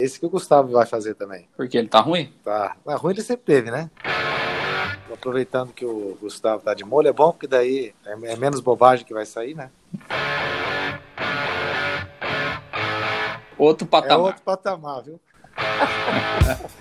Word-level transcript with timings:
Esse 0.00 0.18
que 0.18 0.26
o 0.26 0.30
Gustavo 0.30 0.72
vai 0.72 0.86
fazer 0.86 1.14
também. 1.14 1.46
Porque 1.56 1.76
ele 1.76 1.88
tá 1.88 2.00
ruim? 2.00 2.32
Tá. 2.42 2.76
Mas 2.84 3.00
ruim 3.00 3.12
ele 3.12 3.22
sempre 3.22 3.44
teve, 3.44 3.70
né? 3.70 3.90
Aproveitando 5.12 5.72
que 5.72 5.84
o 5.84 6.16
Gustavo 6.20 6.62
tá 6.62 6.72
de 6.72 6.84
molho, 6.84 7.08
é 7.08 7.12
bom 7.12 7.32
porque 7.32 7.46
daí 7.46 7.92
é, 8.06 8.32
é 8.32 8.36
menos 8.36 8.60
bobagem 8.60 9.04
que 9.04 9.12
vai 9.12 9.26
sair, 9.26 9.54
né? 9.54 9.70
Outro 13.58 13.86
patamar. 13.86 14.18
É 14.18 14.22
outro 14.22 14.42
patamar, 14.42 15.02
viu? 15.02 15.20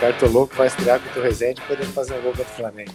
Cartoloco 0.00 0.56
vai 0.56 0.66
estrear 0.66 0.98
contra 0.98 1.20
o 1.20 1.22
Rezende 1.22 1.62
podendo 1.62 1.92
fazer 1.92 2.18
um 2.18 2.22
gol 2.22 2.32
contra 2.32 2.52
o 2.52 2.56
Flamengo. 2.56 2.92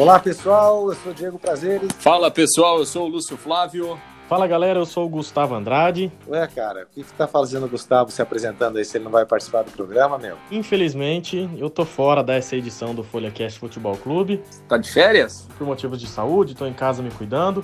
Olá 0.00 0.18
pessoal, 0.18 0.88
eu 0.88 0.94
sou 0.94 1.12
Diego 1.12 1.38
Prazeres. 1.38 1.92
Fala 1.98 2.30
pessoal, 2.30 2.78
eu 2.78 2.86
sou 2.86 3.04
o 3.04 3.06
Lúcio 3.06 3.36
Flávio. 3.36 4.00
Fala 4.30 4.46
galera, 4.46 4.78
eu 4.78 4.86
sou 4.86 5.04
o 5.04 5.08
Gustavo 5.10 5.54
Andrade. 5.54 6.10
Ué, 6.26 6.46
cara, 6.46 6.84
o 6.84 6.86
que, 6.86 7.04
que 7.04 7.12
tá 7.12 7.28
fazendo 7.28 7.66
o 7.66 7.68
Gustavo 7.68 8.10
se 8.10 8.22
apresentando 8.22 8.78
aí 8.78 8.84
se 8.86 8.96
ele 8.96 9.04
não 9.04 9.10
vai 9.10 9.26
participar 9.26 9.60
do 9.60 9.70
programa, 9.70 10.16
meu? 10.16 10.38
Infelizmente, 10.50 11.50
eu 11.58 11.68
tô 11.68 11.84
fora 11.84 12.24
dessa 12.24 12.56
edição 12.56 12.94
do 12.94 13.04
FolhaCast 13.04 13.58
Futebol 13.58 13.94
Clube. 13.98 14.42
Tá 14.66 14.78
de 14.78 14.90
férias? 14.90 15.46
Por 15.58 15.66
motivos 15.66 16.00
de 16.00 16.06
saúde, 16.06 16.56
tô 16.56 16.66
em 16.66 16.72
casa 16.72 17.02
me 17.02 17.10
cuidando. 17.10 17.62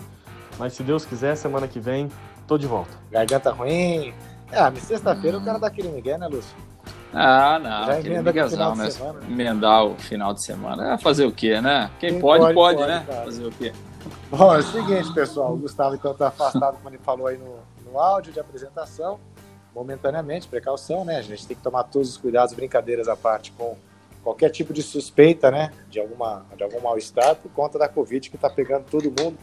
Mas 0.58 0.74
se 0.74 0.82
Deus 0.82 1.06
quiser, 1.06 1.36
semana 1.36 1.66
que 1.66 1.80
vem, 1.80 2.10
tô 2.46 2.58
de 2.58 2.66
volta. 2.66 2.90
Garganta 3.10 3.50
ruim. 3.50 4.12
Ah, 4.52 4.70
mas 4.70 4.82
sexta-feira 4.82 5.38
hum. 5.38 5.40
o 5.40 5.44
cara 5.44 5.58
dá 5.58 5.68
aquele 5.68 5.88
migué, 5.88 6.18
né, 6.18 6.28
Lúcio? 6.28 6.54
Ah, 7.12 7.58
não. 7.58 7.86
Já 7.86 8.00
emenda 8.00 8.32
miguezão, 8.32 8.74
né? 8.74 8.88
Emendar 9.28 9.84
o 9.84 9.94
final 9.96 10.34
de 10.34 10.42
semana. 10.42 10.94
É 10.94 10.98
fazer 10.98 11.24
o 11.26 11.32
quê, 11.32 11.60
né? 11.60 11.90
Quem, 11.98 12.12
Quem 12.12 12.20
pode, 12.20 12.42
pode, 12.42 12.54
pode, 12.54 12.78
pode, 12.78 12.88
né? 12.88 13.04
Cara. 13.06 13.24
Fazer 13.24 13.46
o 13.46 13.50
quê? 13.52 13.72
Bom, 14.30 14.54
é 14.54 14.58
o 14.58 14.62
seguinte, 14.62 15.12
pessoal. 15.12 15.52
O 15.52 15.56
Gustavo 15.56 15.94
então 15.94 16.12
está 16.12 16.28
afastado, 16.28 16.76
como 16.76 16.88
ele 16.88 16.98
falou 16.98 17.26
aí 17.26 17.38
no, 17.38 17.58
no 17.90 17.98
áudio 17.98 18.32
de 18.32 18.40
apresentação, 18.40 19.18
momentaneamente, 19.74 20.48
precaução, 20.48 21.04
né? 21.04 21.16
A 21.16 21.22
gente 21.22 21.46
tem 21.46 21.56
que 21.56 21.62
tomar 21.62 21.84
todos 21.84 22.10
os 22.10 22.16
cuidados, 22.16 22.54
brincadeiras 22.54 23.08
à 23.08 23.16
parte 23.16 23.52
com 23.52 23.76
qualquer 24.22 24.50
tipo 24.50 24.72
de 24.72 24.82
suspeita, 24.82 25.50
né? 25.50 25.70
De, 25.88 26.00
alguma, 26.00 26.44
de 26.56 26.62
algum 26.62 26.80
mal-estar 26.80 27.36
por 27.36 27.50
conta 27.52 27.78
da 27.78 27.88
Covid 27.88 28.28
que 28.28 28.36
está 28.36 28.50
pegando 28.50 28.84
todo 28.84 29.04
mundo. 29.04 29.38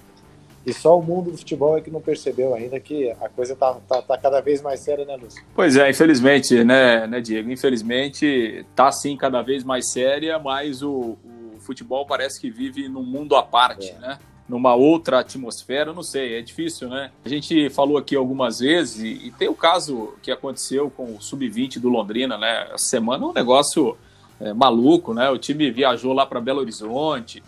E 0.65 0.73
só 0.73 0.97
o 0.97 1.03
mundo 1.03 1.31
do 1.31 1.37
futebol 1.37 1.77
é 1.77 1.81
que 1.81 1.91
não 1.91 1.99
percebeu 1.99 2.55
ainda 2.55 2.79
que 2.79 3.11
a 3.11 3.27
coisa 3.27 3.55
tá, 3.55 3.77
tá, 3.87 4.01
tá, 4.01 4.17
cada 4.17 4.39
vez 4.39 4.61
mais 4.61 4.79
séria, 4.79 5.03
né, 5.03 5.17
Lúcio? 5.17 5.43
Pois 5.53 5.75
é, 5.75 5.89
infelizmente, 5.89 6.63
né, 6.63 7.05
né 7.05 7.19
Diego? 7.19 7.51
Infelizmente, 7.51 8.65
tá 8.73 8.91
sim 8.91 9.17
cada 9.17 9.41
vez 9.41 9.63
mais 9.63 9.87
séria, 9.87 10.39
mas 10.39 10.81
o, 10.81 11.17
o 11.53 11.59
futebol 11.59 12.05
parece 12.05 12.39
que 12.39 12.49
vive 12.49 12.87
num 12.87 13.03
mundo 13.03 13.35
à 13.35 13.43
parte, 13.43 13.89
é. 13.89 13.99
né? 13.99 14.19
numa 14.47 14.75
outra 14.75 15.19
atmosfera, 15.19 15.93
não 15.93 16.03
sei, 16.03 16.37
é 16.37 16.41
difícil, 16.41 16.89
né? 16.89 17.11
A 17.23 17.29
gente 17.29 17.69
falou 17.69 17.97
aqui 17.97 18.15
algumas 18.15 18.59
vezes 18.59 19.01
e, 19.01 19.27
e 19.27 19.31
tem 19.31 19.47
o 19.47 19.55
caso 19.55 20.15
que 20.21 20.31
aconteceu 20.31 20.89
com 20.89 21.15
o 21.15 21.21
sub-20 21.21 21.79
do 21.79 21.89
Londrina, 21.89 22.37
né? 22.37 22.67
Essa 22.73 22.85
semana 22.85 23.25
um 23.25 23.33
negócio 23.33 23.97
é, 24.39 24.53
maluco, 24.53 25.13
né? 25.13 25.29
O 25.29 25.37
time 25.37 25.71
viajou 25.71 26.13
lá 26.13 26.25
para 26.25 26.41
Belo 26.41 26.59
Horizonte, 26.59 27.41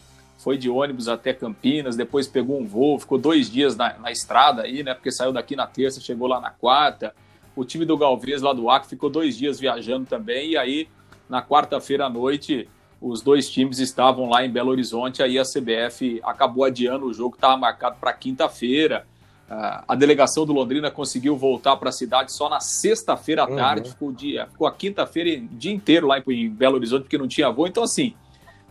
foi 0.45 0.59
de 0.59 0.69
ônibus 0.69 1.07
até 1.07 1.33
Campinas, 1.33 1.95
depois 1.95 2.27
pegou 2.27 2.61
um 2.61 2.67
voo, 2.67 2.99
ficou 2.99 3.17
dois 3.17 3.49
dias 3.49 3.75
na, 3.75 3.97
na 3.97 4.11
estrada 4.11 4.61
aí, 4.61 4.83
né? 4.83 4.93
Porque 4.93 5.11
saiu 5.11 5.33
daqui 5.33 5.55
na 5.55 5.65
terça, 5.65 5.99
chegou 5.99 6.27
lá 6.27 6.39
na 6.39 6.51
quarta. 6.51 7.15
O 7.55 7.65
time 7.65 7.83
do 7.83 7.97
Galvez 7.97 8.43
lá 8.43 8.53
do 8.53 8.69
Acre 8.69 8.88
ficou 8.88 9.09
dois 9.09 9.35
dias 9.35 9.59
viajando 9.59 10.05
também 10.05 10.51
e 10.51 10.57
aí 10.57 10.88
na 11.27 11.41
quarta-feira 11.41 12.05
à 12.05 12.09
noite 12.11 12.69
os 13.01 13.23
dois 13.23 13.49
times 13.49 13.79
estavam 13.79 14.29
lá 14.29 14.45
em 14.45 14.51
Belo 14.51 14.69
Horizonte, 14.69 15.23
aí 15.23 15.39
a 15.39 15.43
CBF 15.43 16.22
acabou 16.23 16.63
adiando 16.63 17.07
o 17.07 17.13
jogo, 17.13 17.33
estava 17.33 17.57
marcado 17.57 17.97
para 18.00 18.13
quinta-feira. 18.13 19.07
a 19.50 19.95
delegação 19.95 20.45
do 20.45 20.53
Londrina 20.53 20.91
conseguiu 20.91 21.35
voltar 21.35 21.75
para 21.77 21.89
a 21.89 21.91
cidade 21.91 22.31
só 22.31 22.47
na 22.47 22.59
sexta-feira 22.59 23.45
à 23.45 23.50
uhum. 23.50 23.56
tarde, 23.56 23.89
ficou, 23.89 24.12
dia, 24.12 24.45
ficou 24.45 24.67
a 24.67 24.72
quinta-feira 24.72 25.41
o 25.44 25.57
dia 25.57 25.73
inteiro 25.73 26.06
lá 26.06 26.22
em 26.27 26.50
Belo 26.51 26.75
Horizonte, 26.75 27.01
porque 27.01 27.17
não 27.17 27.27
tinha 27.27 27.50
voo. 27.50 27.66
Então, 27.66 27.81
assim, 27.81 28.13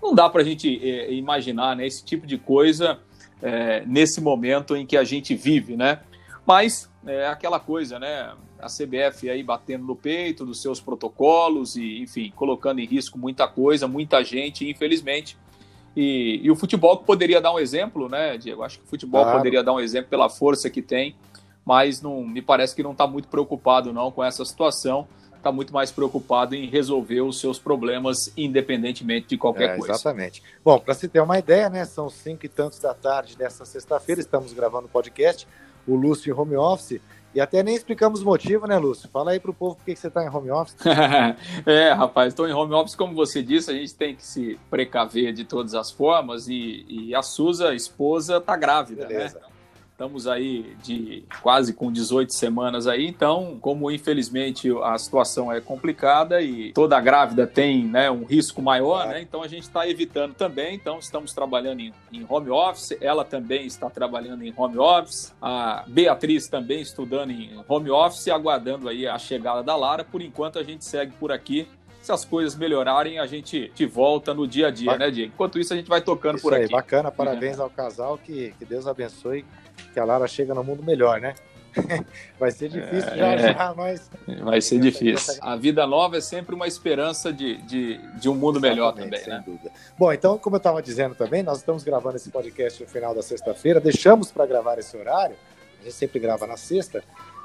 não 0.05 0.15
dá 0.15 0.29
para 0.29 0.43
a 0.43 0.45
gente 0.45 0.81
é, 0.89 1.13
imaginar 1.13 1.75
né, 1.75 1.87
esse 1.87 2.05
tipo 2.05 2.27
de 2.27 2.39
coisa 2.39 2.99
é, 3.43 3.85
nesse 3.87 4.21
momento 4.21 4.77
em 4.77 4.87
que 4.87 4.97
a 4.97 5.05
gente 5.05 5.35
vive, 5.35 5.77
né? 5.77 6.01
Mas 6.47 6.91
é 7.07 7.27
aquela 7.27 7.59
coisa, 7.59 7.99
né? 7.99 8.33
a 8.65 8.67
CBF 8.67 9.29
aí 9.29 9.43
batendo 9.43 9.85
no 9.85 9.95
peito 9.95 10.45
dos 10.47 10.63
seus 10.63 10.81
protocolos 10.81 11.77
e, 11.77 12.01
enfim, 12.01 12.33
colocando 12.35 12.81
em 12.81 12.87
risco 12.87 13.19
muita 13.19 13.47
coisa, 13.47 13.87
muita 13.87 14.25
gente, 14.25 14.69
infelizmente. 14.69 15.37
E, 15.95 16.41
e 16.43 16.51
o 16.51 16.57
futebol 16.57 16.97
poderia 16.97 17.41
dar 17.43 17.53
um 17.53 17.59
exemplo, 17.59 18.09
né, 18.09 18.39
Diego? 18.39 18.63
Acho 18.63 18.79
que 18.79 18.85
o 18.85 18.89
futebol 18.89 19.23
claro. 19.23 19.39
poderia 19.39 19.63
dar 19.63 19.75
um 19.75 19.81
exemplo 19.81 20.09
pela 20.09 20.31
força 20.31 20.71
que 20.71 20.81
tem, 20.81 21.15
mas 21.65 22.01
não 22.01 22.25
me 22.25 22.41
parece 22.41 22.75
que 22.75 22.83
não 22.83 22.93
está 22.93 23.07
muito 23.07 23.29
preocupado 23.29 23.93
não 23.93 24.11
com 24.11 24.25
essa 24.25 24.45
situação. 24.45 25.07
Está 25.44 25.53
muito 25.53 25.75
mais 25.75 25.93
preocupado 25.93 26.55
em 26.55 26.66
resolver 26.66 27.21
os 27.21 27.38
seus 27.38 27.59
problemas, 27.59 28.32
independentemente 28.34 29.27
de 29.28 29.37
qualquer 29.37 29.75
é, 29.75 29.77
coisa. 29.77 29.93
Exatamente. 29.93 30.43
Bom, 30.65 30.78
para 30.78 30.94
se 30.94 31.06
ter 31.06 31.21
uma 31.21 31.38
ideia, 31.38 31.69
né? 31.69 31.84
São 31.84 32.09
cinco 32.09 32.47
e 32.47 32.49
tantos 32.49 32.78
da 32.78 32.94
tarde 32.94 33.37
dessa 33.37 33.66
sexta-feira, 33.66 34.22
estamos 34.22 34.55
gravando 34.55 34.87
o 34.87 34.88
podcast. 34.88 35.47
O 35.87 35.97
Lúcio 35.97 36.34
em 36.34 36.38
home 36.38 36.56
office 36.56 36.99
e 37.34 37.43
até 37.43 37.62
nem 37.62 37.75
explicamos 37.75 38.22
o 38.22 38.25
motivo, 38.25 38.66
né, 38.66 38.78
Lúcio? 38.78 39.06
Fala 39.10 39.32
aí 39.32 39.38
pro 39.38 39.53
povo 39.53 39.77
por 39.77 39.84
que 39.84 39.94
você 39.94 40.06
está 40.06 40.25
em 40.25 40.31
home 40.31 40.50
office. 40.50 40.77
é, 41.66 41.93
rapaz, 41.93 42.28
estou 42.28 42.49
em 42.49 42.53
home 42.55 42.72
office, 42.72 42.94
como 42.94 43.15
você 43.15 43.43
disse, 43.43 43.71
a 43.71 43.75
gente 43.75 43.94
tem 43.94 44.16
que 44.16 44.25
se 44.25 44.59
precaver 44.71 45.34
de 45.34 45.44
todas 45.44 45.75
as 45.75 45.91
formas 45.91 46.49
e, 46.49 46.87
e 46.88 47.15
a 47.15 47.21
Suza, 47.21 47.69
a 47.69 47.75
esposa, 47.75 48.41
tá 48.41 48.56
grávida, 48.56 49.03
né? 49.03 49.09
Beleza. 49.09 49.41
né? 49.41 49.47
Estamos 49.94 50.27
aí 50.27 50.77
de 50.82 51.22
quase 51.41 51.72
com 51.72 51.93
18 51.93 52.34
semanas 52.34 52.88
aí, 52.88 53.06
então, 53.06 53.59
como 53.60 53.88
infelizmente 53.93 54.69
a 54.82 54.99
situação 54.99 55.53
é 55.53 55.60
complicada 55.60 56.43
e 56.43 56.72
toda 56.72 57.00
grávida 57.00 57.47
tem 57.47 57.87
né, 57.87 58.10
um 58.10 58.25
risco 58.25 58.60
maior, 58.60 59.06
né? 59.06 59.22
Então 59.22 59.41
a 59.41 59.47
gente 59.47 59.62
está 59.62 59.88
evitando 59.88 60.34
também. 60.34 60.75
Então, 60.75 60.99
estamos 60.99 61.32
trabalhando 61.32 61.78
em, 61.78 61.94
em, 62.12 62.27
home 62.28 62.50
office, 62.50 62.99
ela 63.00 63.25
também 63.25 63.66
está 63.66 63.88
trabalhando 63.88 64.43
em 64.43 64.53
home 64.56 64.78
office, 64.78 65.32
a 65.41 65.84
Beatriz 65.87 66.49
também 66.49 66.81
estudando 66.81 67.31
em 67.31 67.53
home 67.69 67.91
office, 67.91 68.26
aguardando 68.26 68.88
aí 68.88 69.06
a 69.06 69.16
chegada 69.16 69.62
da 69.62 69.76
Lara. 69.76 70.03
Por 70.03 70.21
enquanto, 70.21 70.59
a 70.59 70.65
gente 70.65 70.84
segue 70.84 71.12
por 71.21 71.31
aqui 71.31 71.69
se 72.03 72.11
as 72.11 72.25
coisas 72.25 72.55
melhorarem, 72.55 73.19
a 73.19 73.26
gente 73.26 73.71
te 73.75 73.87
volta 73.87 74.34
no 74.34 74.47
dia 74.47 74.66
a 74.66 74.71
dia, 74.71 74.99
né, 74.99 75.11
Diego? 75.11 75.32
Enquanto 75.32 75.59
isso, 75.59 75.72
a 75.72 75.76
gente 75.76 75.88
vai 75.88 76.03
tocando 76.03 76.34
isso 76.34 76.43
por 76.43 76.53
aí, 76.53 76.65
aqui. 76.65 76.72
Bacana, 76.72 77.11
parabéns 77.11 77.59
ao 77.59 77.71
casal, 77.71 78.19
que, 78.19 78.53
que 78.59 78.65
Deus 78.66 78.87
abençoe 78.87 79.43
que 79.94 80.00
a 80.00 80.05
Lara 80.05 80.27
chega 80.27 80.53
no 80.53 80.65
mundo 80.65 80.82
melhor, 80.82 81.21
né? 81.21 81.34
Vai 82.38 82.50
ser 82.50 82.69
difícil 82.69 83.10
é, 83.10 83.16
já, 83.16 83.53
já, 83.53 83.75
mas. 83.75 84.10
Vai 84.43 84.60
ser 84.60 84.78
difícil. 84.78 85.34
A 85.41 85.56
vida 85.56 85.87
nova 85.87 86.19
é 86.19 86.21
sempre 86.21 86.55
uma 86.55 86.66
esperança 86.66 87.32
de, 87.32 87.56
de, 87.62 87.99
de 88.19 88.28
um 88.28 88.34
mundo 88.34 88.60
melhor 88.60 88.93
também, 88.93 89.19
sem 89.19 89.32
né? 89.32 89.43
Dúvida. 89.44 89.71
Bom, 89.99 90.12
então, 90.12 90.38
como 90.38 90.56
eu 90.56 90.59
estava 90.59 90.82
dizendo 90.82 91.15
também, 91.15 91.43
nós 91.43 91.59
estamos 91.59 91.82
gravando 91.82 92.16
esse 92.16 92.31
podcast 92.31 92.82
no 92.82 92.88
final 92.88 93.15
da 93.15 93.22
sexta-feira, 93.22 93.81
deixamos 93.81 94.31
para 94.31 94.47
gravar 94.47 94.78
esse 94.78 94.97
horário, 94.97 95.37
a 95.81 95.84
gente 95.84 95.94
sempre 95.94 96.21
grava 96.21 96.47
na 96.47 96.56
sexta, 96.56 97.03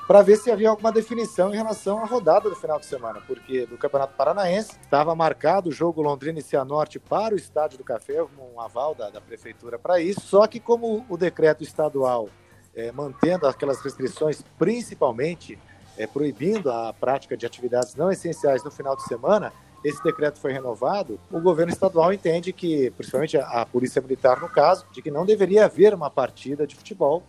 para 0.09 0.24
ver 0.24 0.38
se 0.38 0.50
havia 0.50 0.72
alguma 0.72 0.92
definição 0.92 1.53
em 1.53 1.58
relação 1.58 2.00
à 2.00 2.06
rodada 2.08 2.50
do 2.50 2.56
final 2.56 2.80
de 2.80 2.88
semana, 2.88 3.22
porque 3.28 3.68
do 3.68 3.78
Campeonato 3.78 4.16
Paranaense 4.16 4.72
estava 4.81 5.14
marcado 5.14 5.70
o 5.70 5.72
jogo 5.72 6.02
Londrina 6.02 6.40
e 6.40 6.42
Cianorte 6.42 6.97
para 6.97 7.36
o 7.36 7.38
Estádio 7.38 7.78
do 7.78 7.84
Café, 7.84 8.20
um 8.24 8.59
aval 8.59 8.96
da, 8.96 9.12
da 9.12 9.22
Prefeitura 9.22 9.78
para 9.78 10.02
isso, 10.02 10.22
só 10.22 10.47
que 10.47 10.59
como 10.59 11.06
o 11.08 11.16
decreto 11.16 11.62
estadual 11.62 12.28
é, 12.75 12.92
mantendo 12.92 13.46
aquelas 13.46 13.81
restrições, 13.81 14.44
principalmente 14.58 15.59
é, 15.96 16.08
proibindo 16.08 16.72
a 16.72 16.91
prática 16.91 17.38
de 17.38 17.46
atividades 17.46 17.94
não 17.94 18.12
essenciais 18.12 18.64
no 18.64 18.72
final 18.72 18.96
de 18.96 19.03
semana, 19.03 19.53
esse 19.84 20.03
decreto 20.03 20.40
foi 20.40 20.52
renovado, 20.52 21.20
o 21.29 21.40
governo 21.40 21.72
estadual 21.72 22.12
entende 22.12 22.52
que, 22.52 22.90
principalmente 22.97 23.38
a, 23.38 23.62
a 23.62 23.66
Polícia 23.67 24.02
Militar 24.02 24.41
no 24.41 24.50
caso, 24.50 24.88
de 24.91 25.03
que 25.03 25.12
não 25.12 25.23
deveria 25.23 25.66
haver 25.66 25.94
uma 25.94 26.09
partida 26.09 26.66
de 26.66 26.76
futebol, 26.76 27.22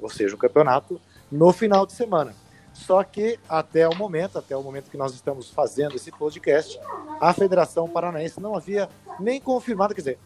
ou 0.00 0.08
seja, 0.08 0.36
um 0.36 0.38
campeonato 0.38 1.00
no 1.30 1.52
final 1.52 1.86
de 1.86 1.92
semana. 1.92 2.34
Só 2.72 3.02
que 3.04 3.38
até 3.48 3.88
o 3.88 3.94
momento, 3.94 4.38
até 4.38 4.56
o 4.56 4.62
momento 4.62 4.90
que 4.90 4.96
nós 4.96 5.12
estamos 5.12 5.50
fazendo 5.50 5.96
esse 5.96 6.10
podcast, 6.10 6.80
a 7.20 7.32
Federação 7.32 7.88
Paranaense 7.88 8.40
não 8.40 8.54
havia 8.54 8.88
nem 9.18 9.40
confirmado, 9.40 9.94
quer 9.94 10.00
dizer, 10.00 10.18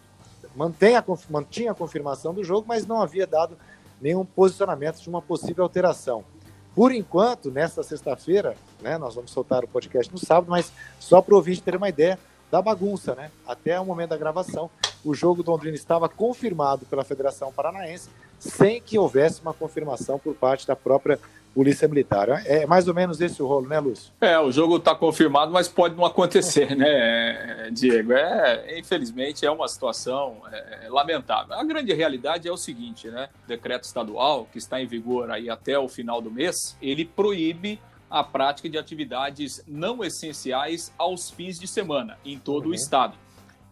mantém 0.54 0.96
a, 0.96 1.04
mantinha 1.28 1.72
a 1.72 1.74
confirmação 1.74 2.32
do 2.32 2.44
jogo, 2.44 2.66
mas 2.68 2.86
não 2.86 3.02
havia 3.02 3.26
dado 3.26 3.56
nenhum 4.00 4.24
posicionamento 4.24 5.00
de 5.00 5.08
uma 5.08 5.20
possível 5.20 5.64
alteração. 5.64 6.24
Por 6.74 6.92
enquanto, 6.92 7.50
nesta 7.50 7.82
sexta-feira, 7.82 8.56
né, 8.80 8.98
nós 8.98 9.14
vamos 9.14 9.30
soltar 9.30 9.64
o 9.64 9.68
podcast 9.68 10.12
no 10.12 10.18
sábado, 10.18 10.50
mas 10.50 10.72
só 10.98 11.22
para 11.22 11.34
o 11.34 11.36
ouvinte 11.36 11.62
ter 11.62 11.76
uma 11.76 11.88
ideia 11.88 12.18
da 12.50 12.60
bagunça, 12.60 13.14
né? 13.14 13.30
Até 13.46 13.78
o 13.80 13.84
momento 13.84 14.10
da 14.10 14.16
gravação, 14.16 14.70
o 15.04 15.14
jogo 15.14 15.42
do 15.42 15.50
Londrina 15.50 15.76
estava 15.76 16.08
confirmado 16.08 16.86
pela 16.86 17.04
Federação 17.04 17.52
Paranaense, 17.52 18.08
sem 18.38 18.80
que 18.80 18.98
houvesse 18.98 19.40
uma 19.40 19.54
confirmação 19.54 20.18
por 20.18 20.34
parte 20.34 20.66
da 20.66 20.74
própria 20.74 21.18
Polícia 21.54 21.86
Militar. 21.86 22.28
É 22.44 22.66
mais 22.66 22.88
ou 22.88 22.94
menos 22.94 23.20
esse 23.20 23.40
o 23.40 23.46
rolo, 23.46 23.68
né, 23.68 23.78
Lúcio? 23.78 24.12
É, 24.20 24.38
o 24.40 24.50
jogo 24.50 24.76
está 24.76 24.94
confirmado, 24.94 25.52
mas 25.52 25.68
pode 25.68 25.94
não 25.94 26.04
acontecer, 26.04 26.74
né, 26.74 27.70
Diego? 27.70 28.12
É, 28.12 28.78
infelizmente 28.78 29.46
é 29.46 29.50
uma 29.50 29.68
situação 29.68 30.42
é, 30.50 30.88
lamentável. 30.88 31.54
A 31.54 31.62
grande 31.62 31.92
realidade 31.94 32.48
é 32.48 32.52
o 32.52 32.56
seguinte, 32.56 33.08
né? 33.08 33.28
O 33.44 33.48
decreto 33.48 33.84
estadual, 33.84 34.48
que 34.50 34.58
está 34.58 34.82
em 34.82 34.86
vigor 34.86 35.30
aí 35.30 35.48
até 35.48 35.78
o 35.78 35.88
final 35.88 36.20
do 36.20 36.30
mês, 36.30 36.76
ele 36.82 37.04
proíbe 37.04 37.80
a 38.10 38.22
prática 38.22 38.68
de 38.68 38.76
atividades 38.76 39.62
não 39.66 40.04
essenciais 40.04 40.92
aos 40.98 41.30
fins 41.30 41.58
de 41.58 41.66
semana 41.66 42.18
em 42.24 42.38
todo 42.38 42.66
uhum. 42.66 42.72
o 42.72 42.74
estado. 42.74 43.16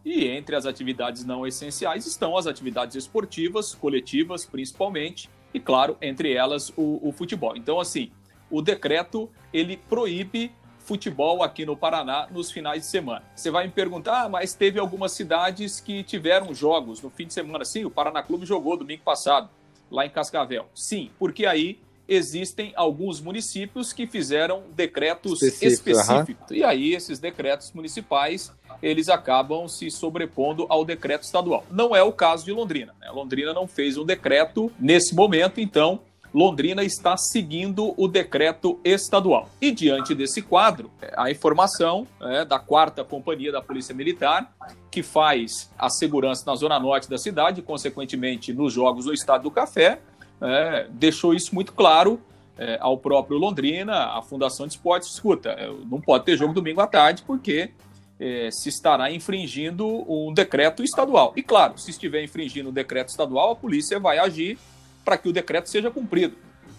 E 0.04 0.26
entre 0.26 0.56
as 0.56 0.66
atividades 0.66 1.24
não 1.24 1.46
essenciais 1.46 2.06
estão 2.06 2.36
as 2.36 2.46
atividades 2.46 2.96
esportivas, 2.96 3.74
coletivas 3.74 4.44
principalmente, 4.44 5.30
e 5.54 5.60
claro, 5.60 5.96
entre 6.00 6.32
elas 6.32 6.72
o, 6.76 6.98
o 7.02 7.12
futebol. 7.12 7.56
Então, 7.56 7.78
assim, 7.78 8.10
o 8.50 8.60
decreto 8.60 9.30
ele 9.52 9.76
proíbe 9.76 10.52
futebol 10.78 11.42
aqui 11.42 11.64
no 11.64 11.76
Paraná 11.76 12.26
nos 12.30 12.50
finais 12.50 12.82
de 12.82 12.88
semana. 12.88 13.24
Você 13.34 13.50
vai 13.50 13.66
me 13.66 13.72
perguntar, 13.72 14.24
ah, 14.24 14.28
mas 14.28 14.54
teve 14.54 14.78
algumas 14.78 15.12
cidades 15.12 15.80
que 15.80 16.02
tiveram 16.02 16.52
jogos 16.52 17.00
no 17.00 17.08
fim 17.08 17.26
de 17.26 17.32
semana. 17.32 17.64
Sim, 17.64 17.84
o 17.84 17.90
Paraná 17.90 18.22
Clube 18.22 18.44
jogou 18.44 18.76
domingo 18.76 19.02
passado, 19.02 19.48
lá 19.90 20.04
em 20.04 20.10
Cascavel. 20.10 20.66
Sim, 20.74 21.10
porque 21.18 21.46
aí 21.46 21.78
existem 22.08 22.72
alguns 22.76 23.20
municípios 23.20 23.92
que 23.92 24.06
fizeram 24.06 24.62
decretos 24.74 25.42
Específico, 25.42 25.90
específicos. 25.90 26.50
E 26.50 26.64
aí 26.64 26.94
esses 26.94 27.18
decretos 27.18 27.72
municipais, 27.72 28.52
eles 28.82 29.08
acabam 29.08 29.68
se 29.68 29.90
sobrepondo 29.90 30.66
ao 30.68 30.84
decreto 30.84 31.22
estadual. 31.22 31.64
Não 31.70 31.94
é 31.94 32.02
o 32.02 32.12
caso 32.12 32.44
de 32.44 32.52
Londrina. 32.52 32.94
Né? 33.00 33.10
Londrina 33.10 33.52
não 33.52 33.66
fez 33.66 33.96
um 33.96 34.04
decreto 34.04 34.70
nesse 34.78 35.14
momento, 35.14 35.60
então 35.60 36.00
Londrina 36.34 36.82
está 36.82 37.16
seguindo 37.16 37.94
o 37.96 38.08
decreto 38.08 38.80
estadual. 38.82 39.48
E 39.60 39.70
diante 39.70 40.14
desse 40.14 40.40
quadro, 40.40 40.90
a 41.14 41.30
informação 41.30 42.06
é, 42.20 42.44
da 42.44 42.58
quarta 42.58 43.04
companhia 43.04 43.52
da 43.52 43.60
Polícia 43.60 43.94
Militar, 43.94 44.50
que 44.90 45.02
faz 45.02 45.70
a 45.78 45.90
segurança 45.90 46.44
na 46.46 46.54
zona 46.54 46.80
norte 46.80 47.08
da 47.08 47.18
cidade, 47.18 47.60
consequentemente 47.60 48.52
nos 48.52 48.72
jogos 48.72 49.04
do 49.04 49.12
Estado 49.12 49.42
do 49.42 49.50
Café, 49.50 50.00
é, 50.42 50.86
deixou 50.90 51.32
isso 51.32 51.54
muito 51.54 51.72
claro 51.72 52.20
é, 52.58 52.76
ao 52.80 52.98
próprio 52.98 53.38
Londrina, 53.38 54.16
à 54.16 54.22
Fundação 54.22 54.66
de 54.66 54.74
Esportes. 54.74 55.12
Escuta, 55.12 55.50
é, 55.50 55.70
não 55.90 56.00
pode 56.00 56.24
ter 56.24 56.36
jogo 56.36 56.52
domingo 56.52 56.80
à 56.80 56.86
tarde 56.86 57.22
porque 57.26 57.70
é, 58.18 58.50
se 58.50 58.68
estará 58.68 59.10
infringindo 59.10 59.86
um 59.86 60.32
decreto 60.34 60.82
estadual. 60.82 61.32
E 61.36 61.42
claro, 61.42 61.78
se 61.78 61.90
estiver 61.90 62.22
infringindo 62.22 62.70
um 62.70 62.72
decreto 62.72 63.08
estadual, 63.08 63.52
a 63.52 63.56
polícia 63.56 63.98
vai 63.98 64.18
agir 64.18 64.58
para 65.04 65.16
que 65.16 65.28
o 65.28 65.32
decreto 65.32 65.68
seja 65.68 65.90
cumprido. 65.90 66.36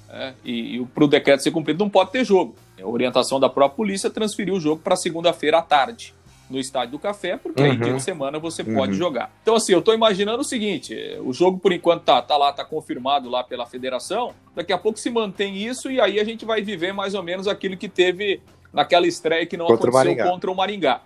É, 0.10 0.34
e, 0.44 0.78
e 0.78 0.86
para 0.86 1.06
o 1.06 1.08
decreto 1.08 1.42
ser 1.42 1.52
cumprido 1.52 1.84
não 1.84 1.90
pode 1.90 2.12
ter 2.12 2.24
jogo. 2.24 2.56
A 2.80 2.88
orientação 2.88 3.40
da 3.40 3.50
própria 3.50 3.76
polícia 3.76 4.10
transferiu 4.10 4.56
o 4.56 4.60
jogo 4.60 4.82
para 4.82 4.96
segunda-feira 4.96 5.58
à 5.58 5.62
tarde 5.62 6.14
no 6.54 6.60
Estádio 6.60 6.92
do 6.92 7.00
Café, 7.00 7.36
porque 7.36 7.62
uhum. 7.62 7.72
aí 7.72 7.78
dia 7.78 7.94
de 7.94 8.02
semana 8.02 8.38
você 8.38 8.62
uhum. 8.62 8.76
pode 8.76 8.94
jogar. 8.94 9.34
Então, 9.42 9.56
assim, 9.56 9.74
eu 9.74 9.80
estou 9.80 9.94
imaginando 9.94 10.42
o 10.42 10.46
seguinte: 10.46 10.96
o 11.22 11.34
jogo, 11.34 11.58
por 11.58 11.74
enquanto, 11.74 12.04
tá, 12.04 12.22
tá 12.22 12.38
lá, 12.38 12.54
tá 12.54 12.64
confirmado 12.64 13.30
lá 13.30 13.44
pela 13.44 13.66
federação. 13.66 14.34
Daqui 14.56 14.72
a 14.72 14.78
pouco 14.78 15.00
se 15.00 15.10
mantém 15.10 15.58
isso 15.58 15.92
e 15.92 16.00
aí 16.00 16.20
a 16.20 16.24
gente 16.24 16.46
vai 16.46 16.62
viver 16.62 16.94
mais 16.94 17.16
ou 17.16 17.24
menos 17.24 17.48
aquilo 17.48 17.76
que 17.76 17.90
teve 17.90 18.40
naquela 18.72 19.08
estreia 19.08 19.46
que 19.46 19.58
não 19.58 19.66
contra 19.66 19.90
aconteceu 19.90 20.26
o 20.26 20.30
contra 20.30 20.52
o 20.52 20.56
Maringá. 20.56 21.02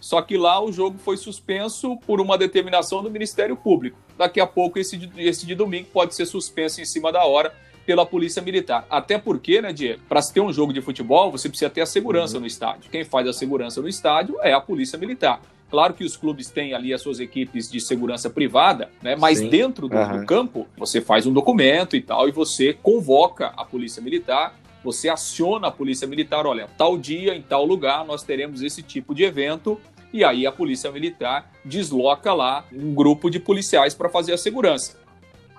Só 0.00 0.22
que 0.22 0.36
lá 0.36 0.62
o 0.62 0.70
jogo 0.70 0.98
foi 0.98 1.16
suspenso 1.16 1.96
por 2.06 2.20
uma 2.20 2.38
determinação 2.38 3.02
do 3.02 3.10
Ministério 3.10 3.56
Público. 3.56 3.98
Daqui 4.16 4.40
a 4.40 4.46
pouco 4.46 4.78
esse, 4.78 5.10
esse 5.16 5.44
de 5.44 5.54
domingo 5.54 5.88
pode 5.92 6.14
ser 6.14 6.26
suspenso 6.26 6.80
em 6.80 6.84
cima 6.84 7.10
da 7.10 7.24
hora 7.24 7.52
pela 7.86 8.04
Polícia 8.04 8.42
Militar. 8.42 8.84
Até 8.90 9.16
porque, 9.16 9.62
né, 9.62 9.72
Diego, 9.72 10.02
para 10.08 10.20
se 10.20 10.34
ter 10.34 10.40
um 10.40 10.52
jogo 10.52 10.72
de 10.72 10.82
futebol, 10.82 11.30
você 11.30 11.48
precisa 11.48 11.70
ter 11.70 11.80
a 11.80 11.86
segurança 11.86 12.34
uhum. 12.34 12.40
no 12.40 12.46
estádio. 12.46 12.90
Quem 12.90 13.04
faz 13.04 13.28
a 13.28 13.32
segurança 13.32 13.80
no 13.80 13.88
estádio 13.88 14.36
é 14.42 14.52
a 14.52 14.60
Polícia 14.60 14.98
Militar. 14.98 15.40
Claro 15.70 15.94
que 15.94 16.04
os 16.04 16.16
clubes 16.16 16.50
têm 16.50 16.74
ali 16.74 16.92
as 16.92 17.00
suas 17.00 17.18
equipes 17.18 17.70
de 17.70 17.80
segurança 17.80 18.28
privada, 18.28 18.90
né? 19.02 19.16
Mas 19.16 19.38
Sim. 19.38 19.48
dentro 19.48 19.88
do, 19.88 19.96
uhum. 19.96 20.20
do, 20.20 20.26
campo, 20.26 20.66
você 20.76 21.00
faz 21.00 21.26
um 21.26 21.32
documento 21.32 21.96
e 21.96 22.00
tal, 22.00 22.28
e 22.28 22.32
você 22.32 22.72
convoca 22.72 23.52
a 23.56 23.64
Polícia 23.64 24.02
Militar, 24.02 24.54
você 24.84 25.08
aciona 25.08 25.68
a 25.68 25.70
Polícia 25.70 26.06
Militar, 26.06 26.46
olha, 26.46 26.68
tal 26.78 26.96
dia, 26.96 27.34
em 27.34 27.42
tal 27.42 27.64
lugar, 27.64 28.04
nós 28.04 28.22
teremos 28.22 28.62
esse 28.62 28.80
tipo 28.82 29.12
de 29.12 29.24
evento, 29.24 29.80
e 30.12 30.22
aí 30.22 30.46
a 30.46 30.52
Polícia 30.52 30.90
Militar 30.92 31.50
desloca 31.64 32.32
lá 32.32 32.64
um 32.72 32.94
grupo 32.94 33.28
de 33.28 33.40
policiais 33.40 33.92
para 33.92 34.08
fazer 34.08 34.32
a 34.32 34.38
segurança. 34.38 34.96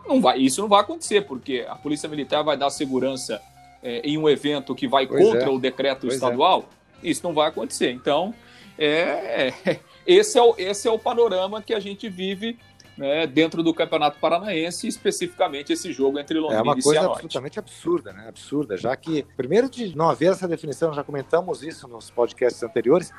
Não 0.07 0.21
vai, 0.21 0.39
isso 0.39 0.61
não 0.61 0.69
vai 0.69 0.81
acontecer, 0.81 1.21
porque 1.21 1.65
a 1.67 1.75
Polícia 1.75 2.07
Militar 2.07 2.43
vai 2.43 2.57
dar 2.57 2.69
segurança 2.69 3.41
é, 3.83 3.99
em 3.99 4.17
um 4.17 4.27
evento 4.27 4.73
que 4.73 4.87
vai 4.87 5.05
pois 5.05 5.23
contra 5.23 5.45
é. 5.45 5.49
o 5.49 5.59
decreto 5.59 6.01
pois 6.01 6.13
é. 6.13 6.15
estadual. 6.15 6.65
É. 7.03 7.09
Isso 7.09 7.21
não 7.23 7.33
vai 7.33 7.49
acontecer. 7.49 7.91
Então, 7.91 8.33
é, 8.77 9.53
esse, 10.05 10.37
é 10.37 10.41
o, 10.41 10.55
esse 10.57 10.87
é 10.87 10.91
o 10.91 10.97
panorama 10.97 11.61
que 11.61 11.73
a 11.73 11.79
gente 11.79 12.09
vive 12.09 12.57
né, 12.97 13.27
dentro 13.27 13.61
do 13.61 13.73
Campeonato 13.73 14.19
Paranaense, 14.19 14.87
especificamente 14.87 15.71
esse 15.71 15.93
jogo 15.93 16.17
entre 16.19 16.39
Londrina 16.39 16.59
e 16.59 16.59
É 16.59 16.63
uma 16.63 16.81
coisa 16.81 17.01
absolutamente 17.01 17.59
absurda, 17.59 18.11
né? 18.11 18.25
Absurda, 18.27 18.75
já 18.75 18.95
que, 18.95 19.23
primeiro, 19.35 19.69
de 19.69 19.95
não 19.95 20.09
haver 20.09 20.31
essa 20.31 20.47
definição, 20.47 20.91
já 20.93 21.03
comentamos 21.03 21.61
isso 21.61 21.87
nos 21.87 22.09
podcasts 22.09 22.63
anteriores, 22.63 23.11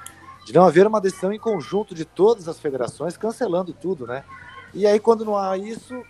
de 0.44 0.52
não 0.52 0.64
haver 0.64 0.86
uma 0.86 1.00
decisão 1.00 1.32
em 1.32 1.38
conjunto 1.38 1.94
de 1.94 2.04
todas 2.04 2.48
as 2.48 2.58
federações 2.58 3.16
cancelando 3.16 3.72
tudo, 3.72 4.06
né? 4.06 4.24
E 4.74 4.86
aí, 4.86 4.98
quando 4.98 5.24
não 5.24 5.36
há 5.36 5.56
isso, 5.56 6.02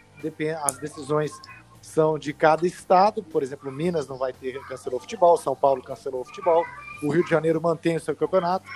as 0.62 0.78
decisões 0.78 1.32
são 1.80 2.18
de 2.18 2.32
cada 2.32 2.66
estado, 2.66 3.22
por 3.22 3.42
exemplo, 3.42 3.70
Minas 3.70 4.08
não 4.08 4.18
vai 4.18 4.32
ter, 4.32 4.60
cancelou 4.66 4.98
o 4.98 5.00
futebol, 5.00 5.36
São 5.36 5.54
Paulo 5.54 5.82
cancelou 5.82 6.22
o 6.22 6.24
futebol, 6.24 6.64
o 7.02 7.10
Rio 7.10 7.24
de 7.24 7.30
Janeiro 7.30 7.60
mantém 7.60 7.96
o 7.96 8.00
seu 8.00 8.14
campeonato, 8.16 8.68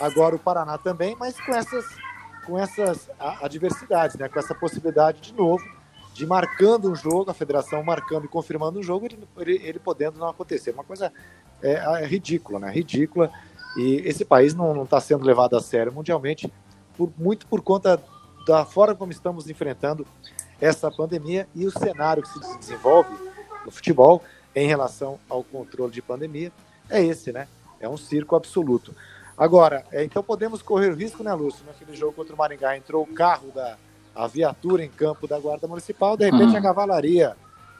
agora 0.00 0.36
o 0.36 0.38
Paraná 0.38 0.78
também, 0.78 1.16
mas 1.18 1.40
com 1.40 1.52
essas, 1.52 1.86
com 2.46 2.58
essas 2.58 3.10
adversidades, 3.18 4.16
né? 4.16 4.28
com 4.28 4.38
essa 4.38 4.54
possibilidade 4.54 5.20
de 5.20 5.34
novo 5.34 5.64
de 6.12 6.26
marcando 6.26 6.90
um 6.90 6.94
jogo, 6.94 7.30
a 7.30 7.34
federação 7.34 7.82
marcando 7.82 8.24
e 8.24 8.28
confirmando 8.28 8.78
um 8.78 8.82
jogo, 8.82 9.06
ele, 9.06 9.18
ele, 9.38 9.60
ele 9.64 9.78
podendo 9.78 10.18
não 10.18 10.28
acontecer. 10.28 10.72
Uma 10.72 10.84
coisa 10.84 11.12
é, 11.62 11.72
é, 11.72 12.06
ridícula, 12.06 12.58
né? 12.58 12.70
Ridícula. 12.70 13.30
E 13.76 14.02
esse 14.04 14.24
país 14.24 14.54
não 14.54 14.82
está 14.82 15.00
sendo 15.00 15.24
levado 15.24 15.56
a 15.56 15.60
sério 15.60 15.92
mundialmente, 15.92 16.52
por, 16.96 17.10
muito 17.16 17.46
por 17.46 17.62
conta 17.62 18.02
da 18.46 18.64
forma 18.64 18.94
como 18.94 19.12
estamos 19.12 19.48
enfrentando 19.48 20.06
essa 20.60 20.90
pandemia 20.90 21.48
e 21.54 21.66
o 21.66 21.70
cenário 21.70 22.22
que 22.22 22.28
se 22.28 22.58
desenvolve 22.58 23.10
no 23.64 23.70
futebol 23.70 24.22
em 24.54 24.66
relação 24.66 25.18
ao 25.28 25.42
controle 25.42 25.92
de 25.92 26.02
pandemia 26.02 26.52
é 26.88 27.02
esse, 27.02 27.32
né? 27.32 27.46
É 27.78 27.88
um 27.88 27.96
circo 27.96 28.36
absoluto. 28.36 28.94
Agora, 29.36 29.84
é, 29.90 30.04
então 30.04 30.22
podemos 30.22 30.60
correr 30.60 30.90
o 30.90 30.94
risco, 30.94 31.22
né, 31.22 31.32
Lúcio? 31.32 31.64
Naquele 31.66 31.96
jogo 31.96 32.12
contra 32.12 32.34
o 32.34 32.38
Maringá 32.38 32.76
entrou 32.76 33.02
o 33.02 33.06
carro 33.06 33.50
da 33.54 33.78
a 34.14 34.26
viatura 34.26 34.84
em 34.84 34.90
campo 34.90 35.26
da 35.26 35.38
Guarda 35.38 35.68
Municipal, 35.68 36.16
de 36.16 36.24
repente 36.24 36.50
uhum. 36.50 36.56
a 36.56 36.60
cavalaria 36.60 37.36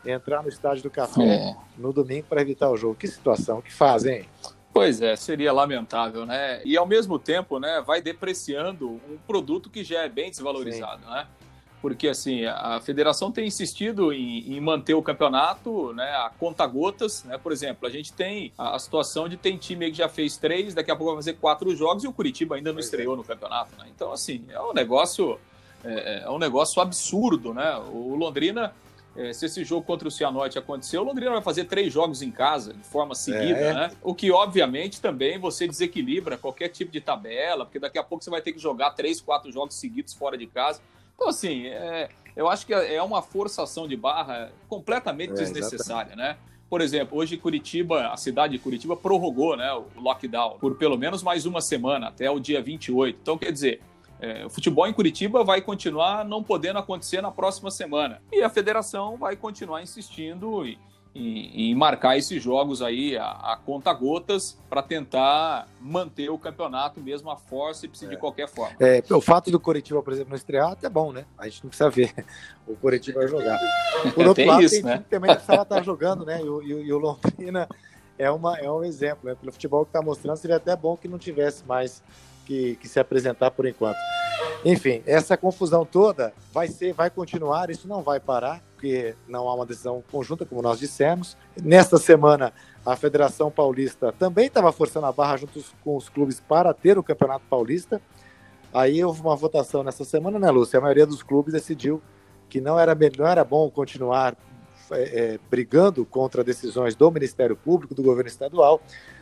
entrar 0.07 0.43
no 0.43 0.49
estádio 0.49 0.85
do 0.85 0.91
Café 0.91 1.23
é. 1.23 1.57
no 1.77 1.93
domingo 1.93 2.27
para 2.29 2.41
evitar 2.41 2.71
o 2.71 2.77
jogo. 2.77 2.95
Que 2.95 3.09
situação, 3.09 3.61
que 3.61 3.73
fazem? 3.73 4.27
Pois 4.73 5.03
é, 5.03 5.17
seria 5.17 5.53
lamentável, 5.53 6.25
né? 6.25 6.63
E 6.65 6.77
ao 6.77 6.87
mesmo 6.87 7.19
tempo, 7.19 7.59
né, 7.59 7.83
vai 7.85 8.01
depreciando 8.01 8.89
um 8.89 9.19
produto 9.27 9.69
que 9.69 9.83
já 9.83 10.03
é 10.03 10.09
bem 10.09 10.31
desvalorizado, 10.31 11.03
Sim. 11.03 11.11
né? 11.11 11.27
Porque 11.81 12.09
assim 12.09 12.45
a 12.45 12.81
federação 12.81 13.33
tem 13.33 13.47
insistido 13.47 14.13
em, 14.13 14.55
em, 14.55 14.61
manter 14.61 14.95
o 14.95 15.03
campeonato 15.03 15.93
né, 15.95 16.11
a 16.11 16.31
conta 16.39 16.67
gotas, 16.67 17.25
né? 17.25 17.39
Por 17.39 17.53
exemplo, 17.53 17.89
a 17.89 17.91
gente 17.91 18.13
tem 18.13 18.53
a, 18.59 18.79
situação 18.79 19.29
de 19.29 19.37
tem 19.37 19.57
time 19.57 19.91
que 19.91 19.97
já 19.97 20.09
fez 20.09 20.37
três, 20.37 20.75
daqui 20.75 20.91
a 20.91 20.97
pouco 20.97 21.13
vai 21.13 21.23
fazer 21.23 21.35
quatro 21.35 21.75
jogos 21.75 22.05
e 22.05 22.09
o 22.09 22.13
Curitiba 22.13 22.57
ainda 22.57 22.71
não 22.71 22.77
pois 22.77 22.87
é. 22.87 22.89
estreou 22.89 23.15
é. 23.15 23.17
no 23.17 23.25
campeonato, 23.25 23.71
né? 23.79 23.87
Então 23.95 24.13
assim 24.13 24.45
é 24.51 24.61
um 24.61 24.75
negócio 24.75 25.39
é, 25.83 26.25
é 26.25 26.31
um 26.31 26.39
negócio 26.39 26.83
absurdo, 26.83 27.55
né? 27.55 27.77
O 27.93 28.15
Londrina 28.15 28.75
é, 29.17 29.33
se 29.33 29.47
esse 29.47 29.65
jogo 29.65 29.85
contra 29.85 30.07
o 30.07 30.11
Cianorte 30.11 30.59
acontecer, 30.59 30.97
o 30.99 31.03
Londrina 31.03 31.33
vai 31.33 31.43
fazer 31.43 31.65
três 31.65 31.93
jogos 31.93 32.23
em 32.23 32.31
casa, 32.31 32.73
de 32.73 32.85
forma 32.85 33.15
seguida, 33.15 33.59
é. 33.59 33.75
né? 33.75 33.91
O 34.03 34.15
que, 34.15 34.31
obviamente, 34.31 35.01
também 35.01 35.39
você 35.39 35.67
desequilibra 35.67 36.39
qualquer 36.39 36.69
tipo 36.69 36.93
de 36.93 37.01
tabela, 37.01 37.65
porque 37.65 37.81
daqui 37.81 37.99
a 37.99 38.05
pouco 38.05 38.23
você 38.23 38.31
vai 38.31 38.41
ter 38.41 38.53
que 38.53 38.59
jogar 38.61 38.93
três, 38.93 39.21
quatro 39.21 39.51
jogos 39.51 39.75
seguidos 39.75 40.15
fora 40.15 40.39
de 40.39 40.47
casa. 40.47 40.81
Então, 41.21 41.29
assim, 41.29 41.67
é, 41.67 42.09
eu 42.35 42.49
acho 42.49 42.65
que 42.65 42.73
é 42.73 43.03
uma 43.03 43.21
forçação 43.21 43.87
de 43.87 43.95
barra 43.95 44.51
completamente 44.67 45.33
é, 45.33 45.35
desnecessária, 45.35 46.17
né? 46.17 46.39
Por 46.71 46.81
exemplo, 46.81 47.19
hoje 47.19 47.37
Curitiba, 47.37 48.09
a 48.09 48.17
cidade 48.17 48.55
de 48.55 48.59
Curitiba 48.59 48.97
prorrogou 48.97 49.55
né, 49.55 49.71
o 49.75 49.85
lockdown 50.01 50.57
por 50.59 50.77
pelo 50.77 50.97
menos 50.97 51.23
mais 51.23 51.45
uma 51.45 51.61
semana, 51.61 52.09
até 52.09 52.31
o 52.31 52.41
dia 52.41 52.63
28. 52.63 53.19
Então, 53.21 53.37
quer 53.37 53.53
dizer, 53.53 53.83
é, 54.19 54.47
o 54.47 54.49
futebol 54.49 54.87
em 54.87 54.95
Curitiba 54.95 55.45
vai 55.45 55.61
continuar 55.61 56.25
não 56.25 56.43
podendo 56.43 56.79
acontecer 56.79 57.21
na 57.21 57.31
próxima 57.31 57.71
semana. 57.71 58.23
E 58.33 58.43
a 58.43 58.49
federação 58.49 59.19
vai 59.19 59.37
continuar 59.37 59.83
insistindo 59.83 60.65
e, 60.65 60.79
em, 61.15 61.71
em 61.71 61.75
marcar 61.75 62.17
esses 62.17 62.43
jogos 62.43 62.81
aí 62.83 63.17
a, 63.17 63.31
a 63.31 63.59
conta 63.65 63.93
gotas 63.93 64.59
para 64.69 64.83
tentar 64.83 65.67
manter 65.81 66.31
o 66.31 66.39
campeonato 66.39 67.01
mesmo 67.01 67.31
a 67.31 67.37
forceps 67.37 68.03
é. 68.03 68.09
de 68.09 68.17
qualquer 68.17 68.49
forma. 68.49 68.77
É, 68.79 69.03
o 69.11 69.21
fato 69.21 69.51
do 69.51 69.59
Coritiba, 69.59 70.03
por 70.03 70.13
exemplo, 70.13 70.31
não 70.31 70.37
estrear 70.37 70.71
até 70.71 70.89
bom, 70.89 71.13
né? 71.13 71.25
A 71.37 71.49
gente 71.49 71.65
não 71.65 71.69
precisa 71.71 71.91
ver 71.91 72.15
o 72.67 72.77
Coritiba 72.77 73.27
jogar. 73.27 73.59
Por 74.15 74.27
outro 74.29 74.45
lado, 74.45 74.63
isso, 74.63 74.77
tem 74.77 74.85
né? 74.85 75.05
também 75.11 75.33
precisava 75.33 75.63
estar 75.63 75.83
jogando, 75.83 76.25
né? 76.25 76.41
E 76.41 76.49
o, 76.49 76.63
e, 76.63 76.69
e 76.69 76.93
o 76.93 76.99
Londrina 76.99 77.69
é, 78.17 78.31
uma, 78.31 78.59
é 78.59 78.71
um 78.71 78.85
exemplo, 78.85 79.29
né? 79.29 79.35
Pelo 79.35 79.51
futebol 79.51 79.85
que 79.85 79.91
está 79.91 80.03
mostrando, 80.03 80.37
seria 80.37 80.57
até 80.57 80.77
bom 80.77 80.97
que 80.97 81.09
não 81.09 81.19
tivesse 81.19 81.65
mais 81.67 82.03
que, 82.47 82.77
que 82.77 82.87
se 82.87 83.01
apresentar 83.01 83.51
por 83.51 83.67
enquanto. 83.67 83.99
Enfim, 84.65 85.03
essa 85.07 85.37
confusão 85.37 85.87
toda 85.87 86.33
vai 86.53 86.69
ser, 86.69 86.93
vai 86.93 87.09
continuar, 87.11 87.71
isso 87.71 87.89
não 87.89 88.03
vai 88.03 88.21
parar, 88.21 88.63
porque 88.81 89.15
não 89.29 89.47
há 89.47 89.55
uma 89.55 89.67
decisão 89.67 90.03
conjunta, 90.11 90.47
como 90.47 90.63
nós 90.63 90.79
dissemos. 90.79 91.37
Nesta 91.63 91.99
semana, 91.99 92.51
a 92.85 92.97
Federação 92.97 93.51
Paulista 93.51 94.11
também 94.11 94.47
estava 94.47 94.73
forçando 94.73 95.05
a 95.05 95.13
barra 95.13 95.37
junto 95.37 95.63
com 95.85 95.99
os 95.99 96.09
clubes 96.09 96.41
para 96.41 96.73
ter 96.73 96.97
o 96.97 97.03
Campeonato 97.03 97.45
Paulista. 97.51 98.01
Aí 98.73 99.05
houve 99.05 99.21
uma 99.21 99.37
votação 99.37 99.83
nessa 99.83 100.03
semana, 100.03 100.39
né, 100.39 100.51
Lúcia? 100.51 100.79
A 100.79 100.81
maioria 100.81 101.07
dos 101.07 101.23
clubes 101.23 101.53
decidiu 101.53 102.01
que 102.49 102.59
não 102.59 102.81
era, 102.81 102.97
não 103.19 103.27
era 103.27 103.45
bom 103.45 103.69
continuar 103.69 104.35
é, 104.93 105.35
é, 105.35 105.39
brigando 105.51 106.07
contra 106.07 106.43
decisões 106.43 106.95
do 106.95 107.11
Ministério 107.11 107.57
Público, 107.57 107.95
do 107.95 108.03
governo 108.03 108.29
estadual. 108.29 108.81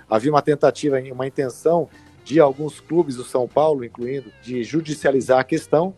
Havia 0.09 0.31
uma 0.31 0.41
tentativa, 0.41 1.01
uma 1.13 1.27
intenção 1.27 1.89
de 2.23 2.39
alguns 2.39 2.79
clubes 2.79 3.17
do 3.17 3.25
São 3.25 3.49
Paulo, 3.49 3.85
incluindo, 3.85 4.33
de 4.41 4.63
judicializar 4.63 5.41
a 5.41 5.45
questão, 5.45 5.95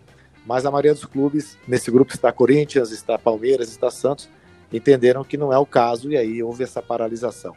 mas 0.50 0.66
a 0.66 0.70
maioria 0.72 0.92
dos 0.92 1.04
clubes, 1.04 1.56
nesse 1.68 1.92
grupo 1.92 2.12
está 2.12 2.32
Corinthians, 2.32 2.90
está 2.90 3.16
Palmeiras, 3.16 3.70
está 3.70 3.88
Santos, 3.88 4.28
entenderam 4.72 5.22
que 5.22 5.36
não 5.36 5.52
é 5.52 5.58
o 5.58 5.64
caso 5.64 6.10
e 6.10 6.16
aí 6.16 6.42
houve 6.42 6.64
essa 6.64 6.82
paralisação. 6.82 7.54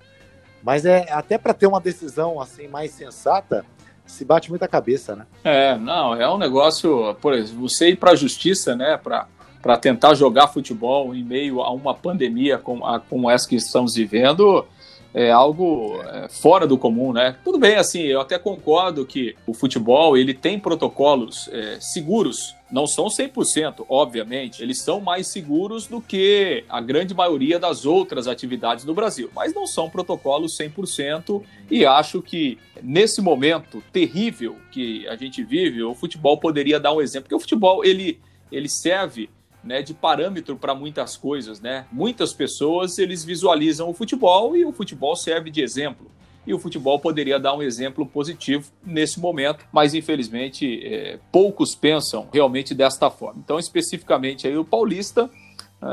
Mas 0.61 0.85
é 0.85 1.11
até 1.11 1.39
para 1.39 1.55
ter 1.55 1.65
uma 1.65 1.81
decisão 1.81 2.39
assim 2.39 2.67
mais 2.67 2.91
sensata, 2.91 3.65
se 4.05 4.23
bate 4.23 4.51
muita 4.51 4.67
cabeça, 4.67 5.15
né? 5.15 5.25
É, 5.43 5.75
não, 5.75 6.13
é 6.13 6.29
um 6.29 6.37
negócio, 6.37 7.15
por 7.15 7.33
exemplo, 7.33 7.67
você 7.67 7.89
ir 7.89 7.95
para 7.95 8.11
a 8.11 8.15
justiça, 8.15 8.75
né, 8.75 8.95
para 8.95 9.25
para 9.59 9.77
tentar 9.77 10.13
jogar 10.13 10.49
futebol 10.49 11.15
em 11.15 11.23
meio 11.23 11.61
a 11.61 11.71
uma 11.71 11.95
pandemia 11.95 12.57
como, 12.57 12.85
a, 12.85 12.99
como 12.99 13.29
essa 13.31 13.47
que 13.47 13.55
estamos 13.55 13.95
vivendo, 13.95 14.67
é 15.13 15.31
algo 15.31 16.01
é, 16.01 16.27
fora 16.27 16.65
do 16.65 16.77
comum, 16.77 17.13
né? 17.13 17.35
Tudo 17.43 17.59
bem, 17.59 17.75
assim, 17.75 18.01
eu 18.01 18.19
até 18.19 18.39
concordo 18.39 19.05
que 19.05 19.35
o 19.45 19.53
futebol 19.53 20.17
ele 20.17 20.33
tem 20.33 20.59
protocolos 20.59 21.47
é, 21.51 21.77
seguros, 21.79 22.55
não 22.71 22.87
são 22.87 23.05
100%, 23.05 23.85
obviamente, 23.87 24.63
eles 24.63 24.81
são 24.81 24.99
mais 24.99 25.27
seguros 25.27 25.85
do 25.85 26.01
que 26.01 26.63
a 26.67 26.81
grande 26.81 27.13
maioria 27.13 27.59
das 27.59 27.85
outras 27.85 28.27
atividades 28.27 28.83
no 28.83 28.95
Brasil, 28.95 29.29
mas 29.35 29.53
não 29.53 29.67
são 29.67 29.87
protocolos 29.89 30.57
100% 30.57 31.43
e 31.69 31.85
acho 31.85 32.21
que 32.21 32.57
nesse 32.81 33.21
momento 33.21 33.83
terrível 33.91 34.57
que 34.71 35.07
a 35.07 35.15
gente 35.15 35.43
vive, 35.43 35.83
o 35.83 35.93
futebol 35.93 36.39
poderia 36.39 36.79
dar 36.79 36.93
um 36.93 37.01
exemplo, 37.01 37.25
porque 37.25 37.35
o 37.35 37.39
futebol 37.39 37.85
ele, 37.85 38.19
ele 38.51 38.67
serve 38.67 39.29
né, 39.63 39.81
de 39.81 39.93
parâmetro 39.93 40.55
para 40.57 40.75
muitas 40.75 41.15
coisas, 41.15 41.61
né? 41.61 41.85
Muitas 41.91 42.33
pessoas 42.33 42.97
eles 42.97 43.23
visualizam 43.23 43.89
o 43.89 43.93
futebol 43.93 44.55
e 44.55 44.65
o 44.65 44.73
futebol 44.73 45.15
serve 45.15 45.49
de 45.49 45.61
exemplo. 45.61 46.07
E 46.45 46.53
o 46.53 46.59
futebol 46.59 46.99
poderia 46.99 47.39
dar 47.39 47.53
um 47.55 47.61
exemplo 47.61 48.05
positivo 48.05 48.69
nesse 48.85 49.19
momento, 49.19 49.65
mas 49.71 49.93
infelizmente 49.93 50.85
é, 50.85 51.17
poucos 51.31 51.73
pensam 51.73 52.27
realmente 52.33 52.75
desta 52.75 53.09
forma. 53.09 53.41
Então, 53.43 53.57
especificamente 53.57 54.45
aí 54.45 54.57
o 54.57 54.65
Paulista 54.65 55.29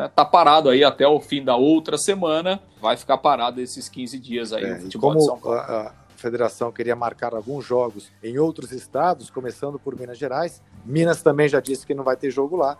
está 0.06 0.22
é, 0.22 0.24
parado 0.24 0.68
aí 0.68 0.82
até 0.82 1.06
o 1.06 1.20
fim 1.20 1.44
da 1.44 1.54
outra 1.54 1.96
semana, 1.96 2.60
vai 2.80 2.96
ficar 2.96 3.18
parado 3.18 3.60
esses 3.60 3.88
15 3.88 4.18
dias 4.18 4.52
aí 4.52 4.64
é, 4.64 4.74
no 4.74 4.80
futebol 4.82 5.10
como 5.10 5.20
de 5.20 5.26
São 5.26 5.38
Paulo. 5.38 5.58
A, 5.58 5.62
a 5.62 5.92
federação 6.16 6.72
queria 6.72 6.96
marcar 6.96 7.32
alguns 7.32 7.64
jogos 7.64 8.10
em 8.22 8.38
outros 8.38 8.72
estados, 8.72 9.30
começando 9.30 9.78
por 9.78 9.98
Minas 9.98 10.18
Gerais. 10.18 10.60
Minas 10.84 11.22
também 11.22 11.48
já 11.48 11.60
disse 11.60 11.86
que 11.86 11.94
não 11.94 12.04
vai 12.04 12.16
ter 12.16 12.30
jogo 12.30 12.56
lá. 12.56 12.76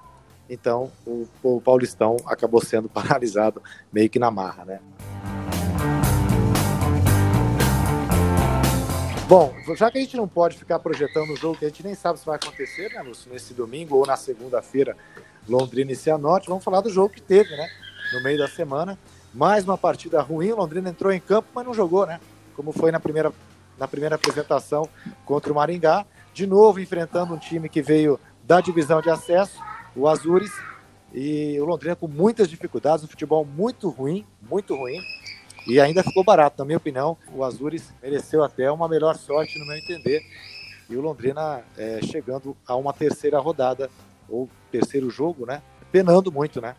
Então, 0.50 0.90
o, 1.07 1.28
o 1.45 1.61
Paulistão 1.61 2.16
acabou 2.26 2.61
sendo 2.61 2.88
paralisado 2.90 3.62
meio 3.92 4.11
que 4.11 4.19
na 4.19 4.33
marra, 4.33 4.64
né? 4.64 4.80
Bom, 9.28 9.54
já 9.76 9.88
que 9.88 9.99
a 9.99 10.00
gente 10.00 10.16
não 10.16 10.26
pode 10.26 10.59
ficar 10.59 10.80
projetando 10.80 11.30
o 11.30 11.37
jogo 11.37 11.57
que 11.57 11.64
a 11.64 11.69
gente 11.69 11.85
nem 11.85 11.95
sabe 11.95 12.19
se 12.19 12.26
vai 12.26 12.35
acontecer, 12.35 12.92
né, 12.92 13.00
Lúcio, 13.00 13.33
nesse 13.33 13.54
domingo 13.54 13.97
ou 13.97 14.04
na 14.04 14.16
segunda-feira, 14.16 14.97
Londrina 15.49 15.92
e 15.92 15.95
Cianorte, 15.97 16.49
vamos 16.49 16.64
falar 16.64 16.80
do 16.80 16.90
jogo 16.90 17.14
que 17.14 17.23
teve, 17.23 17.49
né, 17.57 17.71
no 18.12 18.21
meio 18.25 18.37
da 18.37 18.49
semana. 18.49 18.99
Mais 19.33 19.62
uma 19.62 19.78
partida 19.78 20.21
ruim, 20.21 20.50
Londrina 20.50 20.90
entrou 20.90 21.12
em 21.12 21.21
campo, 21.21 21.49
mas 21.54 21.64
não 21.64 21.73
jogou, 21.73 22.07
né, 22.07 22.19
como 22.57 22.73
foi 22.73 22.90
na 22.90 22.99
primeira, 22.99 23.33
na 23.78 23.87
primeira 23.87 24.16
apresentação 24.16 24.88
contra 25.25 25.52
o 25.52 25.54
Maringá. 25.54 26.04
De 26.35 26.45
novo, 26.45 26.80
enfrentando 26.80 27.33
um 27.33 27.38
time 27.38 27.69
que 27.69 27.80
veio 27.80 28.19
da 28.42 28.61
divisão 28.61 29.00
de 29.00 29.11
acesso, 29.11 29.61
o 29.94 30.09
Azures 30.09 30.52
e 31.12 31.59
o 31.61 31.64
Londrina 31.64 31.97
com 31.97 32.06
muitas 32.06 32.49
dificuldades, 32.49 33.04
um 33.04 33.09
futebol 33.09 33.44
muito 33.44 33.88
ruim, 33.88 34.25
muito 34.42 34.75
ruim. 34.75 35.00
E 35.66 35.80
ainda 35.80 36.02
ficou 36.02 36.25
barato, 36.25 36.56
na 36.59 36.64
minha 36.64 36.78
opinião. 36.78 37.16
O 37.35 37.44
Azures 37.44 37.92
mereceu 38.02 38.42
até 38.42 38.70
uma 38.70 38.88
melhor 38.88 39.16
sorte, 39.16 39.59
no 39.59 39.66
meu 39.66 39.76
entender. 39.76 40.23
E 40.88 40.97
o 40.97 41.00
Londrina 41.00 41.62
é, 41.76 42.00
chegando 42.02 42.56
a 42.66 42.75
uma 42.76 42.92
terceira 42.92 43.38
rodada, 43.38 43.90
ou 44.28 44.49
terceiro 44.70 45.11
jogo, 45.11 45.44
né? 45.44 45.61
Penando 45.92 46.32
muito, 46.32 46.61
né? 46.61 46.75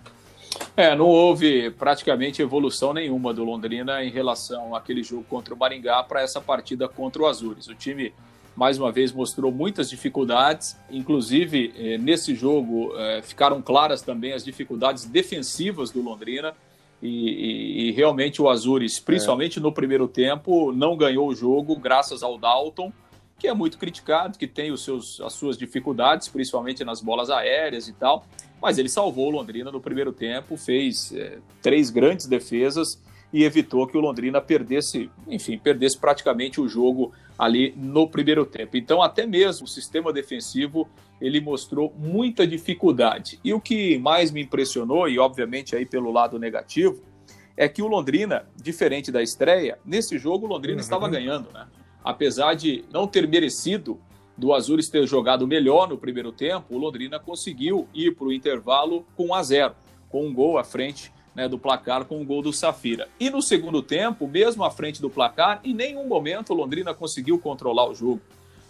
É, 0.75 0.95
não 0.95 1.05
houve 1.05 1.69
praticamente 1.71 2.41
evolução 2.41 2.93
nenhuma 2.93 3.33
do 3.33 3.43
Londrina 3.43 4.03
em 4.03 4.09
relação 4.09 4.75
àquele 4.75 5.03
jogo 5.03 5.23
contra 5.29 5.53
o 5.53 5.57
Maringá 5.57 6.03
para 6.03 6.21
essa 6.21 6.41
partida 6.41 6.87
contra 6.87 7.21
o 7.21 7.27
Azures. 7.27 7.67
O 7.67 7.75
time 7.75 8.13
mais 8.61 8.77
uma 8.77 8.91
vez 8.91 9.11
mostrou 9.11 9.51
muitas 9.51 9.89
dificuldades, 9.89 10.77
inclusive 10.87 11.73
eh, 11.75 11.97
nesse 11.97 12.35
jogo 12.35 12.93
eh, 12.95 13.19
ficaram 13.23 13.59
claras 13.59 14.03
também 14.03 14.33
as 14.33 14.45
dificuldades 14.45 15.03
defensivas 15.05 15.89
do 15.89 15.99
Londrina. 15.99 16.53
E, 17.01 17.07
e, 17.07 17.89
e 17.89 17.91
realmente 17.93 18.39
o 18.39 18.47
Azures, 18.47 18.99
principalmente 18.99 19.57
é. 19.57 19.61
no 19.63 19.71
primeiro 19.71 20.07
tempo, 20.07 20.71
não 20.71 20.95
ganhou 20.95 21.27
o 21.27 21.33
jogo 21.33 21.75
graças 21.75 22.21
ao 22.21 22.37
Dalton, 22.37 22.93
que 23.39 23.47
é 23.47 23.53
muito 23.55 23.79
criticado, 23.79 24.37
que 24.37 24.45
tem 24.45 24.71
os 24.71 24.83
seus, 24.83 25.19
as 25.21 25.33
suas 25.33 25.57
dificuldades, 25.57 26.27
principalmente 26.27 26.83
nas 26.85 27.01
bolas 27.01 27.31
aéreas 27.31 27.87
e 27.87 27.93
tal, 27.93 28.27
mas 28.61 28.77
ele 28.77 28.89
salvou 28.89 29.29
o 29.29 29.31
Londrina 29.31 29.71
no 29.71 29.81
primeiro 29.81 30.13
tempo, 30.13 30.55
fez 30.55 31.11
eh, 31.13 31.39
três 31.63 31.89
grandes 31.89 32.27
defesas 32.27 33.01
e 33.33 33.43
evitou 33.43 33.87
que 33.87 33.97
o 33.97 34.01
Londrina 34.01 34.41
perdesse, 34.41 35.09
enfim, 35.27 35.57
perdesse 35.57 35.97
praticamente 35.97 36.59
o 36.59 36.67
jogo 36.67 37.13
ali 37.37 37.73
no 37.77 38.07
primeiro 38.07 38.45
tempo. 38.45 38.75
Então, 38.77 39.01
até 39.01 39.25
mesmo 39.25 39.65
o 39.65 39.69
sistema 39.69 40.11
defensivo 40.11 40.87
ele 41.19 41.39
mostrou 41.39 41.93
muita 41.97 42.45
dificuldade. 42.45 43.39
E 43.43 43.53
o 43.53 43.61
que 43.61 43.97
mais 43.99 44.31
me 44.31 44.41
impressionou, 44.41 45.07
e 45.07 45.19
obviamente 45.19 45.75
aí 45.75 45.85
pelo 45.85 46.11
lado 46.11 46.39
negativo, 46.39 47.01
é 47.55 47.69
que 47.69 47.81
o 47.81 47.87
Londrina, 47.87 48.47
diferente 48.55 49.11
da 49.11 49.21
estreia, 49.21 49.77
nesse 49.85 50.17
jogo 50.17 50.45
o 50.45 50.49
Londrina 50.49 50.77
uhum. 50.77 50.81
estava 50.81 51.07
ganhando, 51.07 51.49
né? 51.53 51.67
Apesar 52.03 52.55
de 52.55 52.83
não 52.91 53.05
ter 53.05 53.27
merecido 53.27 53.99
do 54.35 54.53
Azures 54.53 54.89
ter 54.89 55.05
jogado 55.05 55.47
melhor 55.47 55.87
no 55.87 55.97
primeiro 55.97 56.31
tempo, 56.31 56.75
o 56.75 56.77
Londrina 56.79 57.19
conseguiu 57.19 57.87
ir 57.93 58.15
para 58.15 58.25
o 58.25 58.33
intervalo 58.33 59.05
com 59.15 59.27
1 59.27 59.33
a 59.35 59.43
0, 59.43 59.75
com 60.09 60.25
um 60.25 60.33
gol 60.33 60.57
à 60.57 60.63
frente 60.63 61.13
né, 61.35 61.47
do 61.47 61.57
placar 61.57 62.05
com 62.05 62.21
o 62.21 62.25
gol 62.25 62.41
do 62.41 62.51
Safira. 62.51 63.07
E 63.19 63.29
no 63.29 63.41
segundo 63.41 63.81
tempo, 63.81 64.27
mesmo 64.27 64.63
à 64.63 64.71
frente 64.71 65.01
do 65.01 65.09
placar, 65.09 65.61
em 65.63 65.73
nenhum 65.73 66.07
momento 66.07 66.51
o 66.51 66.55
Londrina 66.55 66.93
conseguiu 66.93 67.39
controlar 67.39 67.89
o 67.89 67.95
jogo. 67.95 68.21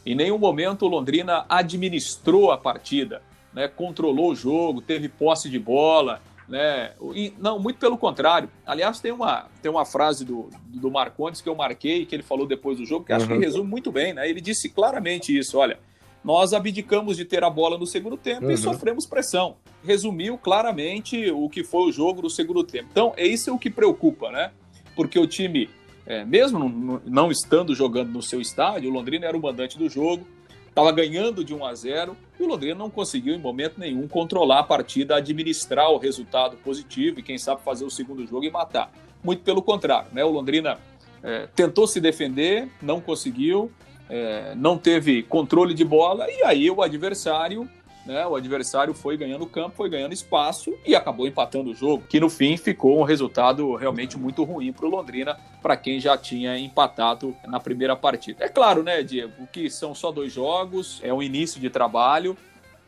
Em 0.05 0.15
nenhum 0.15 0.37
momento 0.37 0.85
o 0.85 0.87
Londrina 0.87 1.45
administrou 1.49 2.51
a 2.51 2.57
partida, 2.57 3.21
né, 3.53 3.67
controlou 3.67 4.31
o 4.31 4.35
jogo, 4.35 4.81
teve 4.81 5.09
posse 5.09 5.49
de 5.49 5.59
bola. 5.59 6.21
Né? 6.47 6.91
E, 7.15 7.33
não, 7.39 7.57
muito 7.59 7.79
pelo 7.79 7.97
contrário. 7.97 8.49
Aliás, 8.65 8.99
tem 8.99 9.11
uma, 9.11 9.47
tem 9.61 9.71
uma 9.71 9.85
frase 9.85 10.25
do, 10.25 10.49
do 10.67 10.91
Marcondes 10.91 11.39
que 11.39 11.47
eu 11.47 11.55
marquei, 11.55 12.05
que 12.05 12.13
ele 12.13 12.23
falou 12.23 12.45
depois 12.45 12.77
do 12.77 12.85
jogo, 12.85 13.05
que 13.05 13.13
acho 13.13 13.25
que 13.25 13.33
uhum. 13.33 13.39
resume 13.39 13.69
muito 13.69 13.91
bem. 13.91 14.13
Né? 14.13 14.29
Ele 14.29 14.41
disse 14.41 14.67
claramente 14.67 15.35
isso: 15.37 15.57
olha, 15.57 15.79
nós 16.23 16.53
abdicamos 16.53 17.17
de 17.17 17.25
ter 17.25 17.43
a 17.43 17.49
bola 17.49 17.77
no 17.77 17.85
segundo 17.85 18.15
tempo 18.15 18.45
uhum. 18.45 18.51
e 18.51 18.57
sofremos 18.57 19.05
pressão. 19.05 19.55
Resumiu 19.83 20.37
claramente 20.37 21.31
o 21.31 21.49
que 21.49 21.63
foi 21.63 21.89
o 21.89 21.91
jogo 21.91 22.21
no 22.21 22.29
segundo 22.29 22.63
tempo. 22.63 22.89
Então, 22.91 23.13
é 23.17 23.25
isso 23.25 23.53
o 23.53 23.59
que 23.59 23.69
preocupa, 23.69 24.31
né? 24.31 24.51
Porque 24.95 25.17
o 25.17 25.25
time, 25.25 25.69
é, 26.05 26.23
mesmo 26.23 26.59
não, 26.59 27.01
não 27.05 27.31
estando 27.31 27.73
jogando 27.73 28.11
no 28.11 28.21
seu 28.21 28.39
estádio, 28.39 28.89
o 28.89 28.93
Londrina 28.93 29.25
era 29.25 29.35
o 29.35 29.41
mandante 29.41 29.77
do 29.79 29.89
jogo, 29.89 30.25
estava 30.67 30.91
ganhando 30.91 31.43
de 31.43 31.53
1 31.53 31.65
a 31.65 31.73
0 31.73 32.17
e 32.39 32.43
o 32.43 32.47
Londrina 32.47 32.75
não 32.75 32.89
conseguiu 32.89 33.35
em 33.35 33.39
momento 33.39 33.79
nenhum 33.79 34.07
controlar 34.07 34.59
a 34.59 34.63
partida, 34.63 35.15
administrar 35.15 35.89
o 35.89 35.97
resultado 35.97 36.55
positivo 36.57 37.19
e 37.19 37.23
quem 37.23 37.37
sabe 37.37 37.61
fazer 37.63 37.83
o 37.83 37.89
segundo 37.89 38.25
jogo 38.27 38.45
e 38.45 38.51
matar. 38.51 38.91
Muito 39.23 39.43
pelo 39.43 39.61
contrário, 39.61 40.09
né? 40.13 40.23
O 40.23 40.29
Londrina 40.29 40.79
é, 41.23 41.47
tentou 41.55 41.87
se 41.87 41.99
defender, 41.99 42.69
não 42.81 43.01
conseguiu, 43.01 43.71
é, 44.11 44.53
não 44.55 44.77
teve 44.77 45.23
controle 45.23 45.73
de 45.73 45.85
bola, 45.85 46.29
e 46.29 46.43
aí 46.43 46.69
o 46.69 46.81
adversário 46.81 47.67
né, 48.05 48.25
o 48.25 48.35
adversário 48.35 48.95
foi 48.95 49.15
ganhando 49.15 49.45
campo, 49.45 49.75
foi 49.75 49.87
ganhando 49.87 50.11
espaço 50.11 50.73
e 50.83 50.95
acabou 50.95 51.27
empatando 51.27 51.69
o 51.69 51.75
jogo, 51.75 52.03
que 52.09 52.19
no 52.19 52.29
fim 52.29 52.57
ficou 52.57 52.99
um 52.99 53.03
resultado 53.03 53.75
realmente 53.75 54.17
muito 54.17 54.43
ruim 54.43 54.73
para 54.73 54.87
o 54.87 54.89
Londrina, 54.89 55.37
para 55.61 55.77
quem 55.77 55.99
já 55.99 56.17
tinha 56.17 56.57
empatado 56.57 57.35
na 57.45 57.59
primeira 57.59 57.95
partida. 57.95 58.43
É 58.43 58.49
claro, 58.49 58.81
né, 58.81 59.03
Diego, 59.03 59.47
que 59.53 59.69
são 59.69 59.93
só 59.93 60.11
dois 60.11 60.33
jogos, 60.33 60.99
é 61.03 61.13
um 61.13 61.21
início 61.21 61.61
de 61.61 61.69
trabalho. 61.69 62.35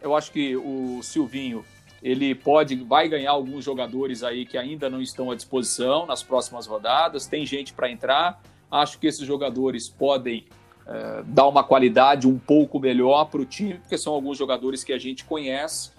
Eu 0.01 0.15
acho 0.15 0.31
que 0.31 0.55
o 0.55 1.01
Silvinho 1.03 1.63
ele 2.01 2.33
pode, 2.33 2.75
vai 2.75 3.07
ganhar 3.07 3.31
alguns 3.31 3.63
jogadores 3.63 4.23
aí 4.23 4.47
que 4.47 4.57
ainda 4.57 4.89
não 4.89 4.99
estão 4.99 5.29
à 5.29 5.35
disposição 5.35 6.07
nas 6.07 6.23
próximas 6.23 6.65
rodadas. 6.65 7.27
Tem 7.27 7.45
gente 7.45 7.71
para 7.71 7.89
entrar. 7.89 8.41
Acho 8.69 8.97
que 8.97 9.05
esses 9.05 9.25
jogadores 9.25 9.87
podem 9.87 10.45
é, 10.87 11.23
dar 11.25 11.47
uma 11.47 11.63
qualidade 11.63 12.27
um 12.27 12.37
pouco 12.37 12.79
melhor 12.79 13.25
para 13.25 13.41
o 13.41 13.45
time, 13.45 13.75
porque 13.75 13.97
são 13.97 14.13
alguns 14.13 14.37
jogadores 14.37 14.83
que 14.83 14.93
a 14.93 14.97
gente 14.97 15.23
conhece. 15.25 15.91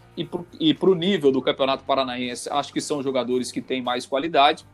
E 0.61 0.75
para 0.75 0.91
o 0.91 0.95
nível 0.95 1.33
do 1.33 1.43
Campeonato 1.43 1.83
Paranaense, 1.85 2.49
acho 2.49 2.73
que 2.73 2.81
são 2.81 3.03
jogadores 3.03 3.51
que 3.51 3.61
têm 3.61 3.83
mais 3.83 4.07
qualidade. 4.07 4.65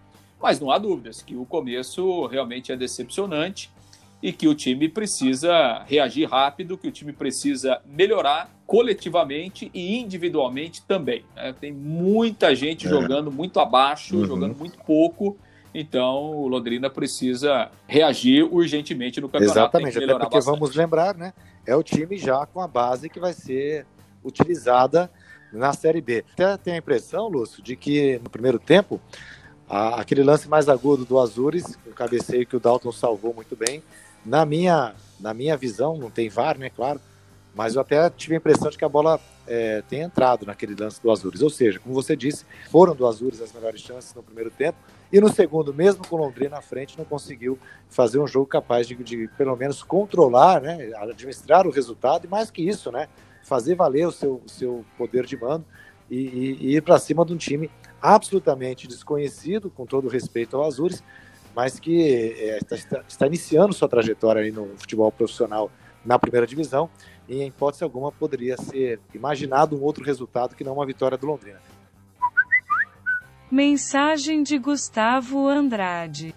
Mas 0.40 0.61
não 0.61 0.71
há 0.71 0.79
dúvidas 0.79 1.23
que 1.23 1.35
o 1.35 1.45
começo 1.45 2.26
realmente 2.26 2.73
é 2.73 2.76
decepcionante 2.76 3.71
e 4.23 4.33
que 4.33 4.47
o 4.47 4.55
time 4.55 4.88
precisa 4.88 5.83
reagir 5.87 6.29
rápido, 6.29 6.76
que 6.76 6.88
o 6.88 6.90
time 6.90 7.12
precisa 7.12 7.81
melhorar 7.87 8.50
coletivamente 8.67 9.71
e 9.73 9.99
individualmente 9.99 10.83
também. 10.83 11.25
Né? 11.35 11.55
Tem 11.59 11.73
muita 11.73 12.55
gente 12.55 12.87
é. 12.87 12.90
jogando 12.90 13.33
muito 13.33 13.59
abaixo, 13.61 14.19
uhum. 14.19 14.26
jogando 14.26 14.57
muito 14.57 14.79
pouco. 14.79 15.38
Então, 15.73 16.33
o 16.33 16.49
Londrina 16.49 16.91
precisa 16.91 17.71
reagir 17.87 18.43
urgentemente 18.43 19.21
no 19.21 19.29
campeonato. 19.29 19.59
Exatamente, 19.59 19.99
até 19.99 20.07
porque 20.07 20.37
bastante. 20.37 20.45
vamos 20.45 20.75
lembrar, 20.75 21.15
né? 21.15 21.33
É 21.67 21.77
o 21.77 21.83
time 21.83 22.17
já 22.17 22.45
com 22.47 22.61
a 22.61 22.67
base 22.67 23.09
que 23.09 23.21
vai 23.21 23.33
ser 23.33 23.87
utilizada 24.25 25.11
na 25.53 25.73
Série 25.73 26.00
B. 26.00 26.25
Até 26.33 26.57
tem 26.57 26.75
a 26.75 26.79
impressão, 26.79 27.29
Lúcio, 27.29 27.62
de 27.62 27.77
que 27.77 28.19
no 28.23 28.31
primeiro 28.31 28.59
tempo, 28.59 29.00
a, 29.69 30.00
aquele 30.00 30.23
lance 30.23 30.49
mais 30.49 30.69
agudo 30.69 31.05
do 31.05 31.19
Azures, 31.19 31.79
o 31.87 31.91
cabeceio 31.91 32.47
que 32.47 32.57
o 32.57 32.61
Dalton 32.61 32.93
salvou 32.93 33.33
muito 33.33 33.55
bem, 33.57 33.83
na 34.25 34.45
minha, 34.45 34.95
na 35.19 35.33
minha 35.33 35.57
visão, 35.57 35.97
não 35.97 36.11
tem 36.11 36.29
VAR, 36.29 36.59
né, 36.59 36.71
claro, 36.71 37.00
mas 37.54 37.75
eu 37.75 37.80
até 37.80 38.09
tive 38.11 38.35
a 38.35 38.38
impressão 38.38 38.71
de 38.71 38.78
que 38.78 38.85
a 38.85 38.88
bola 38.88 39.21
é, 39.47 39.83
tem 39.88 40.00
entrado 40.00 40.47
naquele 40.47 40.75
lance 40.75 41.02
do 41.02 41.11
Azures. 41.11 41.42
Ou 41.42 41.50
seja, 41.50 41.78
como 41.80 41.95
você 41.95 42.14
disse, 42.14 42.45
foram 42.71 42.95
do 42.95 43.07
Azures 43.07 43.40
as 43.40 43.52
melhores 43.52 43.80
chances 43.80 44.14
no 44.14 44.23
primeiro 44.23 44.50
tempo, 44.50 44.78
e 45.12 45.21
no 45.21 45.28
segundo, 45.28 45.75
mesmo 45.75 46.07
com 46.07 46.14
o 46.14 46.19
Londrina 46.21 46.57
na 46.57 46.62
frente, 46.62 46.97
não 46.97 47.04
conseguiu 47.04 47.59
fazer 47.88 48.21
um 48.21 48.26
jogo 48.28 48.47
capaz 48.47 48.87
de, 48.87 48.95
de, 48.95 49.28
pelo 49.37 49.57
menos, 49.57 49.83
controlar, 49.83 50.61
né, 50.61 50.92
administrar 50.97 51.66
o 51.66 51.71
resultado, 51.71 52.26
e 52.26 52.28
mais 52.28 52.50
que 52.50 52.62
isso, 52.62 52.92
né, 52.92 53.09
fazer 53.42 53.75
valer 53.75 54.07
o 54.07 54.12
seu, 54.12 54.40
seu 54.47 54.85
poder 54.97 55.26
de 55.26 55.37
mando 55.37 55.64
e, 56.09 56.16
e, 56.16 56.59
e 56.61 56.76
ir 56.76 56.83
para 56.83 56.99
cima 56.99 57.25
de 57.25 57.33
um 57.33 57.37
time 57.37 57.69
absolutamente 58.00 58.87
desconhecido, 58.87 59.69
com 59.69 59.85
todo 59.85 60.09
respeito 60.09 60.57
ao 60.57 60.64
Azures, 60.64 61.02
mas 61.54 61.80
que 61.80 62.35
é, 62.38 62.59
está, 62.59 63.02
está, 63.09 63.26
iniciando 63.26 63.73
sua 63.73 63.88
trajetória 63.88 64.42
aí 64.42 64.52
no 64.52 64.69
futebol 64.76 65.11
profissional 65.11 65.71
na 66.04 66.19
primeira 66.19 66.47
divisão 66.47 66.88
e 67.31 67.43
em 67.43 67.47
hipótese 67.47 67.85
alguma 67.85 68.11
poderia 68.11 68.57
ser 68.57 68.99
imaginado 69.15 69.77
um 69.77 69.83
outro 69.83 70.05
resultado 70.05 70.57
que 70.57 70.65
não 70.65 70.75
uma 70.75 70.85
vitória 70.85 71.17
do 71.17 71.27
Londrina. 71.27 71.61
Mensagem 73.49 74.43
de 74.43 74.59
Gustavo 74.59 75.47
Andrade. 75.47 76.35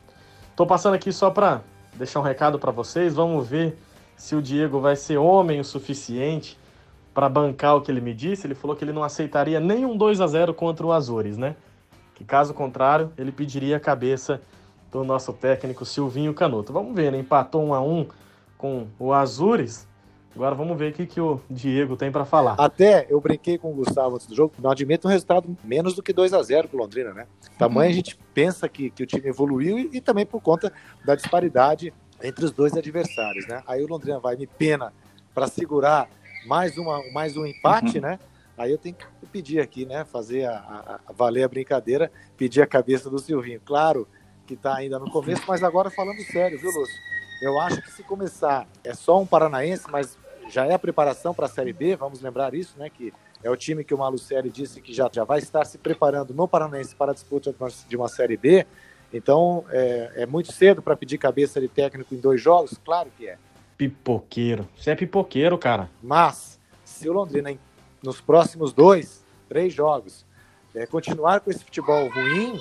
Tô 0.55 0.67
passando 0.67 0.93
aqui 0.93 1.11
só 1.11 1.31
para 1.31 1.61
deixar 1.95 2.19
um 2.19 2.23
recado 2.23 2.59
para 2.59 2.71
vocês. 2.71 3.15
Vamos 3.15 3.47
ver 3.47 3.75
se 4.15 4.35
o 4.35 4.41
Diego 4.41 4.79
vai 4.79 4.95
ser 4.95 5.17
homem 5.17 5.59
o 5.59 5.63
suficiente 5.63 6.59
para 7.11 7.27
bancar 7.27 7.75
o 7.75 7.81
que 7.81 7.89
ele 7.89 8.01
me 8.01 8.13
disse. 8.13 8.45
Ele 8.45 8.53
falou 8.53 8.75
que 8.75 8.85
ele 8.85 8.93
não 8.93 9.03
aceitaria 9.03 9.59
nem 9.59 9.85
um 9.85 9.97
2 9.97 10.21
a 10.21 10.27
0 10.27 10.53
contra 10.53 10.85
o 10.85 10.91
Azores, 10.91 11.37
né? 11.37 11.55
Que 12.13 12.23
caso 12.23 12.53
contrário, 12.53 13.11
ele 13.17 13.31
pediria 13.31 13.77
a 13.77 13.79
cabeça 13.79 14.39
do 14.91 15.03
nosso 15.03 15.33
técnico 15.33 15.85
Silvinho 15.85 16.35
Canuto. 16.35 16.71
Vamos 16.71 16.95
ver, 16.95 17.11
né? 17.11 17.17
Empatou 17.17 17.63
um 17.63 17.73
a 17.73 17.81
um 17.81 18.07
com 18.59 18.87
o 18.99 19.11
Azures. 19.11 19.87
Agora 20.35 20.55
vamos 20.55 20.77
ver 20.77 20.91
o 20.91 20.93
que, 20.93 21.05
que 21.05 21.21
o 21.21 21.39
Diego 21.49 21.95
tem 21.95 22.11
para 22.11 22.25
falar. 22.25 22.55
Até 22.57 23.05
eu 23.09 23.21
brinquei 23.21 23.57
com 23.57 23.71
o 23.71 23.75
Gustavo 23.75 24.15
antes 24.15 24.25
do 24.25 24.35
jogo, 24.35 24.53
não 24.59 24.71
admito 24.71 25.07
um 25.07 25.11
resultado 25.11 25.55
menos 25.63 25.93
do 25.93 26.01
que 26.01 26.11
2 26.11 26.33
a 26.33 26.41
0 26.41 26.67
pro 26.67 26.77
Londrina, 26.79 27.13
né? 27.13 27.27
Tamanho 27.57 27.91
a 27.91 27.93
gente 27.93 28.17
pensa 28.33 28.67
que, 28.67 28.89
que 28.89 29.03
o 29.03 29.05
time 29.05 29.27
evoluiu 29.27 29.77
e, 29.77 29.89
e, 29.93 30.01
também 30.01 30.25
por 30.25 30.41
conta 30.41 30.73
da 31.05 31.13
disparidade 31.13 31.93
entre 32.21 32.45
os 32.45 32.51
dois 32.51 32.73
adversários, 32.73 33.47
né? 33.47 33.61
Aí 33.67 33.83
o 33.83 33.87
Londrina 33.87 34.19
vai 34.19 34.35
me 34.35 34.47
pena 34.47 34.91
para 35.35 35.47
segurar 35.47 36.09
mais, 36.47 36.77
uma, 36.77 37.01
mais 37.11 37.37
um 37.37 37.45
empate, 37.45 37.97
uhum. 37.97 38.03
né? 38.03 38.19
Aí 38.57 38.71
eu 38.71 38.77
tenho 38.77 38.95
que 38.95 39.05
pedir 39.31 39.59
aqui, 39.59 39.85
né? 39.85 40.03
Fazer 40.05 40.45
a, 40.45 40.53
a, 40.55 40.99
a 41.07 41.13
valer 41.13 41.43
a 41.43 41.47
brincadeira, 41.47 42.11
pedir 42.35 42.61
a 42.61 42.67
cabeça 42.67 43.09
do 43.09 43.19
Silvinho. 43.19 43.61
Claro, 43.63 44.07
que 44.47 44.55
está 44.55 44.75
ainda 44.75 44.97
no 44.97 45.09
começo, 45.09 45.43
mas 45.47 45.63
agora 45.63 45.89
falando 45.89 46.21
sério, 46.21 46.59
viu, 46.59 46.71
Lúcio? 46.71 46.95
Eu 47.41 47.59
acho 47.59 47.81
que 47.81 47.91
se 47.91 48.03
começar 48.03 48.67
é 48.83 48.93
só 48.93 49.19
um 49.19 49.25
paranaense, 49.25 49.85
mas 49.91 50.17
já 50.49 50.65
é 50.65 50.73
a 50.73 50.79
preparação 50.79 51.33
para 51.33 51.45
a 51.45 51.49
Série 51.49 51.73
B, 51.73 51.95
vamos 51.95 52.21
lembrar 52.21 52.53
isso, 52.53 52.77
né? 52.77 52.89
Que 52.89 53.13
é 53.43 53.49
o 53.49 53.57
time 53.57 53.83
que 53.83 53.93
o 53.93 53.97
Malucelli 53.97 54.49
disse 54.49 54.81
que 54.81 54.93
já, 54.93 55.09
já 55.11 55.23
vai 55.23 55.39
estar 55.39 55.65
se 55.65 55.77
preparando 55.77 56.33
no 56.33 56.47
Paranaense 56.47 56.95
para 56.95 57.11
a 57.11 57.13
disputa 57.13 57.53
de 57.87 57.95
uma 57.95 58.07
Série 58.07 58.37
B. 58.37 58.65
Então, 59.13 59.65
é, 59.69 60.11
é 60.17 60.25
muito 60.25 60.51
cedo 60.51 60.81
para 60.81 60.95
pedir 60.95 61.17
cabeça 61.17 61.61
de 61.61 61.67
técnico 61.67 62.15
em 62.15 62.17
dois 62.17 62.41
jogos? 62.41 62.79
Claro 62.83 63.11
que 63.17 63.27
é. 63.27 63.37
Pipoqueiro. 63.77 64.67
Você 64.77 64.91
é 64.91 64.95
pipoqueiro, 64.95 65.57
cara. 65.57 65.89
Mas, 66.01 66.59
se 66.83 67.07
o 67.09 67.13
Londrina, 67.13 67.55
nos 68.01 68.21
próximos 68.21 68.73
dois, 68.73 69.23
três 69.47 69.73
jogos, 69.73 70.25
é, 70.73 70.85
continuar 70.85 71.41
com 71.41 71.51
esse 71.51 71.63
futebol 71.63 72.07
ruim, 72.09 72.59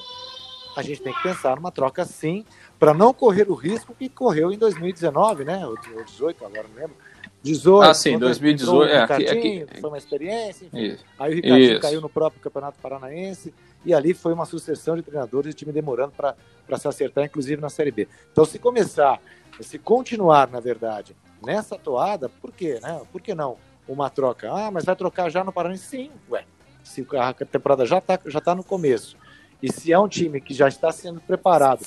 a 0.76 0.82
gente 0.82 1.02
tem 1.02 1.12
que 1.12 1.22
pensar 1.22 1.56
numa 1.56 1.70
troca 1.70 2.04
sim, 2.04 2.44
para 2.78 2.92
não 2.92 3.14
correr 3.14 3.48
o 3.48 3.54
risco 3.54 3.94
que 3.94 4.08
correu 4.08 4.52
em 4.52 4.58
2019, 4.58 5.44
né? 5.44 5.66
Ou 5.66 5.74
2018, 5.74 6.44
agora 6.44 6.66
não 6.68 6.74
lembro. 6.74 6.96
18, 7.42 7.82
ah, 7.82 7.94
sim, 7.94 8.18
2018. 8.18 8.92
É, 8.92 9.02
aqui, 9.02 9.28
aqui, 9.28 9.66
foi 9.80 9.90
uma 9.90 9.98
experiência, 9.98 10.66
enfim. 10.66 10.94
Isso, 10.94 11.04
Aí 11.18 11.32
o 11.32 11.34
Ricardinho 11.34 11.72
isso. 11.72 11.80
caiu 11.80 12.00
no 12.00 12.08
próprio 12.08 12.40
Campeonato 12.40 12.78
Paranaense, 12.80 13.52
e 13.84 13.92
ali 13.92 14.14
foi 14.14 14.32
uma 14.32 14.46
sucessão 14.46 14.94
de 14.94 15.02
treinadores 15.02 15.52
e 15.52 15.54
o 15.54 15.56
time 15.56 15.72
demorando 15.72 16.12
para 16.12 16.78
se 16.78 16.86
acertar, 16.86 17.24
inclusive 17.24 17.60
na 17.60 17.68
Série 17.68 17.90
B. 17.90 18.06
Então, 18.30 18.44
se 18.44 18.58
começar, 18.58 19.20
se 19.60 19.78
continuar, 19.78 20.48
na 20.48 20.60
verdade, 20.60 21.16
nessa 21.44 21.76
toada, 21.76 22.28
por 22.28 22.52
quê? 22.52 22.78
Né? 22.80 23.02
Por 23.10 23.20
que 23.20 23.34
não 23.34 23.56
uma 23.88 24.08
troca? 24.08 24.50
Ah, 24.52 24.70
mas 24.70 24.84
vai 24.84 24.94
trocar 24.94 25.28
já 25.28 25.42
no 25.42 25.52
Paranaense? 25.52 25.84
Sim, 25.84 26.10
ué. 26.30 26.44
Se 26.84 27.04
a 27.16 27.32
temporada 27.32 27.84
já 27.86 27.98
está 27.98 28.18
já 28.26 28.40
tá 28.40 28.54
no 28.54 28.64
começo 28.64 29.16
e 29.62 29.72
se 29.72 29.92
é 29.92 29.98
um 29.98 30.08
time 30.08 30.40
que 30.40 30.52
já 30.52 30.66
está 30.66 30.90
sendo 30.90 31.20
preparado 31.20 31.84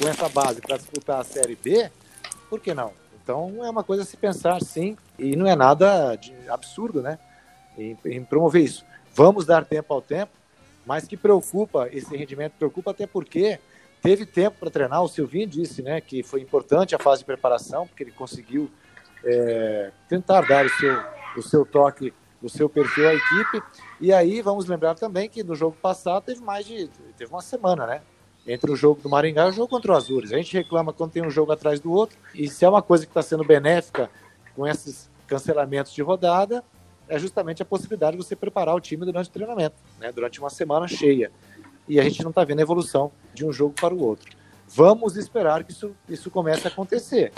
com 0.00 0.08
essa 0.08 0.28
base 0.28 0.60
para 0.60 0.76
disputar 0.76 1.20
a 1.20 1.24
Série 1.24 1.56
B, 1.56 1.90
por 2.50 2.58
que 2.58 2.74
não? 2.74 2.92
Então 3.22 3.64
é 3.64 3.70
uma 3.70 3.84
coisa 3.84 4.02
a 4.02 4.06
se 4.06 4.16
pensar, 4.16 4.60
sim, 4.60 4.96
e 5.18 5.36
não 5.36 5.46
é 5.46 5.54
nada 5.54 6.18
absurdo, 6.48 7.00
né? 7.00 7.18
Em, 7.78 7.96
em 8.04 8.24
promover 8.24 8.62
isso. 8.62 8.84
Vamos 9.14 9.46
dar 9.46 9.64
tempo 9.64 9.92
ao 9.94 10.02
tempo, 10.02 10.32
mas 10.84 11.06
que 11.06 11.16
preocupa 11.16 11.88
esse 11.92 12.16
rendimento, 12.16 12.54
preocupa 12.58 12.90
até 12.90 13.06
porque 13.06 13.58
teve 14.02 14.26
tempo 14.26 14.58
para 14.58 14.70
treinar. 14.70 15.02
O 15.02 15.08
Silvinho 15.08 15.46
disse, 15.46 15.82
né, 15.82 16.00
que 16.00 16.22
foi 16.22 16.40
importante 16.40 16.94
a 16.94 16.98
fase 16.98 17.20
de 17.20 17.26
preparação, 17.26 17.86
porque 17.86 18.02
ele 18.02 18.10
conseguiu 18.10 18.70
é, 19.24 19.92
tentar 20.08 20.40
dar 20.42 20.66
o 20.66 20.70
seu, 20.70 21.02
o 21.36 21.42
seu 21.42 21.64
toque 21.64 22.12
o 22.42 22.48
seu 22.48 22.68
perfil 22.68 23.08
à 23.08 23.14
equipe. 23.14 23.62
E 24.00 24.12
aí 24.12 24.42
vamos 24.42 24.66
lembrar 24.66 24.96
também 24.96 25.28
que 25.28 25.44
no 25.44 25.54
jogo 25.54 25.76
passado 25.80 26.24
teve 26.24 26.40
mais 26.40 26.66
de 26.66 26.88
teve 27.16 27.30
uma 27.30 27.40
semana, 27.40 27.86
né? 27.86 28.02
Entre 28.46 28.70
o 28.70 28.76
jogo 28.76 29.00
do 29.00 29.08
Maringá 29.08 29.46
e 29.46 29.50
o 29.50 29.52
jogo 29.52 29.68
contra 29.68 29.92
o 29.92 29.96
Azures. 29.96 30.32
A 30.32 30.36
gente 30.36 30.52
reclama 30.56 30.92
quando 30.92 31.12
tem 31.12 31.24
um 31.24 31.30
jogo 31.30 31.52
atrás 31.52 31.78
do 31.78 31.92
outro. 31.92 32.18
E 32.34 32.48
se 32.48 32.64
é 32.64 32.68
uma 32.68 32.82
coisa 32.82 33.04
que 33.06 33.10
está 33.10 33.22
sendo 33.22 33.44
benéfica 33.44 34.10
com 34.54 34.66
esses 34.66 35.10
cancelamentos 35.26 35.92
de 35.92 36.02
rodada, 36.02 36.64
é 37.08 37.18
justamente 37.18 37.62
a 37.62 37.64
possibilidade 37.64 38.16
de 38.16 38.22
você 38.22 38.34
preparar 38.34 38.74
o 38.74 38.80
time 38.80 39.04
durante 39.04 39.28
o 39.28 39.32
treinamento, 39.32 39.76
né? 39.98 40.10
durante 40.12 40.40
uma 40.40 40.50
semana 40.50 40.88
cheia. 40.88 41.30
E 41.88 42.00
a 42.00 42.02
gente 42.02 42.22
não 42.22 42.30
está 42.30 42.44
vendo 42.44 42.60
a 42.60 42.62
evolução 42.62 43.12
de 43.32 43.44
um 43.44 43.52
jogo 43.52 43.74
para 43.74 43.94
o 43.94 44.02
outro. 44.02 44.36
Vamos 44.68 45.16
esperar 45.16 45.64
que 45.64 45.72
isso, 45.72 45.94
isso 46.08 46.30
comece 46.30 46.66
a 46.66 46.70
acontecer 46.70 47.32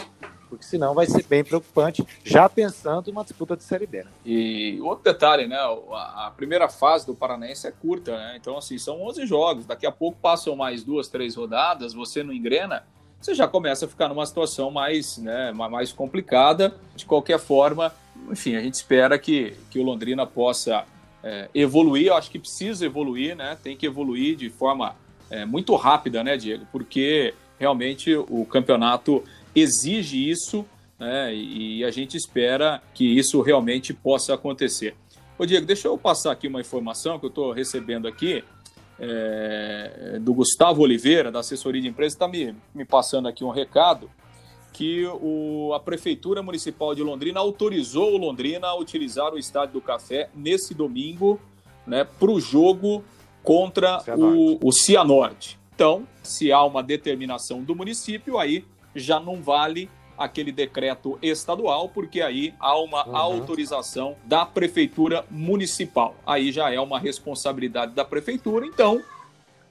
porque 0.48 0.64
senão 0.64 0.94
vai 0.94 1.06
ser 1.06 1.24
bem 1.24 1.44
preocupante, 1.44 2.06
já 2.24 2.48
pensando 2.48 3.08
em 3.08 3.12
uma 3.12 3.24
disputa 3.24 3.56
de 3.56 3.62
Série 3.62 3.86
B. 3.86 4.04
Né? 4.04 4.10
E 4.24 4.78
outro 4.80 5.04
detalhe, 5.04 5.46
né? 5.46 5.56
A 5.56 6.32
primeira 6.36 6.68
fase 6.68 7.06
do 7.06 7.14
Paranaense 7.14 7.66
é 7.66 7.70
curta, 7.70 8.16
né? 8.16 8.36
Então, 8.40 8.56
assim, 8.56 8.78
são 8.78 9.02
11 9.02 9.26
jogos. 9.26 9.66
Daqui 9.66 9.86
a 9.86 9.92
pouco 9.92 10.18
passam 10.20 10.54
mais 10.56 10.82
duas, 10.82 11.08
três 11.08 11.34
rodadas, 11.34 11.94
você 11.94 12.22
não 12.22 12.32
engrena, 12.32 12.84
você 13.20 13.34
já 13.34 13.48
começa 13.48 13.86
a 13.86 13.88
ficar 13.88 14.08
numa 14.08 14.26
situação 14.26 14.70
mais, 14.70 15.16
né, 15.16 15.50
mais 15.52 15.92
complicada. 15.92 16.74
De 16.94 17.06
qualquer 17.06 17.38
forma, 17.38 17.92
enfim, 18.30 18.54
a 18.54 18.60
gente 18.60 18.74
espera 18.74 19.18
que, 19.18 19.56
que 19.70 19.78
o 19.78 19.82
Londrina 19.82 20.26
possa 20.26 20.84
é, 21.22 21.48
evoluir. 21.54 22.08
Eu 22.08 22.16
acho 22.16 22.30
que 22.30 22.38
precisa 22.38 22.84
evoluir, 22.84 23.34
né? 23.34 23.56
Tem 23.62 23.76
que 23.76 23.86
evoluir 23.86 24.36
de 24.36 24.50
forma 24.50 24.94
é, 25.30 25.46
muito 25.46 25.74
rápida, 25.74 26.22
né, 26.22 26.36
Diego? 26.36 26.66
Porque 26.70 27.32
realmente 27.58 28.14
o 28.14 28.44
campeonato 28.44 29.24
exige 29.54 30.28
isso 30.28 30.64
né, 30.98 31.34
e 31.34 31.84
a 31.84 31.90
gente 31.90 32.16
espera 32.16 32.82
que 32.94 33.04
isso 33.04 33.40
realmente 33.40 33.92
possa 33.92 34.34
acontecer. 34.34 34.94
Ô, 35.38 35.44
Diego, 35.44 35.66
deixa 35.66 35.88
eu 35.88 35.98
passar 35.98 36.32
aqui 36.32 36.46
uma 36.46 36.60
informação 36.60 37.18
que 37.18 37.26
eu 37.26 37.28
estou 37.28 37.52
recebendo 37.52 38.06
aqui 38.06 38.44
é, 38.98 40.18
do 40.20 40.32
Gustavo 40.32 40.82
Oliveira, 40.82 41.32
da 41.32 41.40
assessoria 41.40 41.82
de 41.82 41.88
empresa, 41.88 42.14
está 42.14 42.28
me, 42.28 42.54
me 42.74 42.84
passando 42.84 43.26
aqui 43.26 43.42
um 43.42 43.50
recado 43.50 44.08
que 44.72 45.06
o, 45.06 45.72
a 45.72 45.80
Prefeitura 45.80 46.42
Municipal 46.42 46.94
de 46.94 47.02
Londrina 47.02 47.38
autorizou 47.38 48.12
o 48.12 48.16
Londrina 48.16 48.66
a 48.66 48.74
utilizar 48.76 49.32
o 49.32 49.38
Estádio 49.38 49.74
do 49.74 49.80
Café 49.80 50.28
nesse 50.34 50.74
domingo 50.74 51.40
né, 51.86 52.04
para 52.04 52.30
o 52.30 52.40
jogo 52.40 53.04
contra 53.42 54.00
Cianorte. 54.00 54.58
o, 54.62 54.68
o 54.68 54.72
Cianorte. 54.72 55.58
Então, 55.74 56.06
se 56.22 56.52
há 56.52 56.62
uma 56.64 56.82
determinação 56.82 57.62
do 57.62 57.74
município, 57.74 58.38
aí 58.38 58.64
já 58.94 59.18
não 59.20 59.42
vale 59.42 59.90
aquele 60.16 60.52
decreto 60.52 61.18
estadual, 61.20 61.88
porque 61.88 62.20
aí 62.20 62.54
há 62.58 62.78
uma 62.78 63.06
uhum. 63.06 63.16
autorização 63.16 64.16
da 64.24 64.46
prefeitura 64.46 65.24
municipal. 65.30 66.14
Aí 66.26 66.52
já 66.52 66.72
é 66.72 66.80
uma 66.80 66.98
responsabilidade 66.98 67.92
da 67.94 68.04
prefeitura. 68.04 68.66
Então, 68.66 69.02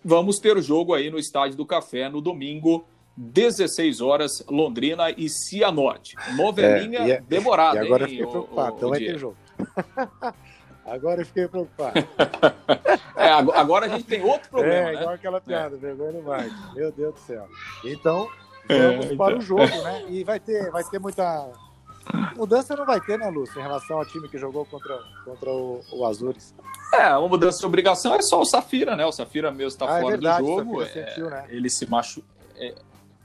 vamos 0.03 0.39
ter 0.39 0.57
o 0.57 0.61
jogo 0.61 0.93
aí 0.93 1.09
no 1.09 1.17
Estádio 1.17 1.57
do 1.57 1.65
Café 1.65 2.09
no 2.09 2.21
domingo, 2.21 2.85
16 3.15 4.01
horas, 4.01 4.43
Londrina 4.49 5.11
e 5.11 5.29
Cianorte. 5.29 6.15
Novelinha 6.35 6.99
é, 6.99 7.07
e 7.07 7.11
é, 7.11 7.21
demorada. 7.21 7.77
E 7.77 7.85
agora 7.85 8.03
hein, 8.03 8.17
eu 8.19 8.27
fiquei 8.27 8.27
preocupado, 8.27 8.73
o, 8.73 8.77
então 8.77 8.89
vai 8.89 8.99
ter 8.99 9.17
jogo. 9.19 9.37
agora 10.85 11.21
eu 11.21 11.25
fiquei 11.25 11.47
preocupado. 11.47 11.99
é, 13.15 13.29
agora 13.29 13.85
a 13.85 13.89
gente 13.89 14.05
tem 14.05 14.23
outro 14.23 14.49
problema. 14.51 14.89
É, 14.89 14.93
igual 14.93 15.09
né? 15.09 15.15
aquela 15.15 15.39
piada, 15.39 15.75
é. 15.75 15.79
vergonha 15.79 16.11
no 16.11 16.23
mar. 16.23 16.73
Meu 16.73 16.91
Deus 16.91 17.13
do 17.13 17.19
céu. 17.19 17.47
Então, 17.85 18.27
vamos 18.67 19.05
é, 19.05 19.15
para 19.15 19.35
o 19.35 19.37
então. 19.37 19.41
jogo, 19.41 19.83
né? 19.83 20.05
E 20.09 20.23
vai 20.23 20.39
ter, 20.39 20.71
vai 20.71 20.83
ter 20.83 20.99
muita. 20.99 21.51
Mudança 22.35 22.75
não 22.75 22.85
vai 22.85 22.99
ter, 22.99 23.17
né, 23.17 23.29
Lúcio, 23.29 23.57
em 23.59 23.63
relação 23.63 23.97
ao 23.97 24.05
time 24.05 24.27
que 24.27 24.37
jogou 24.37 24.65
contra, 24.65 24.99
contra 25.23 25.49
o, 25.49 25.81
o 25.91 26.05
Azures. 26.05 26.53
É, 26.93 27.15
uma 27.17 27.29
mudança 27.29 27.59
de 27.59 27.65
obrigação 27.65 28.13
é 28.13 28.21
só 28.21 28.41
o 28.41 28.45
Safira, 28.45 28.95
né? 28.95 29.05
O 29.05 29.11
Safira 29.11 29.51
mesmo 29.51 29.69
está 29.69 29.85
ah, 29.85 29.97
é 29.97 30.01
fora 30.01 30.13
é 30.13 30.17
verdade, 30.17 30.45
do 30.45 30.47
jogo. 30.47 30.85
Sentiu, 30.85 31.29
né? 31.29 31.45
Ele 31.49 31.69
se 31.69 31.89
machucou. 31.89 32.29
É, 32.55 32.75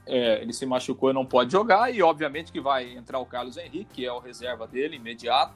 é, 0.09 0.41
ele 0.41 0.51
se 0.51 0.65
machucou 0.65 1.11
e 1.11 1.13
não 1.13 1.23
pode 1.23 1.51
jogar, 1.51 1.93
e 1.93 2.01
obviamente 2.01 2.51
que 2.51 2.59
vai 2.59 2.93
entrar 2.95 3.19
o 3.19 3.25
Carlos 3.25 3.57
Henrique, 3.57 3.85
que 3.93 4.05
é 4.05 4.11
o 4.11 4.17
reserva 4.17 4.67
dele, 4.67 4.95
imediato. 4.95 5.53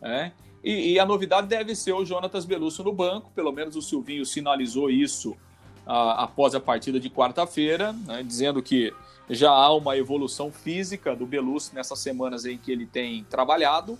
Né? 0.00 0.32
E, 0.62 0.92
e, 0.92 1.00
a 1.00 1.04
novidade 1.04 1.48
deve 1.48 1.74
ser 1.74 1.92
o 1.92 2.04
Jonatas 2.04 2.44
Belusso 2.44 2.84
no 2.84 2.92
banco, 2.92 3.30
pelo 3.34 3.50
menos 3.50 3.74
o 3.74 3.82
Silvinho 3.82 4.24
sinalizou 4.24 4.88
isso 4.88 5.36
a, 5.84 6.24
após 6.24 6.54
a 6.54 6.60
partida 6.60 7.00
de 7.00 7.10
quarta-feira, 7.10 7.92
né? 7.92 8.22
dizendo 8.22 8.62
que 8.62 8.94
já 9.30 9.50
há 9.50 9.74
uma 9.74 9.96
evolução 9.96 10.50
física 10.50 11.14
do 11.14 11.26
Belusso 11.26 11.74
nessas 11.74 11.98
semanas 11.98 12.44
em 12.44 12.56
que 12.56 12.72
ele 12.72 12.86
tem 12.86 13.24
trabalhado. 13.24 13.98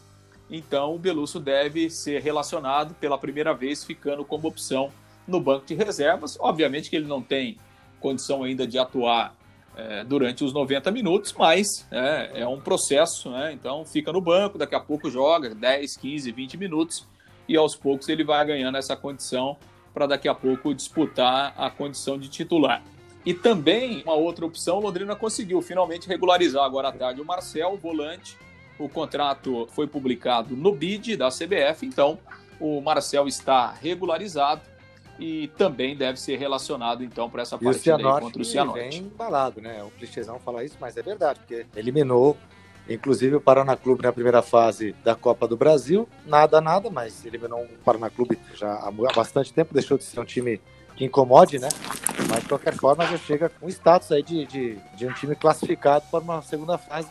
Então 0.51 0.95
o 0.95 0.99
Belusso 0.99 1.39
deve 1.39 1.91
ser 1.91 2.23
relacionado 2.23 2.95
pela 2.95 3.19
primeira 3.19 3.53
vez, 3.53 3.85
ficando 3.85 4.25
como 4.25 4.49
opção 4.49 4.91
no 5.27 5.41
banco 5.41 5.67
de 5.67 5.75
reservas. 5.75 6.39
Obviamente 6.41 6.89
que 6.89 6.97
ele 6.97 7.07
não 7.07 7.23
tem 7.23 7.59
condição 8.01 8.43
ainda 8.43 8.67
de 8.67 8.79
atuar 8.79 9.35
é, 9.77 10.03
durante 10.03 10.43
os 10.43 10.53
90 10.53 10.91
minutos, 10.91 11.35
mas 11.37 11.87
é, 11.91 12.41
é 12.41 12.47
um 12.47 12.61
processo, 12.61 13.31
né? 13.31 13.53
Então 13.53 13.85
fica 13.85 14.13
no 14.13 14.21
banco, 14.21 14.57
daqui 14.57 14.75
a 14.75 14.81
pouco 14.81 15.11
joga 15.11 15.55
10, 15.55 15.97
15, 15.97 16.33
20 16.33 16.57
minutos 16.57 17.07
e 17.47 17.57
aos 17.57 17.77
poucos 17.77 18.09
ele 18.09 18.25
vai 18.25 18.45
ganhando 18.47 18.77
essa 18.79 18.97
condição 18.97 19.57
para 19.93 20.07
daqui 20.07 20.29
a 20.29 20.35
pouco 20.35 20.75
disputar 20.75 21.55
a 21.57 21.71
condição 21.71 22.19
de 22.19 22.29
titular. 22.29 22.83
E 23.25 23.35
também 23.35 24.03
uma 24.03 24.15
outra 24.15 24.47
opção, 24.47 24.79
Londrina 24.79 25.15
conseguiu 25.15 25.61
finalmente 25.61 26.09
regularizar 26.09 26.65
agora 26.65 26.89
à 26.89 26.93
tarde 26.93 27.21
o 27.21 27.25
Marcel, 27.25 27.73
o 27.73 27.77
volante. 27.77 28.37
O 28.79 28.89
contrato 28.89 29.69
foi 29.73 29.87
publicado 29.87 30.57
no 30.57 30.73
BID 30.73 31.17
da 31.17 31.29
CBF, 31.29 31.85
então 31.85 32.19
o 32.61 32.81
Marcel 32.81 33.27
está 33.27 33.73
regularizado 33.73 34.63
e 35.19 35.49
também 35.59 35.97
deve 35.97 36.19
ser 36.21 36.37
relacionado 36.37 37.03
então 37.03 37.29
para 37.29 37.43
essa 37.43 37.57
e 37.57 37.59
partida 37.59 37.97
aí 37.97 38.21
contra 38.21 38.41
o 38.41 38.45
Cianorte. 38.45 38.81
Vem 38.81 38.99
embalado, 39.01 39.61
né? 39.61 39.83
O 39.83 39.91
clichêzão 39.91 40.39
falar 40.39 40.65
isso, 40.65 40.77
mas 40.81 40.97
é 40.97 41.03
verdade, 41.03 41.41
porque 41.41 41.67
eliminou 41.75 42.37
inclusive 42.89 43.37
o 43.37 43.41
Paraná 43.41 43.77
Clube 43.77 44.03
na 44.03 44.13
primeira 44.13 44.41
fase 44.41 44.95
da 45.05 45.15
Copa 45.15 45.47
do 45.47 45.57
Brasil, 45.57 46.09
nada 46.25 46.61
nada, 46.61 46.89
mas 46.89 47.25
eliminou 47.25 47.63
o 47.63 47.79
Paraná 47.85 48.09
Clube 48.09 48.39
já 48.55 48.73
há 48.75 48.91
bastante 49.15 49.53
tempo, 49.53 49.75
deixou 49.75 49.99
de 49.99 50.05
ser 50.05 50.19
um 50.21 50.25
time 50.25 50.61
que 50.97 51.05
incomode, 51.05 51.59
né? 51.59 51.69
Qualquer 52.49 52.75
forma 52.75 53.07
já 53.07 53.19
chega 53.19 53.49
com 53.49 53.69
status 53.69 54.11
aí 54.11 54.23
de, 54.23 54.47
de, 54.47 54.79
de 54.95 55.07
um 55.07 55.13
time 55.13 55.37
classificado 55.37 56.05
para 56.11 56.21
uma 56.21 56.43
segunda 56.43 56.79
fase 56.79 57.09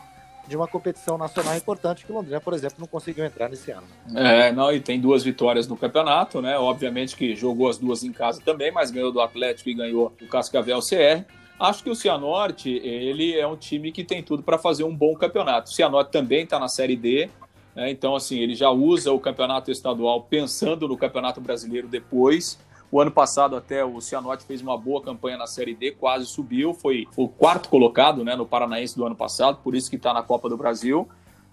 de 0.48 0.56
uma 0.56 0.66
competição 0.66 1.18
nacional 1.18 1.54
importante 1.56 2.06
que 2.06 2.10
Londrina, 2.10 2.40
por 2.40 2.54
exemplo, 2.54 2.76
não 2.78 2.86
conseguiu 2.86 3.24
entrar 3.24 3.50
nesse 3.50 3.70
ano. 3.70 3.86
É, 4.14 4.50
não, 4.50 4.72
e 4.72 4.80
tem 4.80 4.98
duas 4.98 5.22
vitórias 5.22 5.68
no 5.68 5.76
campeonato, 5.76 6.40
né? 6.40 6.58
Obviamente 6.58 7.14
que 7.14 7.36
jogou 7.36 7.68
as 7.68 7.76
duas 7.76 8.02
em 8.02 8.12
casa 8.12 8.40
também, 8.42 8.72
mas 8.72 8.90
ganhou 8.90 9.12
do 9.12 9.20
Atlético 9.20 9.68
e 9.68 9.74
ganhou 9.74 10.12
o 10.20 10.26
Cascavel 10.26 10.80
CR. 10.80 11.24
Acho 11.60 11.82
que 11.82 11.90
o 11.90 11.94
Cianorte, 11.94 12.70
ele 12.70 13.36
é 13.36 13.46
um 13.46 13.56
time 13.56 13.92
que 13.92 14.02
tem 14.02 14.22
tudo 14.22 14.42
para 14.42 14.56
fazer 14.56 14.84
um 14.84 14.94
bom 14.94 15.14
campeonato. 15.14 15.70
O 15.70 15.74
Cianorte 15.74 16.12
também 16.12 16.44
está 16.44 16.58
na 16.58 16.68
Série 16.68 16.96
D, 16.96 17.28
né? 17.74 17.90
então 17.90 18.16
assim, 18.16 18.38
ele 18.38 18.54
já 18.54 18.70
usa 18.70 19.12
o 19.12 19.20
campeonato 19.20 19.70
estadual 19.70 20.22
pensando 20.22 20.88
no 20.88 20.96
campeonato 20.96 21.40
brasileiro 21.40 21.88
depois. 21.88 22.58
O 22.90 23.00
ano 23.00 23.10
passado 23.10 23.54
até 23.54 23.84
o 23.84 24.00
Cianorte 24.00 24.44
fez 24.44 24.62
uma 24.62 24.76
boa 24.76 25.02
campanha 25.02 25.36
na 25.36 25.46
Série 25.46 25.74
D, 25.74 25.92
quase 25.92 26.26
subiu, 26.26 26.72
foi, 26.72 27.06
o 27.16 27.28
quarto 27.28 27.68
colocado 27.68 28.24
né, 28.24 28.34
no 28.34 28.46
Paranaense 28.46 28.96
do 28.96 29.04
ano 29.04 29.14
passado, 29.14 29.58
por 29.62 29.74
isso 29.74 29.90
que 29.90 29.96
está 29.96 30.14
na 30.14 30.22
Copa 30.22 30.48
do 30.48 30.56
Brasil. 30.56 31.06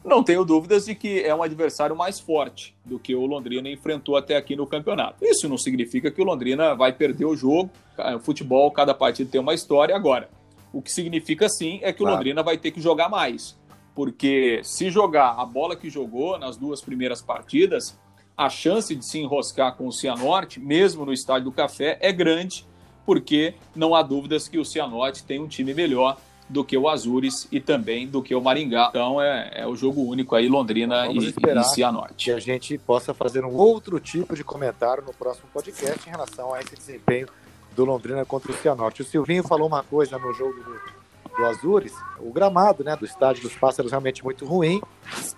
Não 0.04 0.24
tenho 0.24 0.46
dúvidas 0.46 0.86
de 0.86 0.94
que 0.94 1.22
é 1.24 1.34
um 1.34 1.42
adversário 1.42 1.96
mais 1.96 2.20
forte 2.20 2.76
do 2.86 3.00
que 3.00 3.16
o 3.16 3.26
Londrina 3.26 3.68
enfrentou 3.68 4.16
até 4.16 4.38
aqui 4.38 4.56
no 4.56 4.68
campeonato. 4.68 5.26
Isso 5.26 5.50
não 5.50 5.58
significa 5.58 6.12
que 6.12 6.22
o 6.22 6.24
Londrina 6.24 6.76
vai 6.76 6.94
perder 6.94 7.26
o 7.26 7.36
jogo. 7.36 7.72
O 8.16 8.20
futebol, 8.20 8.70
cada 8.70 8.94
partido 8.94 9.32
tem 9.32 9.42
uma 9.42 9.56
história. 9.56 9.96
Agora, 9.96 10.30
o 10.72 10.80
que 10.80 10.92
significa 10.92 11.50
sim 11.50 11.80
é 11.82 11.92
que 11.92 12.04
o 12.04 12.06
Londrina 12.06 12.44
vai 12.44 12.56
ter 12.56 12.70
que 12.70 12.80
jogar 12.80 13.10
mais. 13.10 13.58
Porque 13.96 14.60
se 14.64 14.92
jogar 14.92 15.40
a 15.40 15.46
bola 15.46 15.76
que 15.76 15.90
jogou 15.90 16.38
nas 16.38 16.56
duas 16.56 16.82
primeiras 16.82 17.22
partidas, 17.22 17.98
a 18.38 18.50
chance 18.50 18.96
de 18.96 19.06
se 19.06 19.20
enroscar 19.20 19.76
com 19.76 19.88
o 19.88 19.92
Cianorte, 19.92 20.60
mesmo 20.60 21.06
no 21.06 21.14
estádio 21.14 21.46
do 21.46 21.52
Café, 21.52 21.98
é 22.02 22.12
grande, 22.12 22.66
porque 23.06 23.56
não 23.76 23.96
há 23.96 24.02
dúvidas 24.02 24.48
que 24.48 24.58
o 24.58 24.66
Cianorte 24.66 25.24
tem 25.24 25.40
um 25.40 25.48
time 25.48 25.74
melhor 25.74 26.18
do 26.48 26.64
que 26.64 26.78
o 26.78 26.88
Azures 26.88 27.48
e 27.52 27.60
também 27.60 28.08
do 28.08 28.22
que 28.22 28.36
o 28.36 28.42
Maringá. 28.42 28.88
Então 28.90 29.22
é, 29.22 29.52
é 29.56 29.68
o 29.68 29.76
jogo 29.76 30.02
único 30.02 30.36
aí, 30.36 30.48
Londrina 30.48 31.08
e, 31.08 31.18
e 31.18 31.64
Cianorte. 31.64 32.26
Que 32.26 32.32
a 32.32 32.40
gente 32.40 32.78
possa 32.78 33.14
fazer 33.14 33.44
um 33.44 33.56
outro 33.56 34.00
tipo 34.00 34.36
de 34.36 34.44
comentário 34.44 35.04
no 35.04 35.14
próximo 35.14 35.48
podcast 35.52 36.08
em 36.08 36.12
relação 36.12 36.54
a 36.54 36.62
esse 36.62 36.76
desempenho 36.76 37.28
do 37.76 37.84
Londrina 37.84 38.24
contra 38.26 38.52
o 38.52 38.56
Cianorte. 38.56 39.02
O 39.02 39.06
Silvinho 39.06 39.44
falou 39.44 39.68
uma 39.68 39.84
coisa 39.84 40.18
no 40.20 40.34
jogo 40.34 40.54
do 40.64 41.05
do 41.36 41.46
Azures, 41.46 41.94
o 42.20 42.32
gramado 42.32 42.84
né, 42.84 42.96
do 42.96 43.06
estádio 43.06 43.44
dos 43.44 43.56
Pássaros 43.56 43.92
realmente 43.92 44.24
muito 44.24 44.46
ruim, 44.46 44.82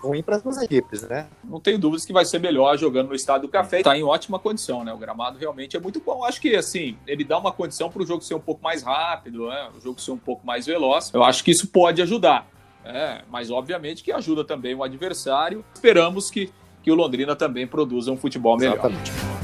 ruim 0.00 0.22
para 0.22 0.36
as 0.36 0.42
duas 0.42 0.62
equipes, 0.62 1.02
né? 1.02 1.26
Não 1.44 1.60
tenho 1.60 1.78
dúvidas 1.78 2.04
que 2.04 2.12
vai 2.12 2.24
ser 2.24 2.38
melhor 2.38 2.76
jogando 2.78 3.08
no 3.08 3.14
estádio 3.14 3.48
do 3.48 3.50
Café, 3.50 3.78
está 3.78 3.96
em 3.96 4.02
ótima 4.02 4.38
condição, 4.38 4.84
né? 4.84 4.92
O 4.92 4.98
gramado 4.98 5.38
realmente 5.38 5.76
é 5.76 5.80
muito 5.80 6.00
bom. 6.00 6.24
Acho 6.24 6.40
que 6.40 6.54
assim, 6.54 6.96
ele 7.06 7.24
dá 7.24 7.38
uma 7.38 7.52
condição 7.52 7.90
para 7.90 8.02
o 8.02 8.06
jogo 8.06 8.22
ser 8.22 8.34
um 8.34 8.40
pouco 8.40 8.62
mais 8.62 8.82
rápido, 8.82 9.48
né? 9.48 9.70
o 9.76 9.80
jogo 9.80 10.00
ser 10.00 10.12
um 10.12 10.18
pouco 10.18 10.46
mais 10.46 10.66
veloz. 10.66 11.10
Eu 11.12 11.22
acho 11.24 11.42
que 11.42 11.50
isso 11.50 11.68
pode 11.68 12.00
ajudar. 12.02 12.48
É, 12.84 13.22
mas 13.30 13.50
obviamente 13.50 14.02
que 14.02 14.10
ajuda 14.12 14.44
também 14.44 14.74
o 14.74 14.82
adversário. 14.82 15.64
Esperamos 15.74 16.30
que, 16.30 16.50
que 16.82 16.90
o 16.90 16.94
Londrina 16.94 17.36
também 17.36 17.66
produza 17.66 18.10
um 18.10 18.16
futebol 18.16 18.56
melhor. 18.56 18.74
Exatamente. 18.74 19.37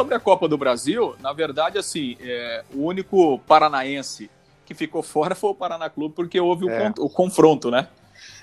Sobre 0.00 0.14
a 0.14 0.20
Copa 0.20 0.48
do 0.48 0.56
Brasil, 0.56 1.14
na 1.20 1.30
verdade, 1.32 1.76
assim, 1.76 2.16
é, 2.20 2.64
o 2.74 2.84
único 2.84 3.38
paranaense 3.40 4.30
que 4.64 4.72
ficou 4.72 5.02
fora 5.02 5.34
foi 5.34 5.50
o 5.50 5.54
Paraná 5.54 5.90
Clube, 5.90 6.14
porque 6.14 6.40
houve 6.40 6.66
é. 6.70 6.92
o, 6.98 7.04
o, 7.04 7.10
confronto, 7.10 7.70
né? 7.70 7.86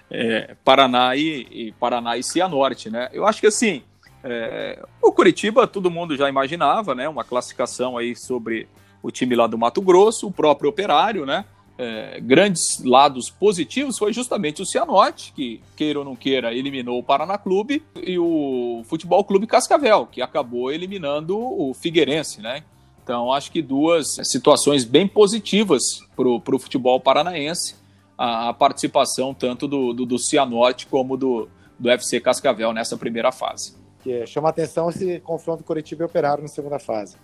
É, 0.10 0.56
Paraná 0.64 1.16
e, 1.16 1.48
e, 1.50 1.72
Paraná 1.74 2.16
e 2.16 2.22
Cianorte, 2.22 2.92
né? 2.92 3.10
Eu 3.12 3.26
acho 3.26 3.42
que 3.42 3.48
assim, 3.48 3.82
é, 4.24 4.80
o 5.02 5.12
Curitiba 5.12 5.66
todo 5.66 5.90
mundo 5.90 6.16
já 6.16 6.30
imaginava, 6.30 6.94
né? 6.94 7.10
Uma 7.10 7.24
classificação 7.24 7.98
aí 7.98 8.16
sobre 8.16 8.68
o 9.02 9.10
time 9.10 9.36
lá 9.36 9.48
do 9.48 9.58
Mato 9.58 9.82
Grosso, 9.82 10.28
o 10.28 10.32
próprio 10.32 10.70
Operário, 10.70 11.26
né? 11.26 11.44
É, 11.78 12.20
grandes 12.20 12.84
lados 12.84 13.30
positivos 13.30 13.98
foi 13.98 14.12
justamente 14.12 14.62
o 14.62 14.66
Cianorte, 14.66 15.32
que, 15.36 15.62
queira 15.76 16.00
ou 16.00 16.06
não 16.06 16.16
queira, 16.16 16.54
eliminou 16.54 17.00
o 17.00 17.04
Paraná 17.04 17.38
Clube, 17.38 17.84
e 17.96 18.18
o 18.18 18.84
Futebol 18.86 19.24
Clube 19.24 19.46
Cascavel, 19.46 20.08
que 20.08 20.22
acabou 20.22 20.72
eliminando 20.72 21.38
o 21.38 21.74
Figueirense, 21.74 22.42
né? 22.42 22.64
Então, 23.04 23.32
acho 23.32 23.52
que 23.52 23.62
duas 23.62 24.18
situações 24.24 24.84
bem 24.84 25.08
positivas 25.08 26.02
para 26.16 26.28
o 26.28 26.60
futebol 26.60 27.00
paranaense, 27.00 27.76
a, 28.18 28.50
a 28.50 28.54
participação 28.54 29.34
tanto 29.34 29.66
do, 29.66 29.94
do, 29.94 30.06
do, 30.06 30.20
Cianorte 30.20 30.88
como 30.88 31.16
do, 31.16 31.48
do 31.80 31.90
FC 31.90 32.20
Cascavel 32.20 32.74
nessa 32.74 32.98
primeira 32.98 33.32
fase. 33.32 33.78
Que 34.04 34.26
chama 34.26 34.50
atenção 34.50 34.90
esse 34.90 35.20
confronto 35.22 35.64
coletivo 35.64 36.04
e 36.04 36.06
operário 36.06 36.42
na 36.42 36.50
segunda 36.50 36.80
fase. 36.80 37.16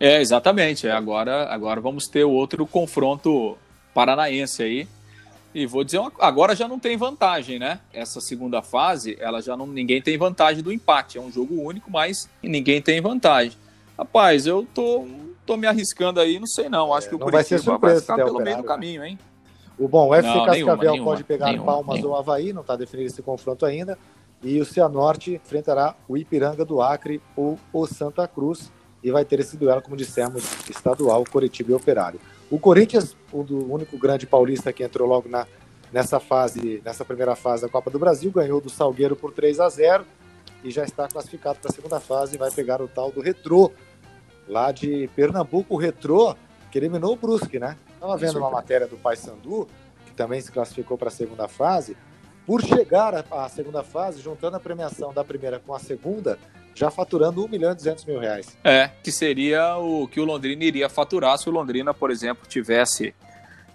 É, 0.00 0.20
exatamente. 0.20 0.86
É, 0.86 0.92
agora, 0.92 1.46
agora 1.52 1.80
vamos 1.80 2.06
ter 2.06 2.24
outro 2.24 2.66
confronto 2.66 3.56
paranaense 3.92 4.62
aí. 4.62 4.88
E 5.54 5.66
vou 5.66 5.82
dizer, 5.82 5.98
uma, 5.98 6.12
agora 6.20 6.54
já 6.54 6.68
não 6.68 6.78
tem 6.78 6.96
vantagem, 6.96 7.58
né? 7.58 7.80
Essa 7.92 8.20
segunda 8.20 8.62
fase, 8.62 9.16
ela 9.18 9.40
já 9.40 9.56
não 9.56 9.66
ninguém 9.66 10.00
tem 10.00 10.16
vantagem 10.16 10.62
do 10.62 10.72
empate. 10.72 11.18
É 11.18 11.20
um 11.20 11.32
jogo 11.32 11.60
único, 11.60 11.90
mas 11.90 12.28
ninguém 12.42 12.80
tem 12.80 13.00
vantagem. 13.00 13.56
Rapaz, 13.98 14.46
eu 14.46 14.66
tô, 14.72 15.06
tô 15.44 15.56
me 15.56 15.66
arriscando 15.66 16.20
aí, 16.20 16.38
não 16.38 16.46
sei 16.46 16.68
não. 16.68 16.94
Acho 16.94 17.06
é, 17.06 17.10
que 17.10 17.16
o 17.16 17.18
Curitiba 17.18 17.78
vai, 17.78 17.98
ficar 17.98 18.16
pelo 18.16 18.40
meio 18.40 18.58
do 18.58 18.62
né? 18.62 18.68
caminho, 18.68 19.04
hein? 19.04 19.18
O 19.78 19.88
bom, 19.88 20.08
o 20.08 20.14
FC 20.14 20.28
não, 20.28 20.44
Cascavel 20.44 20.92
nenhuma, 20.92 21.10
pode 21.10 21.24
pegar 21.24 21.46
nenhuma, 21.46 21.72
Palmas 21.72 21.94
nenhuma. 21.96 22.14
ou 22.14 22.20
Havaí, 22.20 22.52
não 22.52 22.62
está 22.62 22.76
definido 22.76 23.08
esse 23.08 23.22
confronto 23.22 23.64
ainda. 23.64 23.98
E 24.42 24.60
o 24.60 24.64
Cianorte 24.64 25.34
enfrentará 25.34 25.96
o 26.06 26.16
Ipiranga 26.16 26.64
do 26.64 26.80
Acre 26.80 27.20
ou 27.36 27.58
o 27.72 27.86
Santa 27.86 28.28
Cruz 28.28 28.70
e 29.02 29.10
vai 29.10 29.24
ter 29.24 29.40
esse 29.40 29.56
duelo, 29.56 29.82
como 29.82 29.96
dissemos, 29.96 30.42
estadual, 30.68 31.24
Coritiba 31.30 31.72
e 31.72 31.74
Operário. 31.74 32.20
O 32.50 32.58
Corinthians, 32.58 33.16
o 33.32 33.42
único 33.72 33.98
grande 33.98 34.26
paulista 34.26 34.72
que 34.72 34.82
entrou 34.82 35.06
logo 35.08 35.28
na, 35.28 35.46
nessa 35.92 36.18
fase, 36.18 36.82
nessa 36.84 37.04
primeira 37.04 37.36
fase 37.36 37.62
da 37.62 37.68
Copa 37.68 37.90
do 37.90 37.98
Brasil, 37.98 38.30
ganhou 38.30 38.60
do 38.60 38.70
Salgueiro 38.70 39.14
por 39.14 39.32
3 39.32 39.60
a 39.60 39.68
0 39.68 40.04
e 40.64 40.70
já 40.70 40.84
está 40.84 41.06
classificado 41.06 41.58
para 41.60 41.70
a 41.70 41.72
segunda 41.72 42.00
fase 42.00 42.34
e 42.34 42.38
vai 42.38 42.50
pegar 42.50 42.82
o 42.82 42.88
tal 42.88 43.12
do 43.12 43.20
Retrô, 43.20 43.70
lá 44.48 44.72
de 44.72 45.08
Pernambuco, 45.14 45.74
o 45.74 45.78
Retrô, 45.78 46.34
que 46.70 46.78
eliminou 46.78 47.12
o 47.12 47.16
Brusque, 47.16 47.58
né? 47.58 47.76
Estava 47.94 48.16
vendo 48.16 48.38
uma 48.38 48.50
matéria 48.50 48.86
do 48.86 48.96
Paysandu, 48.96 49.68
que 50.06 50.12
também 50.12 50.40
se 50.40 50.50
classificou 50.50 50.98
para 50.98 51.08
a 51.08 51.12
segunda 51.12 51.46
fase, 51.46 51.96
por 52.46 52.62
chegar 52.62 53.14
à 53.30 53.48
segunda 53.48 53.82
fase, 53.82 54.22
juntando 54.22 54.56
a 54.56 54.60
premiação 54.60 55.12
da 55.12 55.22
primeira 55.22 55.58
com 55.58 55.74
a 55.74 55.78
segunda, 55.78 56.38
já 56.78 56.90
faturando 56.90 57.44
1 57.44 57.48
milhão 57.48 57.72
e 57.72 57.74
200 57.74 58.04
mil 58.04 58.20
reais. 58.20 58.56
É, 58.62 58.90
que 59.02 59.10
seria 59.10 59.76
o 59.76 60.06
que 60.06 60.20
o 60.20 60.24
Londrina 60.24 60.62
iria 60.62 60.88
faturar 60.88 61.36
se 61.36 61.48
o 61.48 61.52
Londrina, 61.52 61.92
por 61.92 62.10
exemplo, 62.10 62.46
tivesse 62.46 63.12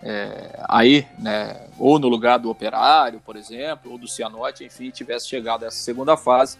é, 0.02 0.64
aí, 0.70 1.06
né, 1.20 1.68
ou 1.78 2.00
no 2.00 2.08
lugar 2.08 2.40
do 2.40 2.50
Operário, 2.50 3.20
por 3.20 3.36
exemplo, 3.36 3.92
ou 3.92 3.98
do 3.98 4.08
Cianorte, 4.08 4.64
enfim, 4.64 4.90
tivesse 4.90 5.28
chegado 5.28 5.64
a 5.64 5.68
essa 5.68 5.78
segunda 5.78 6.16
fase, 6.16 6.58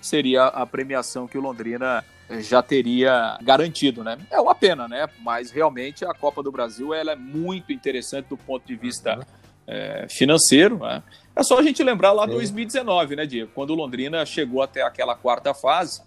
seria 0.00 0.44
a 0.44 0.66
premiação 0.66 1.26
que 1.26 1.38
o 1.38 1.40
Londrina 1.40 2.04
já 2.40 2.62
teria 2.62 3.38
garantido, 3.40 4.02
né? 4.02 4.18
É 4.30 4.40
uma 4.40 4.54
pena, 4.54 4.88
né? 4.88 5.08
Mas 5.20 5.50
realmente 5.50 6.04
a 6.04 6.12
Copa 6.12 6.42
do 6.42 6.50
Brasil 6.50 6.92
ela 6.92 7.12
é 7.12 7.16
muito 7.16 7.72
interessante 7.72 8.26
do 8.26 8.36
ponto 8.36 8.66
de 8.66 8.74
vista 8.74 9.16
uhum. 9.16 9.24
É, 9.66 10.06
financeiro, 10.08 10.78
né? 10.78 11.02
É 11.34 11.42
só 11.42 11.58
a 11.58 11.62
gente 11.62 11.82
lembrar 11.82 12.12
lá 12.12 12.24
2019, 12.24 13.16
né, 13.16 13.26
Diego? 13.26 13.50
Quando 13.54 13.70
o 13.70 13.74
Londrina 13.74 14.24
chegou 14.24 14.62
até 14.62 14.82
aquela 14.82 15.14
quarta 15.14 15.52
fase 15.52 16.02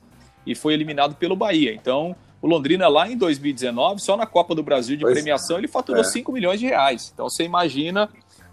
e 0.45 0.56
foi 0.56 0.74
eliminado 0.74 1.15
pelo 1.15 1.36
Bahia. 1.36 1.72
Então, 1.72 2.15
o 2.41 2.48
Londrina 2.48 2.88
lá 2.88 3.08
em 3.08 3.15
2019, 3.15 4.02
só 4.02 4.17
na 4.17 4.26
Copa 4.26 4.56
do 4.56 4.63
Brasil 4.63 4.98
de 4.98 5.04
pois 5.04 5.13
premiação, 5.13 5.60
ele 5.60 5.67
faturou 5.67 6.02
é. 6.02 6.06
5 6.06 6.32
milhões 6.32 6.60
de 6.60 6.65
reais. 6.65 7.12
Então, 7.13 7.30
você 7.30 7.43
imagina 7.43 8.10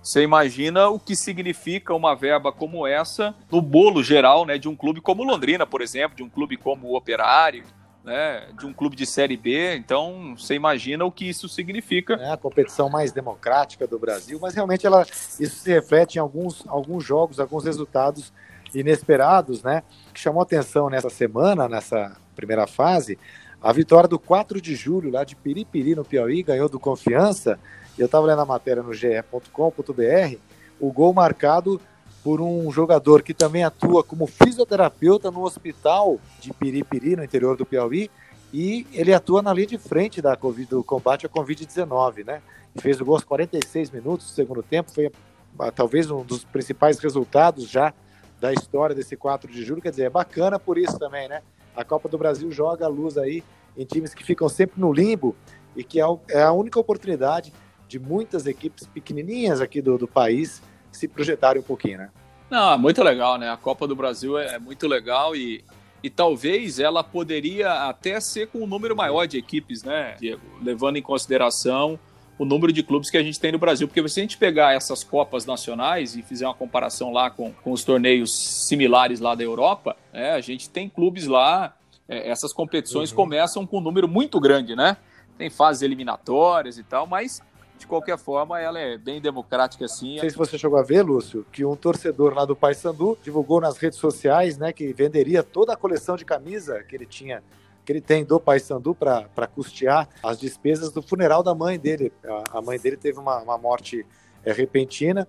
você 0.07 0.23
imagina 0.23 0.89
o 0.89 1.01
que 1.01 1.17
significa 1.17 1.93
uma 1.93 2.15
verba 2.15 2.53
como 2.53 2.87
essa 2.87 3.35
no 3.51 3.61
bolo 3.61 4.05
geral 4.05 4.47
né, 4.47 4.57
de 4.57 4.69
um 4.69 4.77
clube 4.77 5.01
como 5.01 5.25
Londrina, 5.25 5.67
por 5.67 5.83
exemplo, 5.83 6.17
de 6.17 6.23
um 6.23 6.29
clube 6.29 6.57
como 6.57 6.87
o 6.87 6.97
Operário, 6.97 7.65
né, 8.07 8.47
de 8.57 8.65
um 8.65 8.73
clube 8.73 8.95
de 8.95 9.05
Série 9.05 9.37
B. 9.37 9.75
Então, 9.75 10.37
você 10.39 10.55
imagina 10.55 11.05
o 11.05 11.11
que 11.11 11.29
isso 11.29 11.49
significa. 11.49 12.15
É 12.15 12.31
a 12.31 12.37
competição 12.37 12.89
mais 12.89 13.11
democrática 13.11 13.85
do 13.85 13.99
Brasil, 13.99 14.39
mas 14.41 14.55
realmente 14.55 14.87
ela, 14.87 15.03
isso 15.03 15.57
se 15.57 15.71
reflete 15.71 16.15
em 16.15 16.21
alguns, 16.21 16.65
alguns 16.69 17.05
jogos, 17.05 17.41
alguns 17.41 17.65
resultados 17.65 18.33
inesperados, 18.73 19.63
né? 19.63 19.83
Que 20.15 20.21
chamou 20.21 20.41
atenção 20.41 20.89
nessa 20.89 21.11
semana, 21.11 21.69
nessa 21.69 22.17
primeira 22.37 22.67
fase, 22.67 23.19
a 23.61 23.73
vitória 23.73 24.09
do 24.09 24.19
4 24.19 24.61
de 24.61 24.77
julho 24.77 25.11
lá 25.11 25.25
de 25.25 25.35
Piripiri, 25.35 25.97
no 25.97 26.05
Piauí, 26.05 26.43
ganhou 26.45 26.69
do 26.69 26.79
Confiança. 26.79 27.59
Eu 27.99 28.07
estava 28.07 28.27
lendo 28.27 28.43
a 28.43 28.47
matéria 28.47 28.83
no 28.83 28.95
ge.com.br, 28.95 30.37
o 30.79 30.93
gol 30.93 31.13
marcado 31.13 31.81
por 32.27 32.41
um 32.41 32.73
jogador 32.73 33.23
que 33.23 33.33
também 33.33 33.63
atua 33.63 34.03
como 34.03 34.27
fisioterapeuta 34.27 35.31
no 35.31 35.45
hospital 35.45 36.19
de 36.41 36.53
Piripiri, 36.53 37.15
no 37.15 37.23
interior 37.23 37.57
do 37.57 37.65
Piauí, 37.65 38.11
e 38.53 38.85
ele 38.93 39.15
atua 39.15 39.43
na 39.43 39.53
linha 39.53 39.69
de 39.69 39.79
frente 39.79 40.21
da 40.21 40.35
COVID, 40.35 40.71
do 40.71 40.83
combate 40.83 41.25
à 41.25 41.29
Covid-19, 41.29 42.27
né? 42.27 42.43
Fez 42.81 43.01
o 43.01 43.05
gol 43.05 43.15
aos 43.15 43.23
46 43.23 43.93
minutos 43.93 44.27
do 44.27 44.33
segundo 44.33 44.61
tempo, 44.61 44.91
foi 44.91 45.13
ah, 45.57 45.71
talvez 45.71 46.11
um 46.11 46.25
dos 46.25 46.43
principais 46.43 46.99
resultados 46.99 47.69
já 47.71 47.95
da 48.41 48.53
história 48.53 48.93
desse 48.93 49.17
4 49.17 49.49
de 49.49 49.65
julho, 49.65 49.81
quer 49.81 49.91
dizer, 49.91 50.07
é 50.07 50.11
bacana 50.11 50.59
por 50.59 50.79
isso 50.79 50.99
também, 50.99 51.29
né? 51.29 51.43
A 51.77 51.85
Copa 51.85 52.09
do 52.09 52.19
Brasil 52.19 52.51
joga 52.51 52.87
a 52.87 52.89
luz 52.89 53.17
aí 53.17 53.45
em 53.77 53.85
times 53.85 54.13
que 54.13 54.25
ficam 54.25 54.49
sempre 54.49 54.81
no 54.81 54.93
limbo 54.93 55.37
e 55.77 55.85
que 55.85 56.01
é, 56.01 56.05
é 56.31 56.43
a 56.43 56.51
única 56.51 56.81
oportunidade 56.81 57.53
de 57.87 58.01
muitas 58.01 58.49
equipes 58.49 58.85
pequenininhas 58.85 59.61
aqui 59.61 59.81
do, 59.81 59.97
do 59.97 60.09
país 60.09 60.61
se 60.97 61.09
projetarem 61.09 61.61
um 61.61 61.65
pouquinho, 61.65 61.99
né? 61.99 62.11
Não, 62.51 62.79
muito 62.79 63.03
legal, 63.03 63.39
né? 63.39 63.51
A 63.51 63.57
Copa 63.57 63.87
do 63.87 63.97
Brasil 63.97 64.39
é, 64.39 64.55
é 64.55 64.59
muito 64.59 64.87
legal 64.87 65.35
e, 65.35 65.65
e 66.03 66.09
talvez 66.09 66.79
ela 66.79 67.03
poderia 67.03 67.89
até 67.89 68.21
ser 68.21 68.49
com 68.49 68.59
um 68.61 68.67
número 68.67 68.95
maior 68.95 69.27
de 69.27 69.37
equipes, 69.37 69.83
né, 69.83 70.17
Diego? 70.19 70.43
Levando 70.63 70.97
em 70.97 71.03
consideração 71.03 71.99
o 72.39 72.45
número 72.45 72.73
de 72.73 72.83
clubes 72.83 73.11
que 73.11 73.17
a 73.17 73.23
gente 73.23 73.41
tem 73.41 73.51
no 73.51 73.59
Brasil. 73.59 73.89
Porque 73.89 74.07
se 74.09 74.21
a 74.21 74.23
gente 74.23 74.37
pegar 74.37 74.75
essas 74.75 75.03
Copas 75.03 75.47
nacionais 75.47 76.17
e 76.17 76.23
fizer 76.23 76.47
uma 76.47 76.55
comparação 76.55 77.13
lá 77.13 77.31
com, 77.31 77.53
com 77.53 77.73
os 77.73 77.83
torneios 77.83 78.67
similares 78.67 79.21
lá 79.21 79.35
da 79.35 79.43
Europa, 79.43 79.97
é, 80.13 80.33
a 80.33 80.41
gente 80.41 80.69
tem 80.69 80.89
clubes 80.89 81.27
lá, 81.27 81.75
é, 82.09 82.29
essas 82.29 82.53
competições 82.53 83.11
uhum. 83.11 83.17
começam 83.17 83.67
com 83.67 83.79
um 83.79 83.81
número 83.81 84.07
muito 84.07 84.39
grande, 84.39 84.77
né? 84.77 84.97
Tem 85.39 85.51
fases 85.51 85.83
eliminatórias 85.83 86.79
e 86.79 86.83
tal, 86.83 87.07
mas 87.07 87.43
de 87.79 87.87
qualquer 87.87 88.19
forma, 88.19 88.61
ela 88.61 88.79
é 88.79 88.97
bem 88.97 89.21
democrática 89.21 89.85
assim. 89.85 90.15
Não 90.15 90.21
sei 90.21 90.31
se 90.31 90.37
você 90.37 90.59
chegou 90.59 90.79
a 90.79 90.83
ver, 90.83 91.03
Lúcio, 91.03 91.47
que 91.53 91.65
um 91.65 91.77
torcedor 91.77 92.35
lá 92.35 92.45
do 92.45 92.57
Paysandu 92.57 93.19
divulgou 93.23 93.61
nas 93.61 93.77
redes 93.77 93.99
sociais, 93.99 94.57
né, 94.57 94.73
que 94.73 94.93
venderia 94.93 95.43
toda 95.43 95.73
a 95.73 95.77
coleção 95.77 96.17
de 96.17 96.25
camisa 96.25 96.83
que 96.83 96.97
ele 96.97 97.07
tinha 97.07 97.43
que 97.85 97.93
ele 97.93 98.01
tem 98.01 98.25
do 98.25 98.41
Paysandu 98.41 98.97
para 98.97 99.47
custear 99.47 100.09
as 100.21 100.41
despesas 100.41 100.91
do 100.91 101.01
funeral 101.01 101.41
da 101.41 101.55
mãe 101.55 101.79
dele. 101.79 102.13
A, 102.25 102.59
a 102.59 102.61
mãe 102.61 102.81
dele 102.81 102.97
teve 102.97 103.21
uma, 103.21 103.39
uma 103.39 103.57
morte 103.57 104.05
é, 104.45 104.53
repentina 104.53 105.27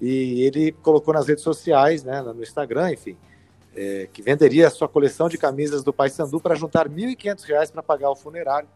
e 0.00 0.42
ele 0.44 0.72
colocou 0.72 1.12
nas 1.12 1.28
redes 1.28 1.44
sociais, 1.44 2.02
né, 2.02 2.22
no 2.22 2.42
Instagram, 2.42 2.92
enfim, 2.92 3.18
é, 3.76 4.08
que 4.10 4.22
venderia 4.22 4.66
a 4.66 4.70
sua 4.70 4.88
coleção 4.88 5.28
de 5.28 5.36
camisas 5.36 5.84
do 5.84 5.92
Paysandu 5.92 6.40
para 6.40 6.54
juntar 6.54 6.88
R$ 6.88 6.94
1.500 6.94 7.70
para 7.70 7.82
pagar 7.82 8.10
o 8.10 8.16
funerário, 8.16 8.68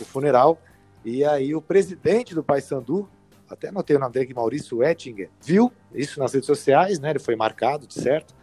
o 0.00 0.04
funeral 0.06 0.58
e 1.04 1.24
aí 1.24 1.54
o 1.54 1.60
presidente 1.60 2.34
do 2.34 2.42
Paysandu, 2.42 3.08
até 3.48 3.68
anotei 3.68 3.96
o 3.96 3.98
nome 3.98 4.12
dele 4.12 4.24
aqui, 4.24 4.34
Maurício 4.34 4.82
Ettinger, 4.82 5.28
viu 5.42 5.72
isso 5.94 6.18
nas 6.18 6.32
redes 6.32 6.46
sociais, 6.46 6.98
né? 6.98 7.10
Ele 7.10 7.18
foi 7.18 7.36
marcado, 7.36 7.86
de 7.86 7.94
certo, 7.94 8.34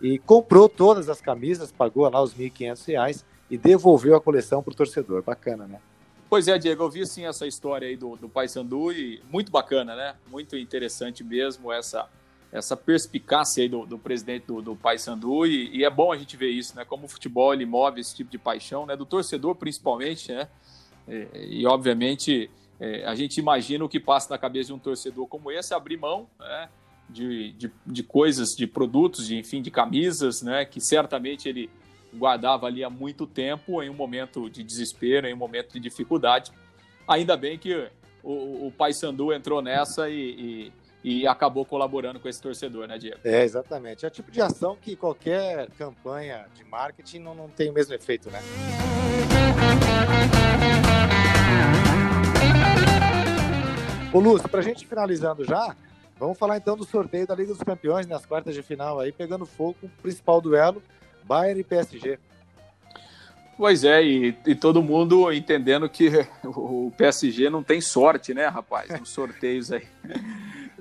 e 0.00 0.18
comprou 0.18 0.68
todas 0.68 1.08
as 1.08 1.20
camisas, 1.20 1.72
pagou 1.72 2.08
lá 2.08 2.22
os 2.22 2.32
R$ 2.32 2.50
1.500 2.50 3.24
e 3.50 3.56
devolveu 3.56 4.14
a 4.14 4.20
coleção 4.20 4.62
para 4.62 4.72
o 4.72 4.76
torcedor. 4.76 5.22
Bacana, 5.22 5.66
né? 5.66 5.80
Pois 6.28 6.46
é, 6.46 6.56
Diego, 6.56 6.84
eu 6.84 6.90
vi 6.90 7.04
sim 7.06 7.26
essa 7.26 7.46
história 7.46 7.88
aí 7.88 7.96
do, 7.96 8.16
do 8.16 8.28
Paysandu 8.28 8.92
e 8.92 9.20
muito 9.28 9.50
bacana, 9.50 9.96
né? 9.96 10.14
Muito 10.30 10.56
interessante 10.56 11.24
mesmo 11.24 11.72
essa 11.72 12.08
essa 12.52 12.76
perspicácia 12.76 13.62
aí 13.62 13.68
do, 13.68 13.86
do 13.86 13.96
presidente 13.96 14.46
do, 14.46 14.60
do 14.60 14.74
Paysandu 14.74 15.46
e, 15.46 15.76
e 15.76 15.84
é 15.84 15.90
bom 15.90 16.10
a 16.10 16.16
gente 16.16 16.36
ver 16.36 16.50
isso, 16.50 16.74
né? 16.74 16.84
Como 16.84 17.04
o 17.04 17.08
futebol 17.08 17.54
ele 17.54 17.64
move 17.64 18.00
esse 18.00 18.14
tipo 18.14 18.30
de 18.30 18.38
paixão, 18.38 18.86
né? 18.86 18.96
Do 18.96 19.06
torcedor 19.06 19.54
principalmente, 19.54 20.32
né? 20.32 20.48
É, 21.10 21.28
e, 21.34 21.66
obviamente, 21.66 22.48
é, 22.78 23.04
a 23.04 23.14
gente 23.14 23.38
imagina 23.38 23.84
o 23.84 23.88
que 23.88 23.98
passa 23.98 24.30
na 24.30 24.38
cabeça 24.38 24.68
de 24.68 24.72
um 24.72 24.78
torcedor 24.78 25.26
como 25.26 25.50
esse, 25.50 25.74
abrir 25.74 25.96
mão 25.96 26.28
né, 26.38 26.68
de, 27.08 27.52
de, 27.52 27.72
de, 27.84 28.02
coisas, 28.02 28.50
de 28.50 28.66
produtos, 28.66 29.26
de, 29.26 29.36
enfim, 29.36 29.60
de 29.60 29.70
camisas, 29.70 30.40
né, 30.40 30.64
que 30.64 30.80
certamente 30.80 31.48
ele 31.48 31.68
guardava 32.14 32.66
ali 32.66 32.82
há 32.84 32.90
muito 32.90 33.26
tempo, 33.26 33.82
em 33.82 33.90
um 33.90 33.94
momento 33.94 34.48
de 34.48 34.62
desespero, 34.62 35.26
em 35.26 35.34
um 35.34 35.36
momento 35.36 35.72
de 35.72 35.80
dificuldade. 35.80 36.52
Ainda 37.06 37.36
bem 37.36 37.58
que 37.58 37.88
o, 38.22 38.66
o 38.66 38.72
Paysandu 38.76 39.32
entrou 39.32 39.60
nessa 39.60 40.08
e, 40.08 40.72
e, 41.04 41.22
e, 41.22 41.26
acabou 41.26 41.64
colaborando 41.64 42.20
com 42.20 42.28
esse 42.28 42.40
torcedor, 42.40 42.86
né, 42.86 42.98
Diego? 42.98 43.20
É, 43.24 43.42
exatamente. 43.42 44.04
É 44.04 44.08
o 44.08 44.10
tipo 44.10 44.30
de 44.30 44.40
ação 44.40 44.76
que 44.80 44.96
qualquer 44.96 45.70
campanha 45.72 46.46
de 46.54 46.64
marketing 46.64 47.20
não, 47.20 47.34
não 47.34 47.48
tem 47.48 47.70
o 47.70 47.72
mesmo 47.72 47.94
efeito, 47.94 48.30
né? 48.30 48.40
Ô 54.12 54.18
Lúcio, 54.18 54.48
pra 54.48 54.60
gente 54.60 54.86
finalizando 54.86 55.44
já, 55.44 55.74
vamos 56.18 56.36
falar 56.36 56.56
então 56.56 56.76
do 56.76 56.84
sorteio 56.84 57.26
da 57.26 57.34
Liga 57.34 57.54
dos 57.54 57.62
Campeões 57.62 58.06
nas 58.06 58.26
quartas 58.26 58.54
de 58.54 58.62
final 58.62 58.98
aí, 58.98 59.12
pegando 59.12 59.46
fogo 59.46 59.76
o 59.82 60.02
principal 60.02 60.40
duelo, 60.40 60.82
Bayern 61.24 61.60
e 61.60 61.64
PSG. 61.64 62.18
Pois 63.56 63.84
é, 63.84 64.02
e, 64.02 64.34
e, 64.46 64.54
todo 64.54 64.82
mundo 64.82 65.30
entendendo 65.30 65.88
que 65.88 66.26
o 66.42 66.90
PSG 66.96 67.50
não 67.50 67.62
tem 67.62 67.80
sorte, 67.80 68.32
né, 68.34 68.46
rapaz, 68.46 68.88
nos 68.98 69.10
sorteios 69.10 69.70
aí. 69.70 69.86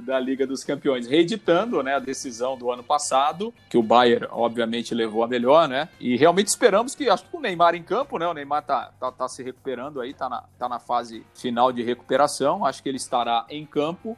Da 0.02 0.20
Liga 0.20 0.46
dos 0.46 0.64
Campeões, 0.64 1.08
reeditando 1.08 1.82
né, 1.84 1.96
a 1.96 2.00
decisão 2.00 2.58
do 2.58 2.72
ano 2.72 2.84
passado, 2.84 3.54
que 3.70 3.78
o 3.78 3.84
Bayern, 3.84 4.28
obviamente, 4.32 4.94
levou 4.94 5.24
a 5.24 5.28
melhor, 5.28 5.68
né? 5.68 5.90
E 6.00 6.16
realmente 6.18 6.48
esperamos 6.48 6.96
que, 6.96 7.10
acho 7.10 7.26
que 7.26 7.36
o 7.36 7.40
Neymar 7.40 7.76
em 7.76 7.84
campo, 7.84 8.18
né? 8.18 8.28
O 8.28 8.34
Neymar 8.34 8.64
tá, 8.64 8.92
tá, 9.00 9.12
tá 9.12 9.28
se 9.28 9.44
recuperando 9.44 10.02
aí, 10.02 10.14
tá 10.14 10.30
na, 10.30 10.44
tá 10.58 10.70
na 10.70 10.80
fase 10.80 11.26
final 11.34 11.72
de 11.72 11.84
recuperação, 11.84 12.66
acho 12.66 12.82
que 12.82 12.90
ele 12.90 12.98
estará 12.98 13.46
em 13.50 13.66
campo. 13.66 14.18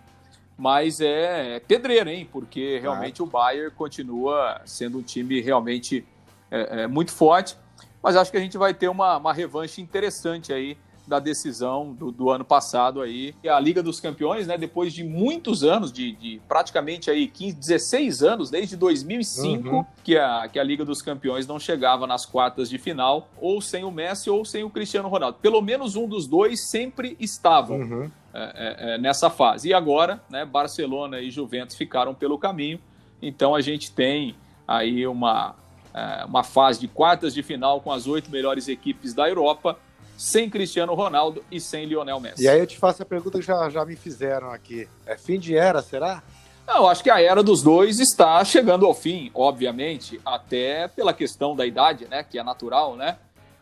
Mas 0.57 1.01
é, 1.01 1.55
é 1.55 1.59
pedreira, 1.59 2.11
hein? 2.11 2.29
Porque 2.31 2.77
realmente 2.79 3.23
o 3.23 3.25
Bayern 3.25 3.71
continua 3.71 4.61
sendo 4.65 4.99
um 4.99 5.01
time 5.01 5.41
realmente 5.41 6.05
é, 6.51 6.83
é, 6.83 6.87
muito 6.87 7.11
forte. 7.11 7.57
Mas 8.03 8.15
acho 8.15 8.29
que 8.29 8.37
a 8.37 8.41
gente 8.41 8.57
vai 8.57 8.73
ter 8.73 8.87
uma, 8.87 9.17
uma 9.17 9.33
revanche 9.33 9.81
interessante 9.81 10.53
aí 10.53 10.77
da 11.11 11.19
decisão 11.19 11.93
do, 11.93 12.09
do, 12.09 12.29
ano 12.29 12.45
passado 12.45 13.01
aí. 13.01 13.35
E 13.43 13.49
a 13.49 13.59
Liga 13.59 13.83
dos 13.83 13.99
Campeões, 13.99 14.47
né, 14.47 14.57
depois 14.57 14.93
de 14.93 15.03
muitos 15.03 15.61
anos, 15.61 15.91
de, 15.91 16.13
de 16.13 16.41
praticamente 16.47 17.11
aí 17.11 17.27
15, 17.27 17.57
16 17.57 18.23
anos, 18.23 18.49
desde 18.49 18.77
2005, 18.77 19.67
uhum. 19.67 19.85
que, 20.05 20.17
a, 20.17 20.47
que 20.47 20.57
a 20.57 20.63
Liga 20.63 20.85
dos 20.85 21.01
Campeões 21.01 21.45
não 21.45 21.59
chegava 21.59 22.07
nas 22.07 22.25
quartas 22.25 22.69
de 22.69 22.77
final, 22.77 23.27
ou 23.41 23.59
sem 23.59 23.83
o 23.83 23.91
Messi 23.91 24.29
ou 24.29 24.45
sem 24.45 24.63
o 24.63 24.69
Cristiano 24.69 25.09
Ronaldo. 25.09 25.37
Pelo 25.41 25.61
menos 25.61 25.97
um 25.97 26.07
dos 26.07 26.27
dois 26.27 26.61
sempre 26.61 27.17
estavam. 27.19 27.81
Uhum. 27.81 28.11
É, 28.33 28.39
é, 28.39 28.93
é 28.93 28.97
nessa 28.97 29.29
fase. 29.29 29.67
E 29.67 29.73
agora, 29.73 30.23
né, 30.29 30.45
Barcelona 30.45 31.19
e 31.19 31.29
Juventus 31.29 31.75
ficaram 31.75 32.15
pelo 32.15 32.37
caminho, 32.37 32.79
então 33.21 33.53
a 33.53 33.59
gente 33.59 33.91
tem 33.91 34.33
aí 34.65 35.05
uma, 35.05 35.55
é, 35.93 36.23
uma 36.23 36.41
fase 36.41 36.79
de 36.79 36.87
quartas 36.87 37.33
de 37.33 37.43
final 37.43 37.81
com 37.81 37.91
as 37.91 38.07
oito 38.07 38.31
melhores 38.31 38.69
equipes 38.69 39.13
da 39.13 39.27
Europa 39.27 39.77
sem 40.21 40.47
Cristiano 40.51 40.93
Ronaldo 40.93 41.43
e 41.49 41.59
sem 41.59 41.85
Lionel 41.85 42.19
Messi. 42.19 42.43
E 42.43 42.47
aí 42.47 42.59
eu 42.59 42.67
te 42.67 42.77
faço 42.77 43.01
a 43.01 43.05
pergunta 43.05 43.39
que 43.39 43.45
já, 43.45 43.67
já 43.71 43.83
me 43.83 43.95
fizeram 43.95 44.51
aqui. 44.51 44.87
É 45.03 45.17
fim 45.17 45.39
de 45.39 45.57
era, 45.57 45.81
será? 45.81 46.21
Não, 46.67 46.87
acho 46.87 47.01
que 47.01 47.09
a 47.09 47.19
era 47.19 47.41
dos 47.41 47.63
dois 47.63 47.99
está 47.99 48.45
chegando 48.45 48.85
ao 48.85 48.93
fim, 48.93 49.31
obviamente, 49.33 50.21
até 50.23 50.87
pela 50.87 51.11
questão 51.11 51.55
da 51.55 51.65
idade, 51.65 52.07
né, 52.07 52.23
que 52.23 52.37
é 52.37 52.43
natural, 52.43 52.95
né? 52.95 53.17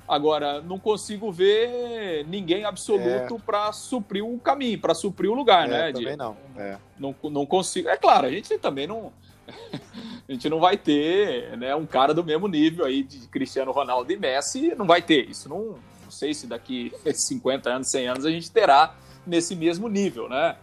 Agora, 0.06 0.60
não 0.62 0.78
consigo 0.78 1.32
ver 1.32 2.26
ninguém 2.28 2.65
absoluto 2.65 3.36
é. 3.36 3.39
para 3.45 3.72
suprir 3.72 4.26
o 4.26 4.38
caminho, 4.38 4.80
para 4.82 4.93
suprir 4.93 5.32
o 5.32 5.34
lugar, 5.34 5.65
é, 5.65 5.72
né? 5.72 5.93
Também 5.93 6.12
de, 6.12 6.17
não. 6.17 6.36
É. 6.58 6.78
não. 7.00 7.15
Não 7.24 7.45
consigo. 7.45 7.88
É 7.88 7.95
claro, 7.95 8.28
a 8.28 8.32
gente 8.32 8.58
também 8.58 8.86
não. 8.86 9.13
a 10.28 10.32
gente 10.32 10.50
não 10.50 10.60
vai 10.60 10.76
ter 10.76 11.56
né, 11.58 11.74
um 11.74 11.86
cara 11.86 12.13
do 12.13 12.24
mesmo 12.24 12.50
nível 12.50 12.86
aí 12.86 13.02
de 13.02 13.19
Cristiano 13.30 13.72
Ronaldo 13.72 14.12
e 14.12 14.17
Messi, 14.17 14.76
não 14.76 14.86
vai 14.86 15.02
ter. 15.02 15.30
Isso 15.30 15.48
não, 15.48 15.78
não 16.10 16.12
sei 16.12 16.34
se 16.34 16.48
daqui 16.48 16.91
50 17.06 17.69
anos, 17.69 17.91
100 17.91 18.08
anos 18.08 18.26
a 18.26 18.32
gente 18.32 18.50
terá 18.50 18.95
nesse 19.26 19.56
mesmo 19.56 19.88
nível, 19.88 20.28
né? 20.28 20.56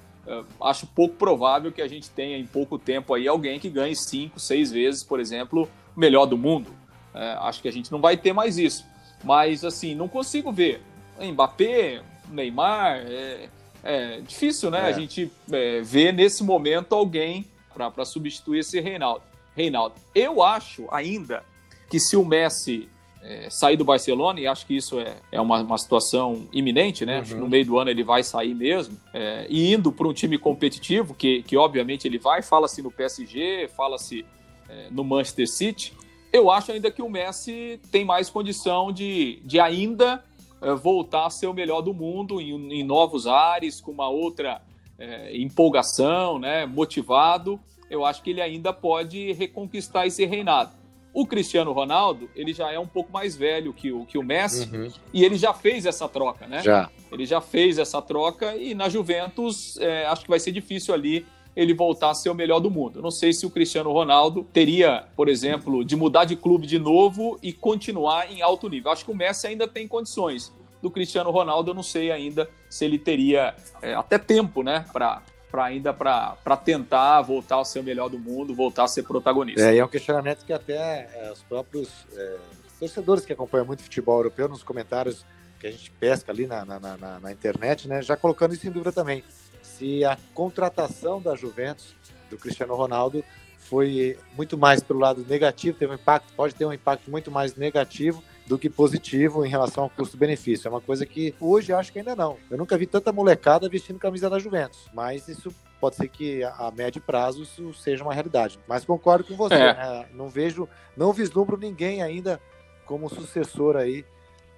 Acho 0.61 0.89
pouco 0.89 1.15
provável 1.15 1.71
que 1.71 1.81
a 1.81 1.87
gente 1.87 2.11
tenha 2.11 2.37
em 2.37 2.45
pouco 2.45 2.77
tempo 2.77 3.15
aí 3.15 3.29
alguém 3.29 3.61
que 3.61 3.71
ganhe 3.71 3.95
cinco, 3.95 4.41
seis 4.41 4.73
vezes, 4.73 5.05
por 5.05 5.21
exemplo, 5.21 5.69
o 5.97 6.01
melhor 6.01 6.27
do 6.27 6.37
mundo. 6.37 6.69
É, 7.15 7.37
acho 7.43 7.63
que 7.63 7.69
a 7.69 7.73
gente 7.73 7.93
não 7.93 8.01
vai 8.01 8.17
ter 8.17 8.33
mais 8.33 8.59
isso. 8.59 8.85
Mas, 9.23 9.65
assim, 9.65 9.95
não 9.95 10.09
consigo 10.09 10.51
ver. 10.51 10.83
Mbappé, 11.21 12.03
Neymar, 12.29 13.05
é, 13.07 13.49
é 13.85 14.21
difícil, 14.21 14.69
né? 14.69 14.81
É. 14.81 14.87
A 14.87 14.93
gente 14.93 15.31
é, 15.53 15.81
ver 15.81 16.13
nesse 16.13 16.43
momento 16.43 16.93
alguém 16.93 17.47
para 17.73 18.05
substituir 18.05 18.61
esse 18.61 18.81
Reinaldo. 18.81 19.23
Reinaldo. 19.55 19.95
Eu 20.13 20.43
acho 20.43 20.89
ainda 20.91 21.45
que 21.89 22.01
se 22.01 22.17
o 22.17 22.25
Messi 22.25 22.89
é, 23.29 23.51
sair 23.51 23.77
do 23.77 23.85
Barcelona, 23.85 24.41
e 24.41 24.47
acho 24.47 24.65
que 24.65 24.77
isso 24.77 25.01
é, 25.01 25.17
é 25.33 25.41
uma, 25.41 25.61
uma 25.61 25.79
situação 25.79 26.47
iminente, 26.53 27.05
né? 27.05 27.25
Uhum. 27.29 27.41
No 27.41 27.49
meio 27.49 27.67
do 27.67 27.79
ano 27.79 27.91
ele 27.91 28.05
vai 28.05 28.23
sair 28.23 28.55
mesmo. 28.55 28.97
É, 29.13 29.47
e 29.51 29.75
indo 29.75 29.91
para 29.91 30.07
um 30.07 30.13
time 30.13 30.39
competitivo, 30.39 31.13
que, 31.13 31.43
que 31.43 31.57
obviamente 31.57 32.07
ele 32.07 32.19
vai, 32.19 32.41
fala-se 32.41 32.81
no 32.81 32.91
PSG, 32.91 33.69
fala-se 33.77 34.25
é, 34.69 34.87
no 34.91 35.03
Manchester 35.03 35.49
City. 35.49 35.93
Eu 36.33 36.51
acho 36.51 36.71
ainda 36.71 36.91
que 36.91 37.03
o 37.03 37.11
Messi 37.11 37.81
tem 37.91 38.05
mais 38.05 38.31
condição 38.31 38.93
de, 38.93 39.41
de 39.45 39.59
ainda 39.59 40.23
é, 40.63 40.73
voltar 40.75 41.27
a 41.27 41.31
ser 41.31 41.49
o 41.49 41.55
melhor 41.55 41.81
do 41.81 41.93
mundo 41.93 42.41
em, 42.41 42.81
em 42.81 42.85
novos 42.85 43.27
ares, 43.27 43.81
com 43.81 43.91
uma 43.91 44.09
outra 44.09 44.63
é, 44.99 45.37
empolgação, 45.37 46.39
né? 46.39 46.65
motivado. 46.65 47.59
Eu 47.91 48.05
acho 48.05 48.23
que 48.23 48.31
ele 48.31 48.41
ainda 48.41 48.73
pode 48.73 49.33
reconquistar 49.33 50.07
esse 50.07 50.25
reinado. 50.25 50.71
O 51.17 51.27
Cristiano 51.27 51.73
Ronaldo, 51.73 52.29
ele 52.37 52.53
já 52.53 52.71
é 52.71 52.79
um 52.79 52.87
pouco 52.87 53.11
mais 53.11 53.35
velho 53.35 53.73
que 53.73 53.91
o, 53.91 54.05
que 54.05 54.19
o 54.19 54.23
Messi 54.23 54.69
uhum. 54.71 54.93
e 55.15 55.25
ele 55.25 55.39
já 55.39 55.55
fez 55.55 55.87
essa 55.87 56.07
troca, 56.07 56.47
né? 56.47 56.63
Já. 56.63 56.91
Ele 57.11 57.25
já 57.25 57.41
fez 57.41 57.79
essa 57.79 58.03
troca 58.03 58.55
e 58.55 58.75
na 58.75 58.87
Juventus 58.91 59.79
é, 59.79 60.05
acho 60.05 60.25
que 60.25 60.29
vai 60.29 60.39
ser 60.39 60.53
difícil 60.53 60.93
ali 60.93 61.25
ele 61.57 61.73
voltar 61.73 62.11
a 62.11 62.15
ser 62.15 62.29
o 62.29 62.35
melhor 62.35 62.61
do 62.61 62.71
mundo. 62.71 63.01
não 63.01 63.11
sei 63.11 63.33
se 63.33 63.47
o 63.47 63.51
Cristiano 63.51 63.91
Ronaldo 63.91 64.47
teria, 64.53 65.07
por 65.17 65.27
exemplo, 65.31 65.83
de 65.83 65.97
mudar 65.97 66.27
de 66.27 66.37
clube 66.37 66.67
de 66.67 66.79
novo 66.79 67.39
e 67.43 67.51
continuar 67.51 68.31
em 68.31 68.43
alto 68.43 68.69
nível. 68.69 68.93
Acho 68.93 69.03
que 69.03 69.11
o 69.11 69.17
Messi 69.17 69.47
ainda 69.47 69.67
tem 69.67 69.89
condições. 69.89 70.53
Do 70.83 70.91
Cristiano 70.91 71.31
Ronaldo, 71.31 71.71
eu 71.71 71.75
não 71.75 71.83
sei 71.83 72.13
ainda 72.13 72.47
se 72.69 72.85
ele 72.85 72.99
teria 72.99 73.55
é, 73.81 73.95
até 73.95 74.19
tempo, 74.19 74.63
né, 74.63 74.85
para 74.93 75.23
para 75.51 75.65
ainda 75.65 75.93
para 75.93 76.57
tentar 76.65 77.23
voltar 77.23 77.57
ao 77.57 77.65
ser 77.65 77.81
o 77.81 77.83
melhor 77.83 78.09
do 78.09 78.19
mundo, 78.19 78.55
voltar 78.55 78.85
a 78.85 78.89
ser 78.89 79.03
protagonista. 79.03 79.63
É, 79.63 79.75
e 79.75 79.79
é 79.79 79.85
um 79.85 79.89
questionamento 79.89 80.45
que 80.45 80.53
até 80.53 81.09
é, 81.15 81.31
os 81.33 81.43
próprios 81.43 82.07
é, 82.15 82.37
torcedores 82.79 83.25
que 83.25 83.33
acompanham 83.33 83.67
muito 83.67 83.83
futebol 83.83 84.19
europeu, 84.19 84.49
nos 84.49 84.63
comentários 84.63 85.25
que 85.59 85.67
a 85.67 85.71
gente 85.71 85.91
pesca 85.93 86.31
ali 86.31 86.47
na, 86.47 86.65
na, 86.65 86.79
na, 86.79 87.21
na, 87.21 87.33
internet, 87.33 87.89
né, 87.89 88.03
já 88.03 88.17
colocando 88.17 88.55
isso 88.55 88.67
em 88.67 88.71
dúvida 88.71 88.93
também. 88.93 89.25
Se 89.63 90.05
a 90.05 90.19
contratação 90.35 91.21
da 91.21 91.35
Juventus, 91.35 91.95
do 92.29 92.37
Cristiano 92.37 92.75
Ronaldo, 92.75 93.25
foi 93.59 94.19
muito 94.37 94.57
mais 94.57 94.83
pelo 94.83 95.01
lado 95.01 95.25
negativo, 95.27 95.77
teve 95.79 95.93
um 95.93 95.95
impacto, 95.95 96.33
pode 96.35 96.55
ter 96.55 96.65
um 96.65 96.73
impacto 96.73 97.11
muito 97.11 97.31
mais 97.31 97.57
negativo 97.57 98.23
do 98.47 98.59
que 98.59 98.71
positivo 98.71 99.45
em 99.45 99.49
relação 99.49 99.85
ao 99.85 99.91
custo-benefício. 99.91 100.69
É 100.69 100.71
uma 100.71 100.81
coisa 100.81 101.05
que 101.05 101.35
hoje 101.41 101.73
acho 101.73 101.93
que 101.93 101.99
ainda 101.99 102.15
não. 102.15 102.37
Eu 102.51 102.57
nunca 102.57 102.79
vi 102.79 102.87
tanta 102.87 103.13
molecada 103.13 103.69
vestindo 103.69 103.99
camisa 103.99 104.31
da 104.31 104.39
Juventus, 104.39 104.89
mas 104.95 105.27
isso 105.29 105.53
pode 105.81 105.97
ser 105.97 106.09
que 106.09 106.43
a, 106.45 106.73
médio 106.75 107.01
prazo 107.01 107.43
isso 107.43 107.75
seja 107.75 108.03
uma 108.03 108.15
realidade. 108.15 108.59
Mas 108.69 108.85
concordo 108.85 109.25
com 109.25 109.37
você, 109.37 109.55
é. 109.55 109.75
né? 109.75 110.07
não 110.15 110.29
vejo, 110.29 110.69
não 110.97 111.13
vislumbro 111.13 111.57
ninguém 111.57 112.03
ainda 112.03 112.41
como 112.87 113.09
sucessor 113.09 113.77
aí 113.77 114.05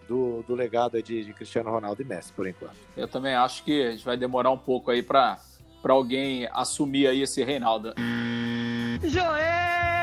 do, 0.06 0.42
do 0.42 0.54
legado 0.54 1.02
de, 1.02 1.24
de, 1.24 1.32
Cristiano 1.32 1.70
Ronaldo 1.70 2.00
e 2.02 2.04
Messi, 2.04 2.32
por 2.32 2.46
enquanto. 2.46 2.76
Eu 2.96 3.08
também 3.08 3.34
acho 3.34 3.64
que 3.64 3.86
a 3.86 3.90
gente 3.90 4.04
vai 4.04 4.16
demorar 4.16 4.50
um 4.50 4.58
pouco 4.58 4.90
aí 4.90 5.02
para 5.02 5.38
alguém 5.84 6.48
assumir 6.52 7.06
aí 7.06 7.22
esse 7.22 7.42
Reinaldo. 7.42 7.94
Joel! 9.02 9.97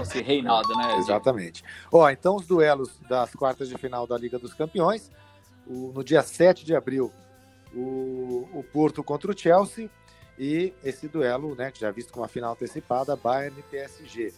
Esse 0.00 0.22
Reinaldo, 0.22 0.68
né? 0.76 0.96
Exatamente. 0.98 1.64
Ó, 1.92 2.08
então 2.08 2.36
os 2.36 2.46
duelos 2.46 2.98
das 3.08 3.32
quartas 3.32 3.68
de 3.68 3.76
final 3.76 4.06
da 4.06 4.16
Liga 4.16 4.38
dos 4.38 4.54
Campeões, 4.54 5.10
o, 5.66 5.92
no 5.94 6.02
dia 6.02 6.22
7 6.22 6.64
de 6.64 6.74
abril, 6.74 7.12
o, 7.74 8.48
o 8.52 8.64
Porto 8.72 9.02
contra 9.02 9.30
o 9.30 9.38
Chelsea 9.38 9.90
e 10.38 10.72
esse 10.84 11.08
duelo, 11.08 11.54
né, 11.54 11.70
que 11.70 11.80
já 11.80 11.90
visto 11.90 12.12
como 12.12 12.22
uma 12.22 12.28
final 12.28 12.52
antecipada, 12.52 13.16
Bayern 13.16 13.58
e 13.58 13.62
PSG. 13.62 14.32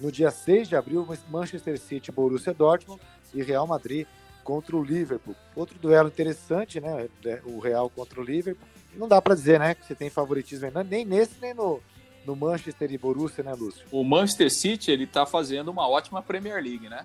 No 0.00 0.10
dia 0.10 0.30
6 0.30 0.68
de 0.68 0.76
abril, 0.76 1.06
Manchester 1.28 1.78
City, 1.78 2.10
Borussia 2.10 2.54
Dortmund 2.54 3.00
e 3.34 3.42
Real 3.42 3.66
Madrid 3.66 4.06
contra 4.42 4.76
o 4.76 4.82
Liverpool. 4.82 5.36
Outro 5.54 5.78
duelo 5.78 6.08
interessante, 6.08 6.80
né? 6.80 7.08
O 7.44 7.60
Real 7.60 7.88
contra 7.88 8.20
o 8.20 8.24
Liverpool. 8.24 8.66
Não 8.94 9.06
dá 9.06 9.22
para 9.22 9.34
dizer, 9.34 9.60
né, 9.60 9.74
que 9.74 9.86
você 9.86 9.94
tem 9.94 10.10
favoritismo 10.10 10.68
nem 10.88 11.04
nesse 11.04 11.40
nem 11.40 11.54
no, 11.54 11.80
no 12.24 12.36
Manchester 12.36 12.92
e 12.92 12.98
Borussia, 12.98 13.42
né, 13.42 13.52
Lúcio? 13.54 13.84
O 13.90 14.04
Manchester 14.04 14.50
City, 14.50 14.90
ele 14.90 15.06
tá 15.06 15.26
fazendo 15.26 15.70
uma 15.70 15.88
ótima 15.88 16.22
Premier 16.22 16.62
League, 16.62 16.88
né? 16.88 17.04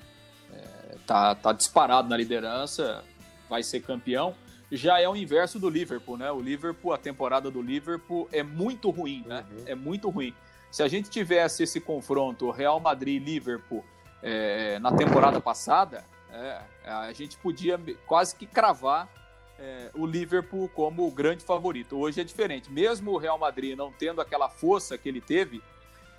É, 0.53 0.95
tá, 1.05 1.35
tá 1.35 1.51
disparado 1.53 2.07
na 2.07 2.17
liderança, 2.17 3.03
vai 3.49 3.63
ser 3.63 3.81
campeão. 3.81 4.35
Já 4.71 4.99
é 4.99 5.07
o 5.07 5.15
inverso 5.15 5.59
do 5.59 5.69
Liverpool, 5.69 6.17
né? 6.17 6.31
O 6.31 6.41
Liverpool, 6.41 6.93
a 6.93 6.97
temporada 6.97 7.49
do 7.49 7.61
Liverpool 7.61 8.27
é 8.31 8.43
muito 8.43 8.89
ruim, 8.89 9.23
né? 9.25 9.45
Uhum. 9.49 9.63
É 9.65 9.75
muito 9.75 10.09
ruim. 10.09 10.33
Se 10.69 10.83
a 10.83 10.87
gente 10.87 11.09
tivesse 11.09 11.63
esse 11.63 11.79
confronto 11.79 12.51
Real 12.51 12.79
Madrid-Liverpool 12.79 13.83
é, 14.21 14.77
na 14.79 14.91
temporada 14.91 15.39
passada, 15.39 16.03
é, 16.31 16.59
a 16.85 17.13
gente 17.13 17.37
podia 17.37 17.79
quase 18.05 18.35
que 18.35 18.45
cravar 18.45 19.07
é, 19.59 19.89
o 19.93 20.05
Liverpool 20.05 20.69
como 20.69 21.07
o 21.07 21.11
grande 21.11 21.43
favorito. 21.43 21.97
Hoje 21.97 22.21
é 22.21 22.23
diferente. 22.23 22.71
Mesmo 22.71 23.11
o 23.11 23.17
Real 23.17 23.37
Madrid 23.37 23.75
não 23.75 23.91
tendo 23.91 24.21
aquela 24.21 24.49
força 24.49 24.97
que 24.97 25.09
ele 25.09 25.21
teve 25.21 25.61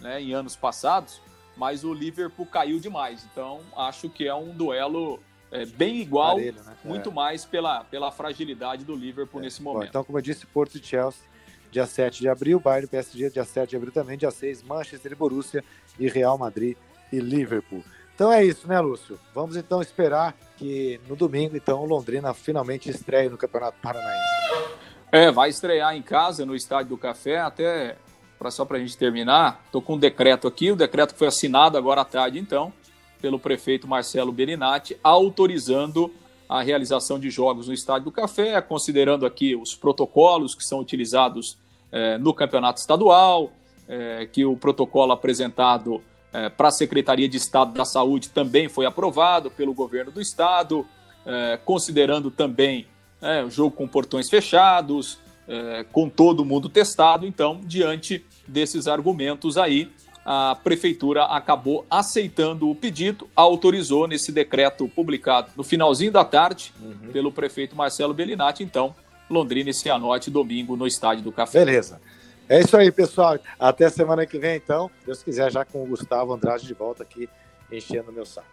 né, 0.00 0.20
em 0.20 0.34
anos 0.34 0.56
passados, 0.56 1.20
mas 1.56 1.84
o 1.84 1.92
Liverpool 1.92 2.46
caiu 2.46 2.78
demais. 2.78 3.26
Então, 3.30 3.60
acho 3.76 4.08
que 4.08 4.26
é 4.26 4.34
um 4.34 4.50
duelo 4.50 5.20
é, 5.50 5.64
bem 5.64 6.00
igual, 6.00 6.36
Parelho, 6.36 6.62
né? 6.62 6.76
muito 6.84 7.10
é. 7.10 7.12
mais 7.12 7.44
pela, 7.44 7.84
pela 7.84 8.12
fragilidade 8.12 8.84
do 8.84 8.94
Liverpool 8.94 9.40
é. 9.40 9.44
nesse 9.44 9.62
momento. 9.62 9.82
Bom, 9.82 9.88
então, 9.88 10.04
como 10.04 10.18
eu 10.18 10.22
disse, 10.22 10.46
Porto 10.46 10.76
e 10.76 10.82
Chelsea, 10.82 11.22
dia 11.70 11.86
7 11.86 12.20
de 12.20 12.28
abril, 12.28 12.60
Bayern 12.60 12.86
e 12.86 12.88
PSG, 12.88 13.30
dia 13.30 13.44
7 13.44 13.70
de 13.70 13.76
abril 13.76 13.92
também, 13.92 14.16
dia 14.16 14.30
6, 14.30 14.62
Manchester 14.62 15.12
e 15.12 15.14
Borussia 15.14 15.64
e 15.98 16.08
Real 16.08 16.38
Madrid 16.38 16.76
e 17.12 17.18
Liverpool. 17.18 17.82
Então 18.14 18.32
é 18.32 18.44
isso, 18.44 18.66
né, 18.66 18.80
Lúcio? 18.80 19.18
Vamos 19.34 19.56
então 19.56 19.80
esperar 19.80 20.36
que 20.58 21.00
no 21.08 21.14
domingo, 21.14 21.56
então, 21.56 21.84
Londrina 21.84 22.34
finalmente 22.34 22.90
estreie 22.90 23.28
no 23.28 23.38
Campeonato 23.38 23.78
Paranaense. 23.80 24.78
É, 25.10 25.30
vai 25.30 25.48
estrear 25.48 25.96
em 25.96 26.02
casa, 26.02 26.44
no 26.44 26.54
Estádio 26.54 26.90
do 26.90 26.98
Café, 26.98 27.38
até 27.38 27.96
pra, 28.38 28.50
só 28.50 28.64
para 28.64 28.76
a 28.76 28.80
gente 28.80 28.96
terminar, 28.96 29.62
estou 29.66 29.80
com 29.80 29.94
um 29.94 29.98
decreto 29.98 30.46
aqui, 30.46 30.70
o 30.70 30.76
decreto 30.76 31.14
foi 31.14 31.28
assinado 31.28 31.78
agora 31.78 32.02
à 32.02 32.04
tarde, 32.04 32.38
então, 32.38 32.72
pelo 33.20 33.38
prefeito 33.38 33.88
Marcelo 33.88 34.32
Berinatti, 34.32 34.98
autorizando 35.02 36.12
a 36.48 36.62
realização 36.62 37.18
de 37.18 37.30
jogos 37.30 37.68
no 37.68 37.74
Estádio 37.74 38.06
do 38.06 38.12
Café, 38.12 38.60
considerando 38.60 39.26
aqui 39.26 39.54
os 39.54 39.74
protocolos 39.74 40.54
que 40.54 40.64
são 40.64 40.80
utilizados 40.80 41.58
é, 41.92 42.18
no 42.18 42.32
campeonato 42.34 42.80
estadual, 42.80 43.52
é, 43.88 44.26
que 44.26 44.44
o 44.44 44.56
protocolo 44.56 45.12
apresentado 45.12 46.02
é, 46.32 46.48
para 46.48 46.68
a 46.68 46.70
Secretaria 46.72 47.28
de 47.28 47.36
Estado 47.36 47.72
da 47.72 47.84
Saúde 47.84 48.28
também 48.28 48.68
foi 48.68 48.86
aprovado 48.86 49.50
pelo 49.50 49.72
governo 49.72 50.10
do 50.10 50.20
estado, 50.20 50.86
é, 51.24 51.58
considerando 51.64 52.30
também 52.30 52.86
é, 53.20 53.42
o 53.42 53.50
jogo 53.50 53.74
com 53.74 53.88
portões 53.88 54.28
fechados, 54.28 55.18
é, 55.46 55.84
com 55.90 56.08
todo 56.08 56.44
mundo 56.44 56.68
testado. 56.68 57.26
Então, 57.26 57.60
diante 57.64 58.24
desses 58.46 58.86
argumentos 58.86 59.56
aí, 59.56 59.90
a 60.24 60.54
prefeitura 60.62 61.24
acabou 61.24 61.86
aceitando 61.90 62.68
o 62.68 62.74
pedido, 62.74 63.26
autorizou 63.34 64.06
nesse 64.06 64.30
decreto 64.30 64.86
publicado 64.88 65.50
no 65.56 65.64
finalzinho 65.64 66.12
da 66.12 66.24
tarde 66.24 66.72
uhum. 66.82 67.10
pelo 67.12 67.32
prefeito 67.32 67.74
Marcelo 67.74 68.12
Bellinati. 68.12 68.62
Então, 68.62 68.94
Londrina 69.30 69.70
e 69.70 69.74
Cianorte, 69.74 70.30
domingo 70.30 70.76
no 70.76 70.86
Estádio 70.86 71.24
do 71.24 71.32
Café. 71.32 71.64
Beleza. 71.64 72.00
É 72.48 72.60
isso 72.60 72.76
aí, 72.78 72.90
pessoal. 72.90 73.38
Até 73.58 73.90
semana 73.90 74.24
que 74.24 74.38
vem, 74.38 74.56
então. 74.56 74.90
Deus 75.04 75.22
quiser, 75.22 75.52
já 75.52 75.66
com 75.66 75.82
o 75.82 75.86
Gustavo 75.86 76.32
Andrade 76.32 76.66
de 76.66 76.72
volta 76.72 77.02
aqui, 77.02 77.28
enchendo 77.70 78.10
meu 78.10 78.24
saco. 78.24 78.48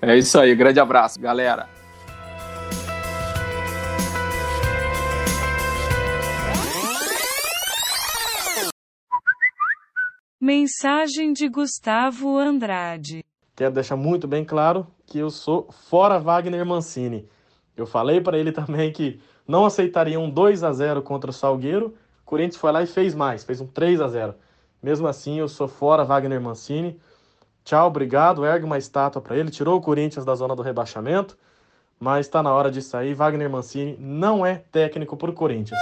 É 0.00 0.16
isso 0.16 0.38
aí. 0.38 0.54
Grande 0.54 0.80
abraço, 0.80 1.20
galera. 1.20 1.68
Mensagem 10.40 11.34
de 11.34 11.48
Gustavo 11.48 12.38
Andrade. 12.38 13.22
Quero 13.54 13.74
deixar 13.74 13.96
muito 13.96 14.26
bem 14.26 14.44
claro 14.44 14.86
que 15.06 15.18
eu 15.18 15.28
sou 15.28 15.68
fora 15.70 16.18
Wagner 16.18 16.64
Mancini. 16.64 17.28
Eu 17.76 17.86
falei 17.86 18.20
para 18.22 18.38
ele 18.38 18.52
também 18.52 18.90
que 18.90 19.20
não 19.46 19.66
aceitaria 19.66 20.18
um 20.18 20.30
2 20.30 20.64
a 20.64 20.72
0 20.72 21.02
contra 21.02 21.30
o 21.30 21.32
Salgueiro 21.34 21.94
Corinthians 22.32 22.56
foi 22.56 22.72
lá 22.72 22.82
e 22.82 22.86
fez 22.86 23.14
mais, 23.14 23.44
fez 23.44 23.60
um 23.60 23.66
3 23.66 24.00
a 24.00 24.08
0 24.08 24.34
Mesmo 24.82 25.06
assim, 25.06 25.38
eu 25.38 25.46
sou 25.48 25.68
fora 25.68 26.02
Wagner 26.02 26.40
Mancini. 26.40 26.98
Tchau, 27.62 27.88
obrigado. 27.88 28.46
Ergue 28.46 28.64
uma 28.64 28.78
estátua 28.78 29.20
para 29.20 29.36
ele. 29.36 29.50
Tirou 29.50 29.76
o 29.76 29.82
Corinthians 29.82 30.24
da 30.24 30.34
zona 30.34 30.56
do 30.56 30.62
rebaixamento, 30.62 31.36
mas 32.00 32.24
está 32.24 32.42
na 32.42 32.50
hora 32.50 32.70
de 32.70 32.80
sair. 32.80 33.12
Wagner 33.12 33.50
Mancini 33.50 33.98
não 34.00 34.46
é 34.46 34.54
técnico 34.72 35.14
para 35.14 35.30
o 35.30 35.34
Corinthians. 35.34 35.78